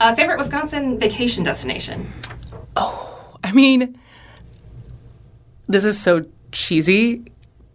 Uh, 0.00 0.14
favorite 0.14 0.38
Wisconsin 0.38 0.98
vacation 0.98 1.42
destination? 1.42 2.06
Oh, 2.76 3.36
I 3.42 3.52
mean, 3.52 3.98
this 5.66 5.84
is 5.84 6.00
so 6.00 6.24
cheesy, 6.52 7.24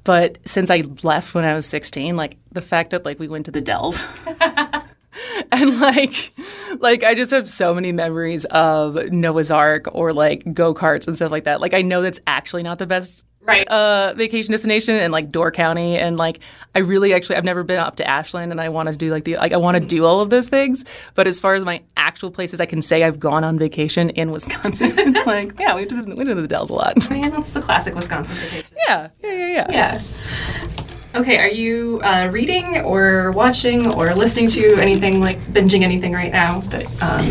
but 0.06 0.38
since 0.46 0.69
I 0.69 0.84
left 1.04 1.36
when 1.36 1.43
I 1.43 1.54
was 1.54 1.65
16, 1.65 2.15
like 2.15 2.38
the 2.52 2.62
fact 2.62 2.91
that 2.91 3.04
like 3.04 3.19
we 3.19 3.28
went 3.28 3.46
to 3.46 3.52
the 3.52 3.62
Dells. 3.62 4.08
and 5.52 5.80
like 5.80 6.34
like 6.80 7.04
I 7.04 7.13
just 7.15 7.32
have 7.32 7.49
so 7.49 7.73
many 7.73 7.91
memories 7.91 8.45
of 8.45 8.95
Noah's 9.12 9.52
Ark 9.52 9.88
or 9.93 10.13
like 10.13 10.54
go-karts 10.54 11.08
and 11.08 11.15
stuff 11.15 11.32
like 11.32 11.43
that. 11.45 11.62
Like 11.62 11.73
I 11.73 11.82
know 11.82 12.02
that's 12.02 12.19
actually 12.28 12.63
not 12.63 12.78
the 12.80 12.88
best 12.88 13.26
Right. 13.45 13.67
uh 13.67 14.13
vacation 14.15 14.54
destination 14.54 14.95
and 14.95 15.12
like 15.12 15.30
Door 15.30 15.52
County 15.52 15.97
and 15.97 16.15
like 16.15 16.39
I 16.76 16.80
really 16.80 17.13
actually 17.13 17.36
I've 17.36 17.43
never 17.43 17.62
been 17.65 17.78
up 17.78 17.97
to 17.97 18.08
Ashland 18.08 18.54
and 18.54 18.62
I 18.62 18.69
want 18.69 18.88
to 18.88 18.95
do 18.95 19.12
like 19.12 19.26
the 19.26 19.36
like 19.36 19.52
I 19.52 19.58
want 19.58 19.76
to 19.76 19.82
do 19.86 20.06
all 20.06 20.21
of 20.21 20.30
those 20.30 20.47
things 20.47 20.86
but 21.13 21.28
as 21.28 21.41
far 21.41 21.54
as 21.56 21.65
my 21.65 21.82
actual 21.97 22.32
places 22.32 22.62
I 22.62 22.65
can 22.65 22.82
say 22.82 23.04
I've 23.04 23.19
gone 23.19 23.43
on 23.43 23.60
vacation 23.60 24.12
in 24.12 24.32
Wisconsin 24.32 24.93
it's 24.97 25.28
like 25.28 25.60
yeah 25.60 25.76
we 25.76 25.82
went 25.82 25.89
to 25.89 25.95
the, 26.04 26.04
we 26.12 26.13
went 26.23 26.30
to 26.30 26.36
the 26.41 26.47
Dells 26.47 26.69
a 26.69 26.73
lot 26.76 27.10
Man, 27.10 27.32
that's 27.32 27.54
the 27.54 27.60
classic 27.62 27.95
Wisconsin 27.95 28.34
vacation. 28.49 28.78
yeah 28.88 29.10
yeah 29.21 29.30
yeah 29.34 29.47
yeah 29.52 29.71
Yeah. 29.71 30.83
Okay, 31.15 31.38
are 31.38 31.47
you 31.49 31.99
uh, 32.02 32.28
reading 32.32 32.80
or 32.80 33.32
watching 33.34 33.93
or 33.93 34.15
listening 34.15 34.47
to 34.47 34.78
anything 34.78 35.19
like 35.21 35.39
binging 35.54 35.84
anything 35.84 36.12
right 36.12 36.32
now 36.32 36.62
that 36.62 36.86
um, 37.04 37.26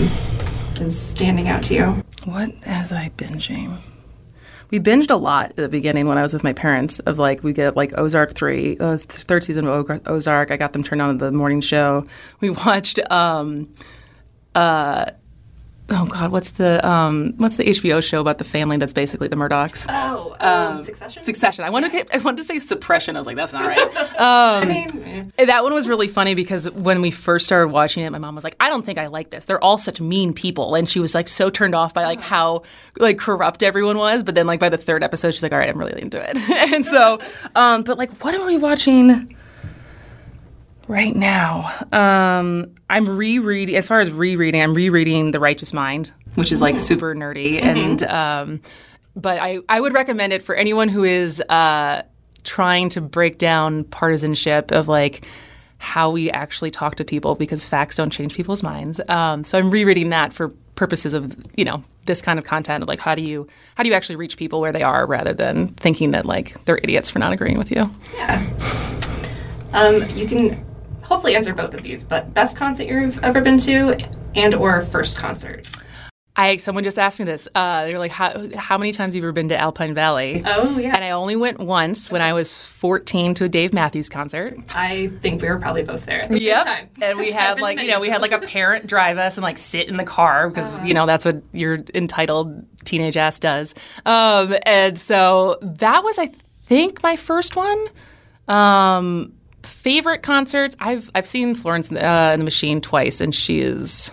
is 0.80 0.96
standing 0.96 1.48
out 1.48 1.64
to 1.64 1.74
you? 1.74 1.84
What 2.24 2.54
was 2.64 2.92
I 2.92 3.10
binging? 3.16 3.76
We 4.70 4.78
binged 4.78 5.10
a 5.10 5.16
lot 5.16 5.50
at 5.50 5.56
the 5.56 5.68
beginning 5.68 6.06
when 6.06 6.16
I 6.16 6.22
was 6.22 6.32
with 6.32 6.44
my 6.44 6.52
parents. 6.52 7.00
Of 7.00 7.18
like, 7.18 7.42
we 7.42 7.52
get 7.52 7.76
like 7.76 7.92
Ozark 7.98 8.34
three, 8.34 8.78
uh, 8.78 8.98
third 8.98 9.42
season 9.42 9.66
of 9.66 9.90
Ozark. 10.06 10.52
I 10.52 10.56
got 10.56 10.72
them 10.74 10.84
turned 10.84 11.02
on 11.02 11.18
to 11.18 11.24
the 11.24 11.32
morning 11.32 11.60
show. 11.60 12.04
We 12.40 12.50
watched, 12.64 13.00
um, 13.10 13.68
uh, 14.54 15.06
oh 15.90 16.06
god, 16.06 16.32
what's 16.32 16.50
the 16.50 16.86
um, 16.86 17.34
what's 17.36 17.56
the 17.56 17.64
HBO 17.64 18.02
show 18.02 18.20
about 18.20 18.38
the 18.38 18.44
family 18.44 18.76
that's 18.76 18.92
basically 18.92 19.28
the 19.28 19.36
Murdochs? 19.36 19.86
Oh, 19.88 20.36
um, 20.40 20.82
Succession. 20.82 21.22
Succession. 21.22 21.64
I 21.64 21.70
wanted 21.70 21.92
to, 21.92 22.14
I 22.14 22.18
wanted 22.18 22.38
to 22.38 22.44
say 22.44 22.58
Suppression. 22.58 23.16
I 23.16 23.20
was 23.20 23.26
like, 23.26 23.36
that's 23.36 23.52
not 23.52 23.66
right. 23.66 23.90
I 24.18 24.64
mean, 24.64 25.32
eh. 25.38 25.44
That 25.44 25.64
one 25.64 25.74
was 25.74 25.88
really 25.88 26.08
funny 26.08 26.34
because 26.34 26.70
when 26.70 27.02
we 27.02 27.10
first 27.10 27.46
started 27.46 27.68
watching 27.68 28.04
it, 28.04 28.10
my 28.10 28.18
mom 28.18 28.34
was 28.34 28.44
like, 28.44 28.56
"I 28.60 28.68
don't 28.68 28.84
think 28.84 28.98
I 28.98 29.08
like 29.08 29.30
this. 29.30 29.44
They're 29.44 29.62
all 29.62 29.78
such 29.78 30.00
mean 30.00 30.32
people," 30.32 30.74
and 30.74 30.88
she 30.88 31.00
was 31.00 31.14
like 31.14 31.28
so 31.28 31.50
turned 31.50 31.74
off 31.74 31.94
by 31.94 32.04
like 32.04 32.20
how 32.20 32.62
like 32.98 33.18
corrupt 33.18 33.62
everyone 33.62 33.98
was. 33.98 34.22
But 34.22 34.34
then 34.34 34.46
like 34.46 34.60
by 34.60 34.68
the 34.68 34.78
third 34.78 35.02
episode, 35.02 35.32
she's 35.32 35.42
like, 35.42 35.52
"All 35.52 35.58
right, 35.58 35.68
I'm 35.68 35.78
really 35.78 36.00
into 36.00 36.20
it." 36.20 36.36
and 36.72 36.84
so, 36.84 37.20
um, 37.54 37.82
but 37.82 37.98
like, 37.98 38.10
what 38.24 38.34
am 38.34 38.42
I 38.48 38.56
watching 38.56 39.36
right 40.88 41.14
now? 41.14 41.70
Um, 41.92 42.74
I'm 42.90 43.08
rereading. 43.08 43.76
As 43.76 43.88
far 43.88 44.00
as 44.00 44.10
rereading, 44.10 44.60
I'm 44.60 44.74
rereading 44.74 45.30
The 45.30 45.40
Righteous 45.40 45.72
Mind, 45.72 46.12
which 46.34 46.52
is 46.52 46.60
like 46.60 46.78
super 46.78 47.14
nerdy 47.14 47.62
and. 47.62 48.02
Um, 48.02 48.60
but 49.14 49.38
I, 49.40 49.58
I 49.68 49.80
would 49.80 49.92
recommend 49.92 50.32
it 50.32 50.42
for 50.42 50.54
anyone 50.54 50.88
who 50.88 51.04
is 51.04 51.40
uh, 51.42 52.02
trying 52.44 52.88
to 52.90 53.00
break 53.00 53.38
down 53.38 53.84
partisanship 53.84 54.70
of 54.70 54.88
like 54.88 55.26
how 55.78 56.10
we 56.10 56.30
actually 56.30 56.70
talk 56.70 56.94
to 56.94 57.04
people 57.04 57.34
because 57.34 57.68
facts 57.68 57.96
don't 57.96 58.10
change 58.10 58.34
people's 58.34 58.62
minds. 58.62 59.00
Um, 59.08 59.44
so 59.44 59.58
I'm 59.58 59.70
rereading 59.70 60.10
that 60.10 60.32
for 60.32 60.48
purposes 60.74 61.12
of 61.12 61.36
you 61.56 61.64
know 61.64 61.82
this 62.06 62.22
kind 62.22 62.38
of 62.38 62.46
content 62.46 62.82
of 62.82 62.88
like 62.88 62.98
how 62.98 63.14
do 63.14 63.20
you 63.20 63.46
how 63.74 63.82
do 63.82 63.88
you 63.90 63.94
actually 63.94 64.16
reach 64.16 64.38
people 64.38 64.60
where 64.60 64.72
they 64.72 64.82
are 64.82 65.06
rather 65.06 65.34
than 65.34 65.68
thinking 65.74 66.12
that 66.12 66.24
like 66.24 66.62
they're 66.64 66.78
idiots 66.78 67.10
for 67.10 67.18
not 67.18 67.32
agreeing 67.32 67.58
with 67.58 67.70
you. 67.70 67.90
yeah. 68.16 68.42
Um, 69.72 70.02
you 70.16 70.26
can 70.26 70.64
hopefully 71.02 71.36
answer 71.36 71.54
both 71.54 71.74
of 71.74 71.82
these, 71.82 72.04
but 72.04 72.32
best 72.34 72.56
concert 72.56 72.84
you've 72.84 73.22
ever 73.22 73.40
been 73.40 73.58
to, 73.58 73.98
and 74.34 74.54
or 74.54 74.82
first 74.82 75.18
concert. 75.18 75.68
I 76.34 76.56
someone 76.56 76.82
just 76.82 76.98
asked 76.98 77.18
me 77.18 77.26
this. 77.26 77.46
Uh, 77.54 77.84
they 77.84 77.92
were 77.92 77.98
like, 77.98 78.10
how, 78.10 78.48
how 78.56 78.78
many 78.78 78.92
times 78.92 79.12
have 79.12 79.22
you 79.22 79.28
ever 79.28 79.32
been 79.32 79.50
to 79.50 79.60
Alpine 79.60 79.94
Valley? 79.94 80.42
Oh 80.46 80.78
yeah. 80.78 80.94
And 80.94 81.04
I 81.04 81.10
only 81.10 81.36
went 81.36 81.60
once 81.60 82.10
when 82.10 82.22
I 82.22 82.32
was 82.32 82.52
14 82.52 83.34
to 83.34 83.44
a 83.44 83.48
Dave 83.48 83.74
Matthews 83.74 84.08
concert. 84.08 84.56
I 84.74 85.12
think 85.20 85.42
we 85.42 85.48
were 85.48 85.58
probably 85.58 85.82
both 85.82 86.06
there 86.06 86.20
at 86.20 86.30
the 86.30 86.40
time. 86.64 86.88
And 87.02 87.18
we 87.18 87.30
had 87.32 87.60
like 87.60 87.80
you 87.82 87.88
know 87.88 88.00
we 88.00 88.08
had 88.08 88.22
like 88.22 88.32
a 88.32 88.40
parent 88.40 88.86
drive 88.86 89.18
us 89.18 89.36
and 89.36 89.42
like 89.42 89.58
sit 89.58 89.88
in 89.88 89.98
the 89.98 90.04
car 90.04 90.48
because 90.48 90.86
you 90.86 90.94
know 90.94 91.04
that's 91.04 91.26
what 91.26 91.42
your 91.52 91.84
entitled 91.94 92.64
teenage 92.84 93.18
ass 93.18 93.38
does. 93.38 93.74
Um, 94.06 94.54
and 94.64 94.98
so 94.98 95.58
that 95.60 96.02
was 96.02 96.18
I 96.18 96.26
think 96.26 97.02
my 97.02 97.16
first 97.16 97.56
one. 97.56 97.88
Um, 98.48 99.34
favorite 99.82 100.22
concerts 100.22 100.76
I've 100.80 101.10
I've 101.14 101.26
seen 101.26 101.54
Florence 101.54 101.90
uh, 101.92 101.96
and 101.96 102.40
the 102.40 102.44
Machine 102.44 102.80
twice 102.80 103.20
and 103.20 103.34
she 103.34 103.60
is 103.60 104.12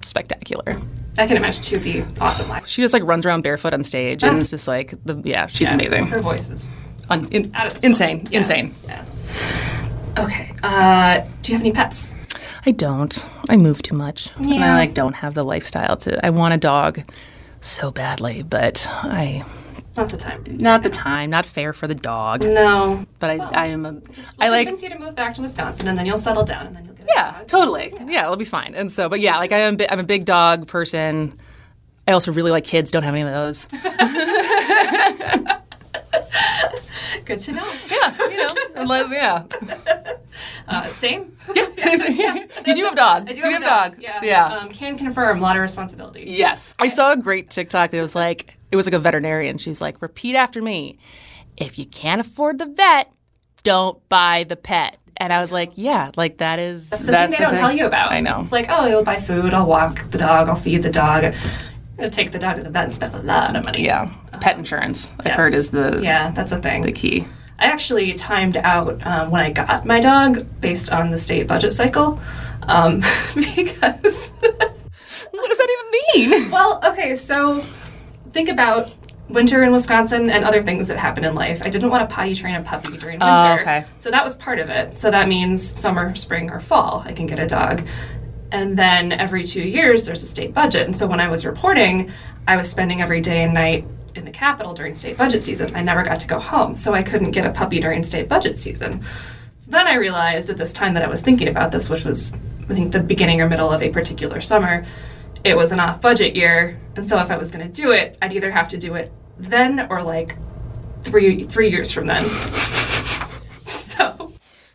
spectacular. 0.00 0.76
I 1.18 1.26
can 1.26 1.36
imagine 1.36 1.62
she 1.62 1.74
would 1.74 1.84
be 1.84 2.04
awesome 2.20 2.48
live. 2.48 2.66
She 2.68 2.80
just 2.82 2.94
like 2.94 3.02
runs 3.02 3.26
around 3.26 3.42
barefoot 3.42 3.74
on 3.74 3.82
stage 3.84 4.22
and 4.22 4.38
it's 4.38 4.50
just 4.50 4.68
like 4.68 4.94
the 5.04 5.20
yeah 5.24 5.46
she's 5.46 5.68
Yeah, 5.68 5.74
amazing. 5.74 6.06
Her 6.06 6.20
voice 6.20 6.48
is 6.50 6.70
Un- 7.10 7.26
in- 7.32 7.50
out 7.54 7.66
of 7.66 7.74
this 7.74 7.82
insane. 7.84 8.26
Yeah. 8.30 8.38
insane. 8.38 8.72
Yeah. 8.86 9.04
Okay. 10.18 10.52
Uh, 10.62 11.20
do 11.42 11.52
you 11.52 11.58
have 11.58 11.62
any 11.62 11.72
pets? 11.72 12.14
I 12.66 12.70
don't. 12.72 13.26
I 13.48 13.56
move 13.56 13.82
too 13.82 13.96
much. 13.96 14.30
And 14.36 14.62
I 14.62 14.74
like 14.76 14.94
don't 14.94 15.14
have 15.14 15.34
the 15.34 15.42
lifestyle 15.42 15.96
to 15.98 16.24
I 16.24 16.30
want 16.30 16.54
a 16.54 16.58
dog 16.58 17.00
so 17.60 17.90
badly, 17.90 18.42
but 18.42 18.86
I 18.88 19.44
Not 19.96 20.08
the 20.08 20.16
time. 20.16 20.44
not 20.60 20.82
the 20.82 20.90
time, 20.90 21.30
not 21.30 21.44
fair 21.44 21.72
for 21.72 21.86
the 21.86 21.94
dog. 21.94 22.44
No. 22.44 23.04
But 23.18 23.30
I 23.30 23.36
I 23.36 23.66
am 23.66 23.84
a 23.84 23.92
Just 24.12 24.36
I 24.40 24.44
we'll 24.44 24.52
like 24.58 24.68
convince 24.68 24.82
you 24.82 24.90
to 24.90 24.98
move 24.98 25.14
back 25.14 25.34
to 25.34 25.42
Wisconsin, 25.42 25.88
and 25.88 25.98
then 25.98 26.06
you'll 26.06 26.16
settle 26.18 26.44
down, 26.44 26.66
and 26.68 26.76
then 26.76 26.84
you'll 26.84 26.94
get. 26.94 27.06
yeah, 27.08 27.38
dog. 27.38 27.48
totally. 27.48 27.92
Yeah, 28.06 28.24
it'll 28.24 28.36
be 28.36 28.44
fine. 28.44 28.74
And 28.74 28.90
so 28.90 29.08
but 29.08 29.20
yeah, 29.20 29.36
like 29.38 29.52
I 29.52 29.58
am 29.58 29.76
I'm 29.88 30.00
a 30.00 30.04
big 30.04 30.24
dog 30.24 30.66
person. 30.68 31.38
I 32.06 32.12
also 32.12 32.32
really 32.32 32.50
like 32.50 32.64
kids, 32.64 32.90
don't 32.90 33.02
have 33.02 33.14
any 33.14 33.22
of 33.22 33.30
those. 33.30 33.66
Good 37.24 37.40
to 37.40 37.52
know. 37.52 37.72
Yeah, 37.90 38.16
you 38.28 38.36
know, 38.38 38.48
unless 38.76 39.12
yeah, 39.12 39.44
Uh, 40.68 40.82
same. 40.84 41.36
yeah, 41.54 41.66
same 41.76 41.98
thing. 41.98 42.48
you 42.66 42.74
do 42.74 42.84
have 42.84 42.94
dog. 42.94 43.28
I 43.28 43.32
do, 43.32 43.38
you 43.38 43.42
have, 43.44 43.62
have 43.62 43.62
a 43.62 43.90
dog. 43.90 43.98
Yeah. 44.00 44.20
yeah. 44.22 44.44
Um, 44.46 44.70
can 44.70 44.96
confirm 44.96 45.38
a 45.38 45.42
lot 45.42 45.56
of 45.56 45.62
responsibility. 45.62 46.24
Yes. 46.28 46.74
I 46.78 46.88
saw 46.88 47.12
a 47.12 47.16
great 47.16 47.50
TikTok 47.50 47.90
that 47.90 48.00
was 48.00 48.14
like, 48.14 48.54
it 48.70 48.76
was 48.76 48.86
like 48.86 48.94
a 48.94 48.98
veterinarian. 48.98 49.58
She's 49.58 49.80
like, 49.80 50.00
repeat 50.00 50.36
after 50.36 50.62
me. 50.62 50.98
If 51.56 51.78
you 51.78 51.86
can't 51.86 52.20
afford 52.20 52.58
the 52.58 52.66
vet, 52.66 53.12
don't 53.62 54.06
buy 54.08 54.44
the 54.44 54.56
pet. 54.56 54.96
And 55.16 55.32
I 55.32 55.40
was 55.40 55.52
like, 55.52 55.72
yeah, 55.74 56.10
like 56.16 56.38
that 56.38 56.58
is. 56.58 56.88
That's 56.88 57.02
the 57.02 57.12
thing 57.12 57.30
they 57.30 57.36
don't 57.36 57.56
tell 57.56 57.76
you 57.76 57.86
about. 57.86 58.10
I 58.10 58.20
know. 58.20 58.40
It's 58.40 58.52
like, 58.52 58.66
oh, 58.70 58.86
you'll 58.86 59.04
buy 59.04 59.20
food. 59.20 59.52
I'll 59.52 59.66
walk 59.66 60.10
the 60.10 60.18
dog. 60.18 60.48
I'll 60.48 60.54
feed 60.54 60.82
the 60.82 60.90
dog. 60.90 61.24
I'm 61.24 61.34
gonna 61.96 62.10
take 62.10 62.32
the 62.32 62.38
dog 62.38 62.56
to 62.56 62.62
the 62.62 62.70
vet 62.70 62.84
and 62.84 62.94
spend 62.94 63.14
a 63.14 63.20
lot 63.20 63.54
of 63.54 63.64
money. 63.64 63.84
Yeah. 63.84 64.10
Pet 64.40 64.56
insurance, 64.56 65.14
I've 65.20 65.32
heard, 65.34 65.52
is 65.52 65.70
the, 65.70 66.00
yeah, 66.02 66.30
that's 66.30 66.52
a 66.52 66.58
thing. 66.58 66.80
the 66.80 66.92
key. 66.92 67.26
I 67.58 67.66
actually 67.66 68.14
timed 68.14 68.56
out 68.56 69.06
um, 69.06 69.30
when 69.30 69.42
I 69.42 69.50
got 69.50 69.84
my 69.84 70.00
dog 70.00 70.46
based 70.62 70.90
on 70.94 71.10
the 71.10 71.18
state 71.18 71.46
budget 71.46 71.74
cycle, 71.74 72.18
um, 72.62 73.00
because. 73.34 74.32
What 75.32 75.48
does 75.48 75.58
that 75.58 75.68
even 76.14 76.30
mean? 76.30 76.50
Well, 76.50 76.80
okay, 76.84 77.16
so 77.16 77.62
think 78.32 78.48
about 78.48 78.92
winter 79.28 79.62
in 79.62 79.72
Wisconsin 79.72 80.28
and 80.30 80.44
other 80.44 80.62
things 80.62 80.88
that 80.88 80.98
happen 80.98 81.24
in 81.24 81.34
life. 81.34 81.62
I 81.62 81.70
didn't 81.70 81.90
want 81.90 82.08
to 82.08 82.14
potty 82.14 82.34
train 82.34 82.56
a 82.56 82.62
puppy 82.62 82.96
during 82.98 83.22
oh, 83.22 83.26
winter. 83.26 83.58
Oh, 83.58 83.62
okay. 83.62 83.84
So 83.96 84.10
that 84.10 84.24
was 84.24 84.36
part 84.36 84.58
of 84.58 84.68
it. 84.68 84.94
So 84.94 85.10
that 85.10 85.28
means 85.28 85.62
summer, 85.62 86.14
spring, 86.16 86.50
or 86.50 86.60
fall, 86.60 87.02
I 87.06 87.12
can 87.12 87.26
get 87.26 87.38
a 87.38 87.46
dog. 87.46 87.86
And 88.52 88.76
then 88.76 89.12
every 89.12 89.44
two 89.44 89.62
years, 89.62 90.06
there's 90.06 90.22
a 90.22 90.26
state 90.26 90.52
budget. 90.52 90.86
And 90.86 90.96
so 90.96 91.06
when 91.06 91.20
I 91.20 91.28
was 91.28 91.46
reporting, 91.46 92.10
I 92.48 92.56
was 92.56 92.68
spending 92.68 93.00
every 93.00 93.20
day 93.20 93.44
and 93.44 93.54
night 93.54 93.86
in 94.16 94.24
the 94.24 94.30
capital 94.32 94.74
during 94.74 94.96
state 94.96 95.16
budget 95.16 95.42
season. 95.42 95.74
I 95.76 95.82
never 95.82 96.02
got 96.02 96.18
to 96.20 96.26
go 96.26 96.40
home. 96.40 96.74
So 96.74 96.92
I 96.92 97.02
couldn't 97.02 97.30
get 97.30 97.46
a 97.46 97.50
puppy 97.50 97.80
during 97.80 98.02
state 98.02 98.28
budget 98.28 98.56
season. 98.56 99.02
So 99.54 99.70
then 99.70 99.86
I 99.86 99.94
realized 99.94 100.50
at 100.50 100.56
this 100.56 100.72
time 100.72 100.94
that 100.94 101.04
I 101.04 101.08
was 101.08 101.22
thinking 101.22 101.46
about 101.46 101.70
this, 101.70 101.88
which 101.88 102.04
was, 102.04 102.34
I 102.68 102.74
think, 102.74 102.92
the 102.92 103.00
beginning 103.00 103.40
or 103.40 103.48
middle 103.48 103.70
of 103.70 103.82
a 103.84 103.90
particular 103.90 104.40
summer, 104.40 104.84
it 105.44 105.56
was 105.56 105.72
an 105.72 105.80
off 105.80 106.00
budget 106.00 106.36
year. 106.36 106.78
And 106.96 107.08
so 107.08 107.18
if 107.20 107.30
I 107.30 107.36
was 107.36 107.50
going 107.50 107.66
to 107.70 107.82
do 107.82 107.92
it, 107.92 108.18
I'd 108.20 108.32
either 108.32 108.50
have 108.50 108.68
to 108.70 108.78
do 108.78 108.94
it 108.94 109.10
then 109.38 109.86
or 109.90 110.02
like 110.02 110.36
three 111.02 111.42
three 111.44 111.70
years 111.70 111.90
from 111.92 112.06
then. 112.06 112.22
so 113.66 114.32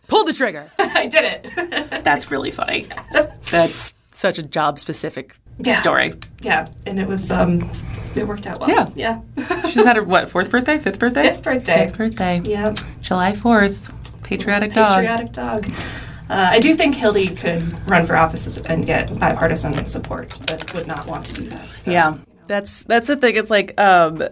Pull 0.08 0.24
the 0.24 0.32
trigger. 0.32 0.70
I 0.78 1.06
did 1.06 1.24
it. 1.24 1.50
That's 2.04 2.30
really 2.30 2.50
funny. 2.50 2.86
That's 3.50 3.92
such 4.12 4.38
a 4.38 4.42
job 4.42 4.78
specific 4.78 5.36
Yeah. 5.58 5.74
story. 5.76 6.14
yeah, 6.40 6.66
and 6.86 6.98
it 7.00 7.06
was 7.06 7.30
um, 7.32 7.70
it 8.14 8.26
worked 8.26 8.46
out 8.46 8.60
well. 8.60 8.70
Yeah. 8.70 8.86
yeah. 9.36 9.66
She's 9.68 9.84
had 9.84 9.96
her, 9.96 10.04
what, 10.04 10.28
fourth 10.30 10.50
birthday? 10.50 10.78
Fifth 10.78 10.98
birthday? 10.98 11.30
Fifth 11.30 11.42
birthday. 11.42 11.86
Fifth 11.86 11.98
birthday. 11.98 12.40
Yeah, 12.44 12.74
July 13.02 13.32
4th. 13.32 13.92
Patriotic 14.22 14.72
dog. 14.72 14.92
patriotic 15.02 15.32
dog. 15.32 15.66
Uh, 16.28 16.48
I 16.52 16.60
do 16.60 16.74
think 16.74 16.94
Hildy 16.94 17.28
could 17.28 17.62
run 17.88 18.04
for 18.04 18.16
office 18.16 18.56
and 18.58 18.84
get 18.84 19.16
bipartisan 19.18 19.86
support, 19.86 20.38
but 20.46 20.74
would 20.74 20.86
not 20.86 21.06
want 21.06 21.24
to 21.26 21.34
do 21.34 21.44
that. 21.44 21.66
So. 21.76 21.90
Yeah, 21.92 22.18
that's 22.46 22.82
that's 22.84 23.06
the 23.06 23.16
thing. 23.16 23.36
It's 23.36 23.50
like 23.50 23.78
um, 23.80 24.22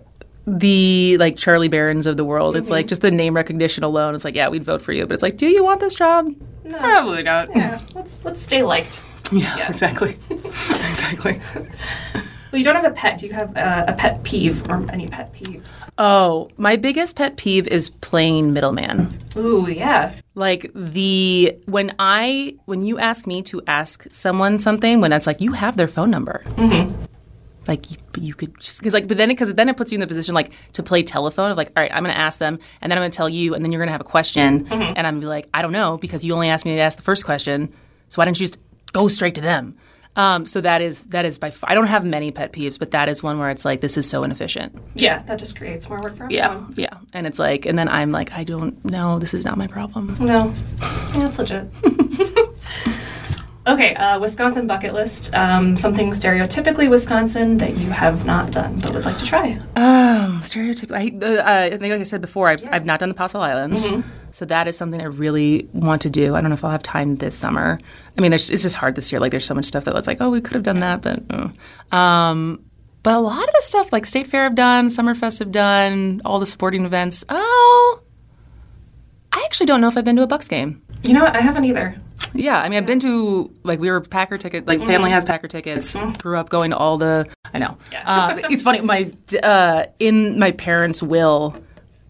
the 0.46 1.16
like 1.18 1.36
Charlie 1.36 1.68
Berens 1.68 2.06
of 2.06 2.16
the 2.16 2.24
world. 2.24 2.56
It's 2.56 2.70
like 2.70 2.86
just 2.86 3.02
the 3.02 3.10
name 3.10 3.34
recognition 3.36 3.84
alone. 3.84 4.14
It's 4.14 4.24
like, 4.24 4.34
yeah, 4.34 4.48
we'd 4.48 4.64
vote 4.64 4.82
for 4.82 4.92
you, 4.92 5.06
but 5.06 5.14
it's 5.14 5.22
like, 5.22 5.36
do 5.36 5.46
you 5.46 5.62
want 5.62 5.80
this 5.80 5.94
job? 5.94 6.28
No. 6.64 6.78
Probably 6.78 7.22
not. 7.22 7.54
Yeah, 7.54 7.80
let's 7.94 8.24
let's 8.24 8.42
stay 8.42 8.62
liked. 8.62 9.00
Yeah, 9.32 9.56
Yeah. 9.56 9.68
exactly, 9.68 10.16
exactly. 10.30 11.40
Well, 12.54 12.60
you 12.60 12.64
don't 12.64 12.76
have 12.76 12.84
a 12.84 12.94
pet. 12.94 13.18
Do 13.18 13.26
you 13.26 13.32
have 13.32 13.56
uh, 13.56 13.86
a 13.88 13.94
pet 13.94 14.22
peeve 14.22 14.70
or 14.70 14.88
any 14.92 15.08
pet 15.08 15.34
peeves? 15.34 15.90
Oh, 15.98 16.48
my 16.56 16.76
biggest 16.76 17.16
pet 17.16 17.36
peeve 17.36 17.66
is 17.66 17.88
plain 17.88 18.52
middleman. 18.52 19.18
Ooh, 19.36 19.68
yeah. 19.68 20.14
Like 20.36 20.70
the 20.72 21.58
when 21.66 21.96
I 21.98 22.56
when 22.66 22.84
you 22.84 22.96
ask 23.00 23.26
me 23.26 23.42
to 23.42 23.60
ask 23.66 24.06
someone 24.12 24.60
something, 24.60 25.00
when 25.00 25.12
it's 25.12 25.26
like 25.26 25.40
you 25.40 25.50
have 25.50 25.76
their 25.76 25.88
phone 25.88 26.12
number. 26.12 26.44
Like 27.66 27.86
you, 28.20 28.34
could 28.34 28.60
just 28.60 28.78
because 28.78 28.94
like 28.94 29.08
but 29.08 29.16
then 29.16 29.32
it 29.32 29.34
because 29.34 29.52
then 29.54 29.68
it 29.68 29.76
puts 29.76 29.90
you 29.90 29.96
in 29.96 30.00
the 30.00 30.06
position 30.06 30.32
like 30.32 30.52
to 30.74 30.82
play 30.84 31.02
telephone 31.02 31.50
of 31.50 31.56
like 31.56 31.72
all 31.76 31.82
right 31.82 31.90
I'm 31.92 32.04
gonna 32.04 32.12
ask 32.12 32.38
them 32.38 32.60
and 32.80 32.92
then 32.92 32.98
I'm 32.98 33.02
gonna 33.02 33.10
tell 33.10 33.28
you 33.28 33.54
and 33.54 33.64
then 33.64 33.72
you're 33.72 33.80
gonna 33.80 33.90
have 33.90 34.00
a 34.00 34.04
question 34.04 34.68
and 34.70 34.98
I'm 34.98 35.14
gonna 35.14 35.20
be 35.20 35.26
like 35.26 35.48
I 35.52 35.60
don't 35.60 35.72
know 35.72 35.98
because 35.98 36.24
you 36.24 36.34
only 36.34 36.50
asked 36.50 36.66
me 36.66 36.74
to 36.76 36.80
ask 36.80 36.98
the 36.98 37.02
first 37.02 37.24
question 37.24 37.72
so 38.10 38.20
why 38.20 38.26
don't 38.26 38.38
you 38.38 38.46
just 38.46 38.60
go 38.92 39.08
straight 39.08 39.34
to 39.34 39.40
them 39.40 39.76
um, 40.16 40.46
so 40.46 40.60
that 40.60 40.80
is 40.82 41.04
that 41.04 41.24
is 41.24 41.38
by 41.38 41.50
far, 41.50 41.70
I 41.70 41.74
don't 41.74 41.86
have 41.88 42.04
many 42.04 42.30
pet 42.30 42.52
peeves 42.52 42.78
but 42.78 42.90
that 42.92 43.08
is 43.08 43.22
one 43.22 43.38
where 43.38 43.50
it's 43.50 43.64
like 43.64 43.80
this 43.80 43.96
is 43.96 44.08
so 44.08 44.22
inefficient 44.24 44.76
Yeah, 44.94 45.22
that 45.24 45.38
just 45.38 45.56
creates 45.58 45.88
more 45.88 45.98
work 46.02 46.16
for 46.16 46.28
yeah 46.30 46.46
everyone. 46.52 46.74
yeah 46.76 46.94
and 47.12 47.26
it's 47.26 47.38
like 47.38 47.66
and 47.66 47.78
then 47.78 47.88
I'm 47.88 48.12
like 48.12 48.32
I 48.32 48.44
don't 48.44 48.84
know 48.84 49.18
this 49.18 49.34
is 49.34 49.44
not 49.44 49.58
my 49.58 49.66
problem 49.66 50.16
No, 50.20 50.54
yeah, 50.80 51.18
that's 51.18 51.38
legit. 51.38 51.66
okay, 53.66 53.94
uh, 53.94 54.18
Wisconsin 54.18 54.66
bucket 54.66 54.94
list. 54.94 55.34
Um, 55.34 55.76
something 55.76 56.10
stereotypically 56.10 56.88
Wisconsin 56.90 57.58
that 57.58 57.76
you 57.76 57.90
have 57.90 58.24
not 58.26 58.52
done 58.52 58.80
but 58.80 58.92
would 58.94 59.04
like 59.04 59.18
to 59.18 59.24
try. 59.26 59.58
stereotype. 60.42 60.92
I, 60.92 61.12
uh, 61.24 61.42
I 61.66 61.70
think, 61.70 61.82
like 61.92 62.00
I 62.00 62.04
said 62.04 62.20
before, 62.20 62.48
I've, 62.48 62.66
I've 62.70 62.84
not 62.84 63.00
done 63.00 63.08
the 63.10 63.14
Apostle 63.14 63.40
Islands, 63.40 63.88
so 64.30 64.44
that 64.46 64.68
is 64.68 64.76
something 64.76 65.00
I 65.00 65.06
really 65.06 65.68
want 65.72 66.02
to 66.02 66.10
do. 66.10 66.34
I 66.34 66.40
don't 66.40 66.50
know 66.50 66.54
if 66.54 66.64
I'll 66.64 66.70
have 66.70 66.82
time 66.82 67.16
this 67.16 67.36
summer. 67.36 67.78
I 68.16 68.20
mean, 68.20 68.30
there's, 68.30 68.50
it's 68.50 68.62
just 68.62 68.76
hard 68.76 68.94
this 68.94 69.10
year. 69.12 69.20
Like, 69.20 69.30
there's 69.30 69.44
so 69.44 69.54
much 69.54 69.64
stuff 69.66 69.84
that 69.84 69.94
was 69.94 70.06
like, 70.06 70.18
oh, 70.20 70.30
we 70.30 70.40
could 70.40 70.54
have 70.54 70.62
done 70.62 70.80
that, 70.80 71.02
but. 71.02 71.20
uh. 71.30 71.96
Um, 71.96 72.64
but 73.02 73.14
a 73.14 73.20
lot 73.20 73.46
of 73.46 73.54
the 73.54 73.60
stuff, 73.60 73.92
like 73.92 74.06
State 74.06 74.26
Fair, 74.26 74.46
I've 74.46 74.54
done, 74.54 74.88
Summerfest 74.88 75.42
I've 75.42 75.52
done, 75.52 76.22
all 76.24 76.38
the 76.38 76.46
sporting 76.46 76.86
events. 76.86 77.22
Oh, 77.28 78.00
I 79.30 79.42
actually 79.44 79.66
don't 79.66 79.82
know 79.82 79.88
if 79.88 79.98
I've 79.98 80.06
been 80.06 80.16
to 80.16 80.22
a 80.22 80.26
Bucks 80.26 80.48
game. 80.48 80.80
You 81.02 81.12
know 81.12 81.22
what? 81.22 81.36
I 81.36 81.42
haven't 81.42 81.64
either. 81.66 82.00
Yeah, 82.34 82.60
I 82.60 82.68
mean, 82.68 82.78
I've 82.78 82.86
been 82.86 83.00
to 83.00 83.50
like 83.62 83.78
we 83.78 83.90
were 83.90 84.00
Packer 84.00 84.36
ticket, 84.38 84.66
like 84.66 84.84
family 84.84 85.10
has 85.10 85.24
Packer 85.24 85.48
tickets. 85.48 85.96
Grew 86.18 86.36
up 86.36 86.48
going 86.50 86.70
to 86.70 86.76
all 86.76 86.98
the. 86.98 87.26
I 87.52 87.58
know. 87.58 87.76
Uh, 88.04 88.40
it's 88.50 88.62
funny. 88.62 88.80
My 88.80 89.10
uh, 89.42 89.84
in 90.00 90.38
my 90.38 90.50
parents' 90.50 91.02
will, 91.02 91.54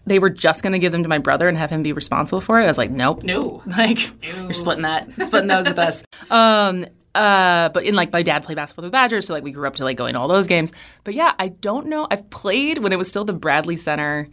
they 0.07 0.19
were 0.19 0.29
just 0.31 0.63
going 0.63 0.73
to 0.73 0.79
give 0.79 0.91
them 0.91 1.03
to 1.03 1.09
my 1.09 1.19
brother 1.19 1.47
and 1.47 1.57
have 1.57 1.69
him 1.69 1.83
be 1.83 1.93
responsible 1.93 2.41
for 2.41 2.59
it. 2.59 2.63
I 2.63 2.67
was 2.67 2.77
like, 2.77 2.91
nope, 2.91 3.23
No. 3.23 3.61
Like 3.77 3.99
you're 4.23 4.53
splitting 4.53 4.83
that, 4.83 5.13
splitting 5.13 5.47
those 5.47 5.67
with 5.67 5.79
us. 5.79 6.03
Um, 6.31 6.85
uh, 7.13 7.69
but 7.69 7.83
in 7.85 7.95
like 7.95 8.11
my 8.11 8.21
dad 8.23 8.43
played 8.43 8.55
basketball 8.55 8.83
with 8.83 8.91
the 8.91 8.95
Badgers, 8.95 9.27
so 9.27 9.33
like 9.33 9.43
we 9.43 9.51
grew 9.51 9.67
up 9.67 9.75
to 9.75 9.83
like 9.83 9.95
going 9.95 10.13
to 10.13 10.19
all 10.19 10.27
those 10.27 10.47
games. 10.47 10.73
But 11.03 11.13
yeah, 11.13 11.33
I 11.39 11.49
don't 11.49 11.85
know. 11.87 12.07
I've 12.11 12.29
played 12.29 12.79
when 12.79 12.91
it 12.91 12.97
was 12.97 13.07
still 13.07 13.23
the 13.23 13.31
Bradley 13.33 13.77
Center. 13.77 14.27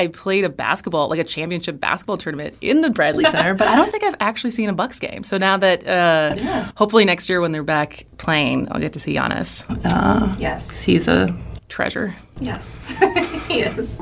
I 0.00 0.06
played 0.06 0.44
a 0.44 0.48
basketball, 0.48 1.08
like 1.10 1.18
a 1.20 1.24
championship 1.24 1.78
basketball 1.78 2.16
tournament 2.16 2.56
in 2.62 2.80
the 2.80 2.88
Bradley 2.88 3.24
Center, 3.26 3.52
but 3.52 3.68
I 3.68 3.76
don't 3.76 3.90
think 3.90 4.02
I've 4.02 4.16
actually 4.18 4.50
seen 4.52 4.70
a 4.70 4.72
Bucks 4.72 4.98
game. 4.98 5.24
So 5.24 5.36
now 5.36 5.58
that 5.58 5.86
uh, 5.86 6.34
hopefully 6.76 7.04
next 7.04 7.28
year 7.28 7.42
when 7.42 7.52
they're 7.52 7.62
back 7.62 8.06
playing, 8.16 8.68
I'll 8.72 8.80
get 8.80 8.94
to 8.94 9.00
see 9.00 9.14
Giannis. 9.14 9.66
Uh, 9.84 10.34
Yes. 10.38 10.84
he's 10.86 11.06
a 11.06 11.36
treasure. 11.68 12.14
Yes. 12.40 12.96
he 13.48 13.60
is. 13.60 14.00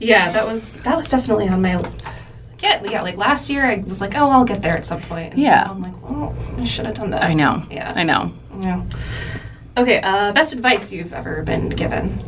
Yeah, 0.00 0.32
that 0.32 0.46
was 0.48 0.80
that 0.80 0.96
was 0.96 1.08
definitely 1.08 1.46
on 1.48 1.62
my. 1.62 1.78
Yeah, 2.58 2.82
yeah. 2.90 3.02
Like 3.02 3.16
last 3.16 3.48
year, 3.50 3.64
I 3.64 3.76
was 3.86 4.00
like, 4.00 4.16
"Oh, 4.16 4.28
I'll 4.30 4.44
get 4.44 4.62
there 4.62 4.76
at 4.76 4.84
some 4.84 5.00
point." 5.02 5.34
And 5.34 5.40
Yeah. 5.42 5.66
I'm 5.70 5.80
like, 5.80 5.94
"Well, 6.02 6.34
I 6.58 6.64
should 6.64 6.86
have 6.86 6.94
done 6.96 7.10
that." 7.10 7.22
I 7.22 7.34
know. 7.34 7.62
Yeah. 7.70 7.92
I 7.94 8.02
know. 8.02 8.32
Yeah. 8.58 8.82
Okay. 9.76 10.00
Uh, 10.02 10.32
best 10.32 10.52
advice 10.52 10.92
you've 10.92 11.12
ever 11.14 11.42
been 11.42 11.68
given? 11.68 12.18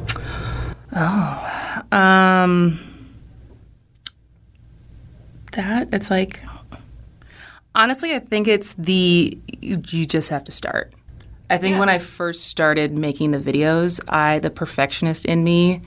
Oh, 0.94 1.82
um, 1.90 2.78
that 5.52 5.88
it's 5.92 6.10
like 6.10 6.42
honestly, 7.74 8.14
I 8.14 8.18
think 8.18 8.48
it's 8.48 8.74
the 8.74 9.38
you 9.60 10.06
just 10.06 10.30
have 10.30 10.44
to 10.44 10.52
start. 10.52 10.92
I 11.50 11.58
think 11.58 11.78
when 11.78 11.90
I 11.90 11.98
first 11.98 12.46
started 12.46 12.96
making 12.96 13.32
the 13.32 13.38
videos, 13.38 14.00
I 14.08 14.38
the 14.38 14.50
perfectionist 14.50 15.26
in 15.26 15.44
me. 15.44 15.82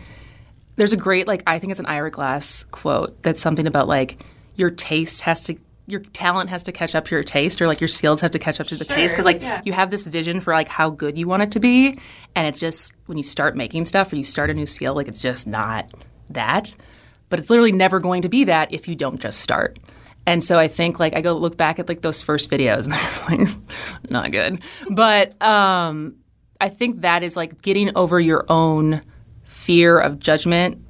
There's 0.76 0.94
a 0.94 0.98
great 0.98 1.28
like 1.28 1.42
I 1.48 1.58
think 1.58 1.72
it's 1.72 1.80
an 1.80 1.86
Ira 1.86 2.12
Glass 2.12 2.66
quote 2.66 3.22
that's 3.24 3.42
something 3.42 3.66
about 3.66 3.88
like 3.88 4.24
your 4.56 4.70
taste 4.70 5.22
has 5.22 5.44
to 5.46 5.58
your 5.88 6.00
talent 6.00 6.50
has 6.50 6.64
to 6.64 6.72
catch 6.72 6.96
up 6.96 7.06
to 7.06 7.16
your 7.16 7.24
taste 7.24 7.62
or 7.62 7.68
like 7.68 7.80
your 7.80 7.88
skills 7.88 8.22
have 8.22 8.32
to 8.32 8.40
catch 8.40 8.60
up 8.60 8.68
to 8.68 8.76
the 8.76 8.86
taste 8.86 9.14
because 9.14 9.26
like 9.26 9.42
yeah. 9.42 9.62
you 9.66 9.72
have 9.72 9.92
this 9.92 10.08
vision 10.08 10.40
for 10.40 10.54
like 10.54 10.68
how 10.68 10.90
good 10.90 11.18
you 11.18 11.28
want 11.28 11.44
it 11.44 11.52
to 11.52 11.60
be 11.60 12.00
and 12.34 12.48
it's 12.48 12.60
just 12.60 12.96
when 13.06 13.18
you 13.18 13.24
start 13.24 13.56
making 13.56 13.86
stuff 13.86 14.12
or 14.12 14.16
you 14.16 14.24
start 14.24 14.50
a 14.50 14.54
new 14.54 14.66
skill 14.66 14.96
like 14.96 15.08
it's 15.08 15.22
just 15.22 15.46
not 15.46 15.88
that 16.30 16.76
but 17.36 17.42
it's 17.42 17.50
literally 17.50 17.74
never 17.74 18.00
going 18.00 18.22
to 18.22 18.30
be 18.30 18.46
that 18.46 18.74
if 18.74 18.88
you 18.88 18.96
don't 18.96 19.20
just 19.20 19.42
start 19.42 19.78
and 20.26 20.42
so 20.42 20.58
i 20.58 20.70
think 20.70 21.02
like 21.02 21.14
i 21.14 21.20
go 21.20 21.34
look 21.34 21.58
back 21.58 21.80
at 21.80 21.90
like 21.90 22.00
those 22.00 22.24
first 22.24 22.50
videos 22.50 22.86
and 22.86 22.94
they're 23.38 23.38
like 23.46 24.10
not 24.10 24.32
good 24.32 24.62
but 24.90 25.42
um 25.44 26.16
i 26.62 26.70
think 26.70 27.02
that 27.02 27.24
is 27.24 27.36
like 27.36 27.62
getting 27.62 27.92
over 27.98 28.22
your 28.22 28.46
own 28.48 29.02
fear 29.44 30.00
of 30.00 30.18
judgment 30.18 30.82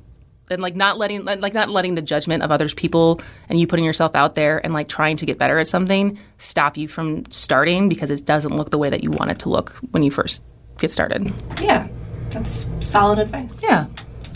and 0.51 0.61
like 0.61 0.75
not 0.75 0.99
letting 0.99 1.25
like 1.25 1.55
not 1.55 1.69
letting 1.69 1.95
the 1.95 2.01
judgment 2.03 2.43
of 2.43 2.51
others 2.51 2.75
people 2.75 3.19
and 3.49 3.59
you 3.59 3.65
putting 3.65 3.83
yourself 3.83 4.15
out 4.15 4.35
there 4.35 4.63
and 4.63 4.71
like 4.71 4.87
trying 4.87 5.17
to 5.17 5.25
get 5.25 5.39
better 5.39 5.57
at 5.57 5.67
something 5.67 6.19
stop 6.37 6.77
you 6.77 6.87
from 6.87 7.25
starting 7.31 7.89
because 7.89 8.11
it 8.11 8.23
doesn't 8.23 8.55
look 8.55 8.69
the 8.69 8.77
way 8.77 8.91
that 8.91 9.03
you 9.03 9.09
want 9.09 9.31
it 9.31 9.39
to 9.39 9.49
look 9.49 9.71
when 9.89 10.03
you 10.03 10.11
first 10.11 10.43
get 10.77 10.91
started. 10.91 11.31
Yeah, 11.61 11.87
that's 12.29 12.69
solid 12.79 13.19
advice. 13.19 13.63
Yeah. 13.63 13.87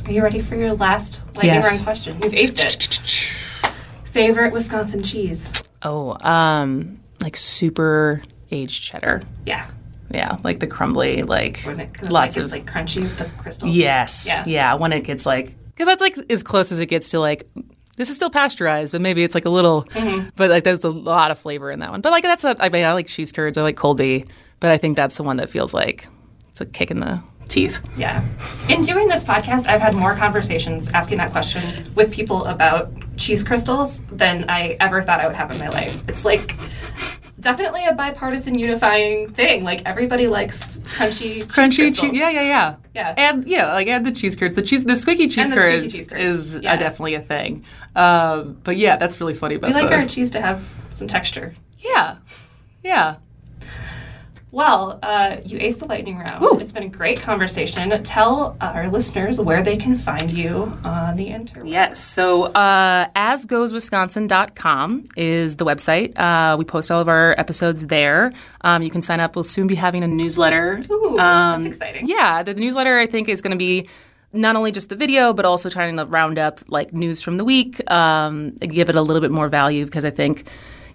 Are 0.09 0.11
you 0.11 0.23
ready 0.23 0.39
for 0.39 0.55
your 0.55 0.73
last 0.73 1.23
lightning 1.35 1.53
Yes. 1.53 1.67
round 1.67 1.83
question? 1.83 2.17
You've 2.23 2.33
aced 2.33 2.65
it. 2.65 4.07
Favorite 4.09 4.51
Wisconsin 4.51 5.03
cheese? 5.03 5.53
Oh, 5.83 6.17
um, 6.27 6.99
like 7.21 7.37
super 7.37 8.23
aged 8.49 8.81
cheddar. 8.81 9.21
Yeah. 9.45 9.67
Yeah, 10.09 10.37
like 10.43 10.59
the 10.61 10.65
crumbly, 10.65 11.21
like 11.21 11.61
When 11.61 11.79
it 11.79 12.11
lots 12.11 12.37
like, 12.37 12.45
of 12.45 12.51
like 12.51 12.65
crunchy 12.65 13.01
with 13.01 13.19
the 13.19 13.25
crystals. 13.37 13.75
Yes. 13.75 14.25
Yeah. 14.27 14.43
Yeah. 14.47 14.73
When 14.73 14.93
it 14.93 15.01
gets 15.03 15.27
like, 15.27 15.55
because 15.67 15.85
that's 15.85 16.01
like 16.01 16.17
as 16.31 16.41
close 16.41 16.71
as 16.71 16.79
it 16.79 16.87
gets 16.87 17.11
to 17.11 17.19
like, 17.19 17.47
this 17.97 18.09
is 18.09 18.15
still 18.15 18.31
pasteurized, 18.31 18.91
but 18.93 19.01
maybe 19.01 19.23
it's 19.23 19.35
like 19.35 19.45
a 19.45 19.51
little, 19.51 19.83
Mm-hmm. 19.83 20.25
but 20.35 20.49
like 20.49 20.63
there's 20.63 20.85
a 20.85 20.89
lot 20.89 21.29
of 21.29 21.37
flavor 21.37 21.69
in 21.69 21.81
that 21.81 21.91
one. 21.91 22.01
But 22.01 22.11
like 22.13 22.23
that's 22.23 22.43
what 22.43 22.57
I 22.59 22.69
mean. 22.69 22.83
I 22.83 22.93
like 22.93 23.05
cheese 23.05 23.31
curds. 23.31 23.59
I 23.59 23.61
like 23.61 23.77
Colby, 23.77 24.25
but 24.59 24.71
I 24.71 24.77
think 24.79 24.97
that's 24.97 25.17
the 25.17 25.23
one 25.23 25.37
that 25.37 25.49
feels 25.49 25.71
like 25.71 26.07
it's 26.49 26.61
a 26.61 26.65
kick 26.65 26.89
in 26.89 26.99
the 26.99 27.21
teeth. 27.49 27.81
Yeah. 27.97 28.23
In 28.69 28.81
doing 28.81 29.07
this 29.07 29.25
podcast, 29.25 29.67
I've 29.67 29.81
had 29.81 29.95
more 29.95 30.15
conversations 30.15 30.91
asking 30.93 31.17
that 31.17 31.31
question 31.31 31.61
with 31.95 32.11
people 32.11 32.45
about 32.45 32.91
cheese 33.17 33.43
crystals 33.43 34.03
than 34.11 34.45
I 34.49 34.77
ever 34.79 35.01
thought 35.01 35.19
I 35.19 35.27
would 35.27 35.35
have 35.35 35.51
in 35.51 35.59
my 35.59 35.67
life. 35.69 36.01
It's 36.07 36.23
like 36.23 36.55
definitely 37.39 37.85
a 37.85 37.93
bipartisan 37.93 38.57
unifying 38.57 39.31
thing. 39.33 39.63
Like 39.63 39.81
everybody 39.85 40.27
likes 40.27 40.77
crunchy, 40.79 41.43
Crunchy 41.43 41.75
cheese. 41.75 41.99
cheese. 41.99 42.13
Yeah, 42.15 42.29
yeah, 42.29 42.41
yeah. 42.43 42.75
Yeah. 42.95 43.13
And 43.17 43.45
yeah, 43.45 43.73
like 43.73 43.87
add 43.87 44.03
the 44.05 44.11
cheese 44.11 44.35
curds. 44.35 44.55
The 44.55 44.61
cheese, 44.61 44.85
the 44.85 44.95
squeaky 44.95 45.27
cheese 45.27 45.51
And 45.51 45.57
the 45.59 45.63
squeaky 45.63 45.81
curds 45.81 45.97
cheese 45.97 46.09
curds. 46.09 46.23
is 46.23 46.59
Yeah. 46.63 46.73
uh, 46.73 46.77
definitely 46.77 47.15
a 47.15 47.21
thing. 47.21 47.63
Um, 47.95 48.57
but 48.63 48.77
yeah, 48.77 48.95
that's 48.97 49.19
really 49.19 49.33
funny 49.33 49.55
about 49.55 49.69
We 49.69 49.73
like 49.73 49.89
the, 49.89 49.95
our 49.95 50.05
cheese 50.05 50.31
to 50.31 50.41
have 50.41 50.69
some 50.93 51.07
texture. 51.07 51.55
yeah, 51.79 52.17
yeah. 52.83 53.15
Well, 54.51 54.99
uh, 55.03 55.37
you 55.45 55.59
aced 55.59 55.79
the 55.79 55.85
lightning 55.85 56.17
round. 56.17 56.41
Woo. 56.41 56.57
It's 56.59 56.71
been 56.71 56.83
a 56.83 56.89
great 56.89 57.21
conversation. 57.21 58.03
Tell 58.03 58.57
our 58.61 58.89
listeners 58.89 59.39
where 59.39 59.61
they 59.61 59.77
can 59.77 59.95
find 59.97 60.31
you 60.31 60.75
on 60.83 61.17
the 61.17 61.27
internet. 61.27 61.67
Yes. 61.67 62.03
So, 62.03 62.45
uh, 62.45 63.07
asgoeswisconsin.com 63.15 65.05
is 65.15 65.57
the 65.57 65.65
website. 65.65 66.17
Uh, 66.17 66.57
we 66.57 66.65
post 66.65 66.89
all 66.89 66.99
of 66.99 67.07
our 67.07 67.35
episodes 67.37 67.87
there. 67.87 68.33
Um, 68.61 68.81
you 68.81 68.89
can 68.89 69.03
sign 69.03 69.19
up. 69.19 69.35
We'll 69.35 69.43
soon 69.43 69.67
be 69.67 69.75
having 69.75 70.03
a 70.03 70.07
newsletter. 70.07 70.81
Ooh, 70.89 71.15
that's 71.15 71.65
exciting. 71.65 72.07
Yeah, 72.07 72.41
the, 72.41 72.55
the 72.55 72.61
newsletter 72.61 72.97
I 72.97 73.05
think 73.05 73.29
is 73.29 73.41
going 73.41 73.51
to 73.51 73.57
be 73.57 73.87
not 74.33 74.55
only 74.55 74.71
just 74.71 74.89
the 74.89 74.95
video, 74.95 75.33
but 75.33 75.45
also 75.45 75.69
trying 75.69 75.97
to 75.97 76.05
round 76.05 76.37
up 76.39 76.59
like 76.67 76.93
news 76.93 77.21
from 77.21 77.37
the 77.37 77.43
week, 77.43 77.79
um, 77.91 78.51
give 78.57 78.89
it 78.89 78.95
a 78.95 79.01
little 79.01 79.21
bit 79.21 79.31
more 79.31 79.47
value 79.47 79.85
because 79.85 80.05
I 80.05 80.11
think 80.11 80.47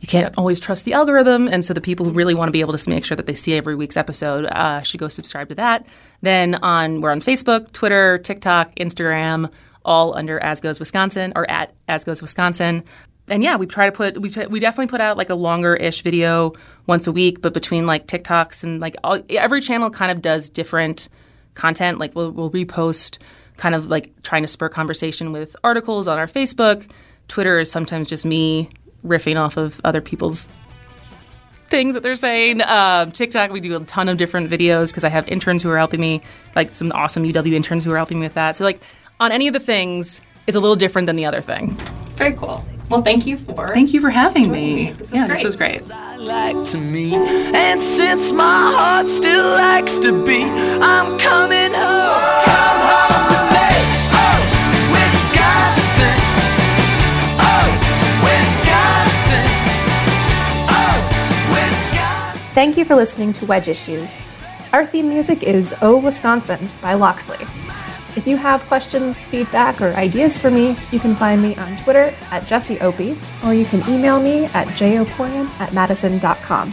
you 0.04 0.20
can't 0.20 0.36
always 0.36 0.60
trust 0.60 0.84
the 0.84 0.92
algorithm, 0.92 1.48
and 1.48 1.64
so 1.64 1.72
the 1.72 1.80
people 1.80 2.04
who 2.04 2.12
really 2.12 2.34
want 2.34 2.48
to 2.48 2.52
be 2.52 2.60
able 2.60 2.74
to 2.74 2.90
make 2.90 3.06
sure 3.06 3.16
that 3.16 3.24
they 3.24 3.32
see 3.32 3.54
every 3.54 3.74
week's 3.74 3.96
episode 3.96 4.44
uh, 4.44 4.82
should 4.82 5.00
go 5.00 5.08
subscribe 5.08 5.48
to 5.48 5.54
that. 5.54 5.86
Then 6.20 6.56
on 6.56 7.00
we're 7.00 7.10
on 7.10 7.20
Facebook, 7.22 7.72
Twitter, 7.72 8.18
TikTok, 8.18 8.74
Instagram, 8.74 9.50
all 9.82 10.14
under 10.14 10.38
As 10.40 10.60
Goes 10.60 10.78
Wisconsin 10.78 11.32
or 11.34 11.50
at 11.50 11.72
As 11.88 12.04
Goes 12.04 12.20
Wisconsin. 12.20 12.84
And 13.28 13.42
yeah, 13.42 13.56
we 13.56 13.64
try 13.64 13.86
to 13.86 13.92
put 13.92 14.20
we 14.20 14.28
t- 14.28 14.46
we 14.46 14.60
definitely 14.60 14.90
put 14.90 15.00
out 15.00 15.16
like 15.16 15.30
a 15.30 15.34
longer 15.34 15.74
ish 15.74 16.02
video 16.02 16.52
once 16.86 17.06
a 17.06 17.12
week, 17.12 17.40
but 17.40 17.54
between 17.54 17.86
like 17.86 18.06
TikToks 18.06 18.62
and 18.62 18.82
like 18.82 18.96
all, 19.02 19.20
every 19.30 19.62
channel 19.62 19.88
kind 19.88 20.12
of 20.12 20.20
does 20.20 20.50
different 20.50 21.08
content. 21.54 21.96
Like 21.96 22.14
we'll, 22.14 22.30
we'll 22.30 22.50
repost 22.50 23.22
kind 23.56 23.74
of 23.74 23.86
like 23.86 24.22
trying 24.22 24.42
to 24.42 24.48
spur 24.48 24.68
conversation 24.68 25.32
with 25.32 25.56
articles 25.64 26.08
on 26.08 26.18
our 26.18 26.26
Facebook. 26.26 26.90
Twitter 27.26 27.58
is 27.58 27.70
sometimes 27.70 28.06
just 28.06 28.26
me 28.26 28.68
riffing 29.04 29.38
off 29.38 29.56
of 29.56 29.80
other 29.84 30.00
people's 30.00 30.48
things 31.66 31.94
that 31.94 32.02
they're 32.02 32.14
saying. 32.14 32.62
Um, 32.62 33.10
TikTok, 33.10 33.50
we 33.50 33.60
do 33.60 33.76
a 33.76 33.80
ton 33.80 34.08
of 34.08 34.16
different 34.16 34.50
videos 34.50 34.90
because 34.90 35.04
I 35.04 35.08
have 35.08 35.28
interns 35.28 35.62
who 35.62 35.70
are 35.70 35.78
helping 35.78 36.00
me, 36.00 36.20
like 36.54 36.72
some 36.72 36.92
awesome 36.92 37.24
UW 37.24 37.52
interns 37.52 37.84
who 37.84 37.92
are 37.92 37.96
helping 37.96 38.20
me 38.20 38.26
with 38.26 38.34
that. 38.34 38.56
So 38.56 38.64
like 38.64 38.80
on 39.20 39.32
any 39.32 39.48
of 39.48 39.54
the 39.54 39.60
things, 39.60 40.20
it's 40.46 40.56
a 40.56 40.60
little 40.60 40.76
different 40.76 41.06
than 41.06 41.16
the 41.16 41.24
other 41.24 41.40
thing. 41.40 41.70
Very 42.16 42.34
cool. 42.34 42.64
Well, 42.90 43.02
thank 43.02 43.26
you 43.26 43.38
for. 43.38 43.68
Thank 43.68 43.94
you 43.94 44.00
for 44.00 44.10
having 44.10 44.50
me. 44.52 44.74
me. 44.74 44.90
This 44.90 45.10
was 45.10 45.14
yeah, 45.14 45.26
this 45.26 45.38
great. 45.38 45.44
was 45.44 45.56
great. 45.56 45.90
I 45.90 46.16
like 46.16 46.64
to 46.66 46.78
me. 46.78 47.14
And 47.14 47.80
since 47.80 48.30
my 48.30 48.72
heart 48.76 49.06
still 49.08 49.50
likes 49.52 49.98
to 50.00 50.24
be, 50.24 50.44
I'm 50.44 51.18
coming 51.18 51.63
Thank 62.54 62.76
you 62.76 62.84
for 62.84 62.94
listening 62.94 63.32
to 63.32 63.46
Wedge 63.46 63.66
Issues. 63.66 64.22
Our 64.72 64.86
theme 64.86 65.08
music 65.08 65.42
is 65.42 65.74
Oh 65.82 65.98
Wisconsin 65.98 66.68
by 66.80 66.94
Loxley. 66.94 67.44
If 68.16 68.28
you 68.28 68.36
have 68.36 68.62
questions, 68.68 69.26
feedback, 69.26 69.80
or 69.80 69.92
ideas 69.94 70.38
for 70.38 70.52
me, 70.52 70.76
you 70.92 71.00
can 71.00 71.16
find 71.16 71.42
me 71.42 71.56
on 71.56 71.76
Twitter 71.78 72.14
at 72.30 72.46
Jessie 72.46 72.78
Opie, 72.78 73.18
or 73.44 73.54
you 73.54 73.64
can 73.64 73.80
email 73.92 74.22
me 74.22 74.44
at 74.44 74.68
jopoien 74.68 75.48
at 75.58 75.72
madison.com. 75.72 76.72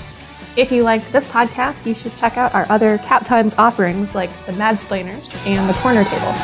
If 0.55 0.71
you 0.71 0.83
liked 0.83 1.11
this 1.11 1.27
podcast, 1.27 1.87
you 1.87 1.95
should 1.95 2.13
check 2.15 2.37
out 2.37 2.53
our 2.53 2.67
other 2.69 2.99
Cap 2.99 3.23
Times 3.23 3.55
offerings 3.57 4.13
like 4.13 4.29
the 4.45 4.51
Madsplainers 4.51 5.43
and 5.47 5.67
the 5.67 5.73
Corner 5.79 6.03
Table. 6.03 6.35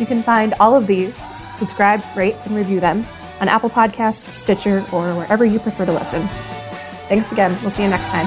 You 0.00 0.06
can 0.06 0.22
find 0.22 0.54
all 0.58 0.74
of 0.74 0.86
these, 0.86 1.28
subscribe, 1.54 2.02
rate, 2.16 2.36
and 2.46 2.56
review 2.56 2.80
them 2.80 3.04
on 3.42 3.50
Apple 3.50 3.68
Podcasts, 3.68 4.30
Stitcher, 4.30 4.86
or 4.90 5.14
wherever 5.14 5.44
you 5.44 5.58
prefer 5.58 5.84
to 5.84 5.92
listen. 5.92 6.26
Thanks 7.08 7.32
again. 7.32 7.56
We'll 7.62 7.70
see 7.70 7.84
you 7.84 7.88
next 7.88 8.10
time. 8.10 8.26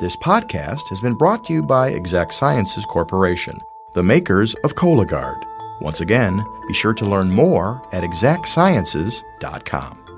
This 0.00 0.16
podcast 0.16 0.88
has 0.88 1.00
been 1.00 1.14
brought 1.14 1.44
to 1.44 1.52
you 1.52 1.62
by 1.62 1.90
Exact 1.90 2.32
Sciences 2.32 2.86
Corporation, 2.86 3.58
the 3.94 4.02
makers 4.02 4.54
of 4.64 4.74
Cologuard. 4.74 5.44
Once 5.80 6.00
again, 6.00 6.44
be 6.66 6.74
sure 6.74 6.94
to 6.94 7.06
learn 7.06 7.30
more 7.30 7.82
at 7.92 8.04
exactsciences.com. 8.04 10.09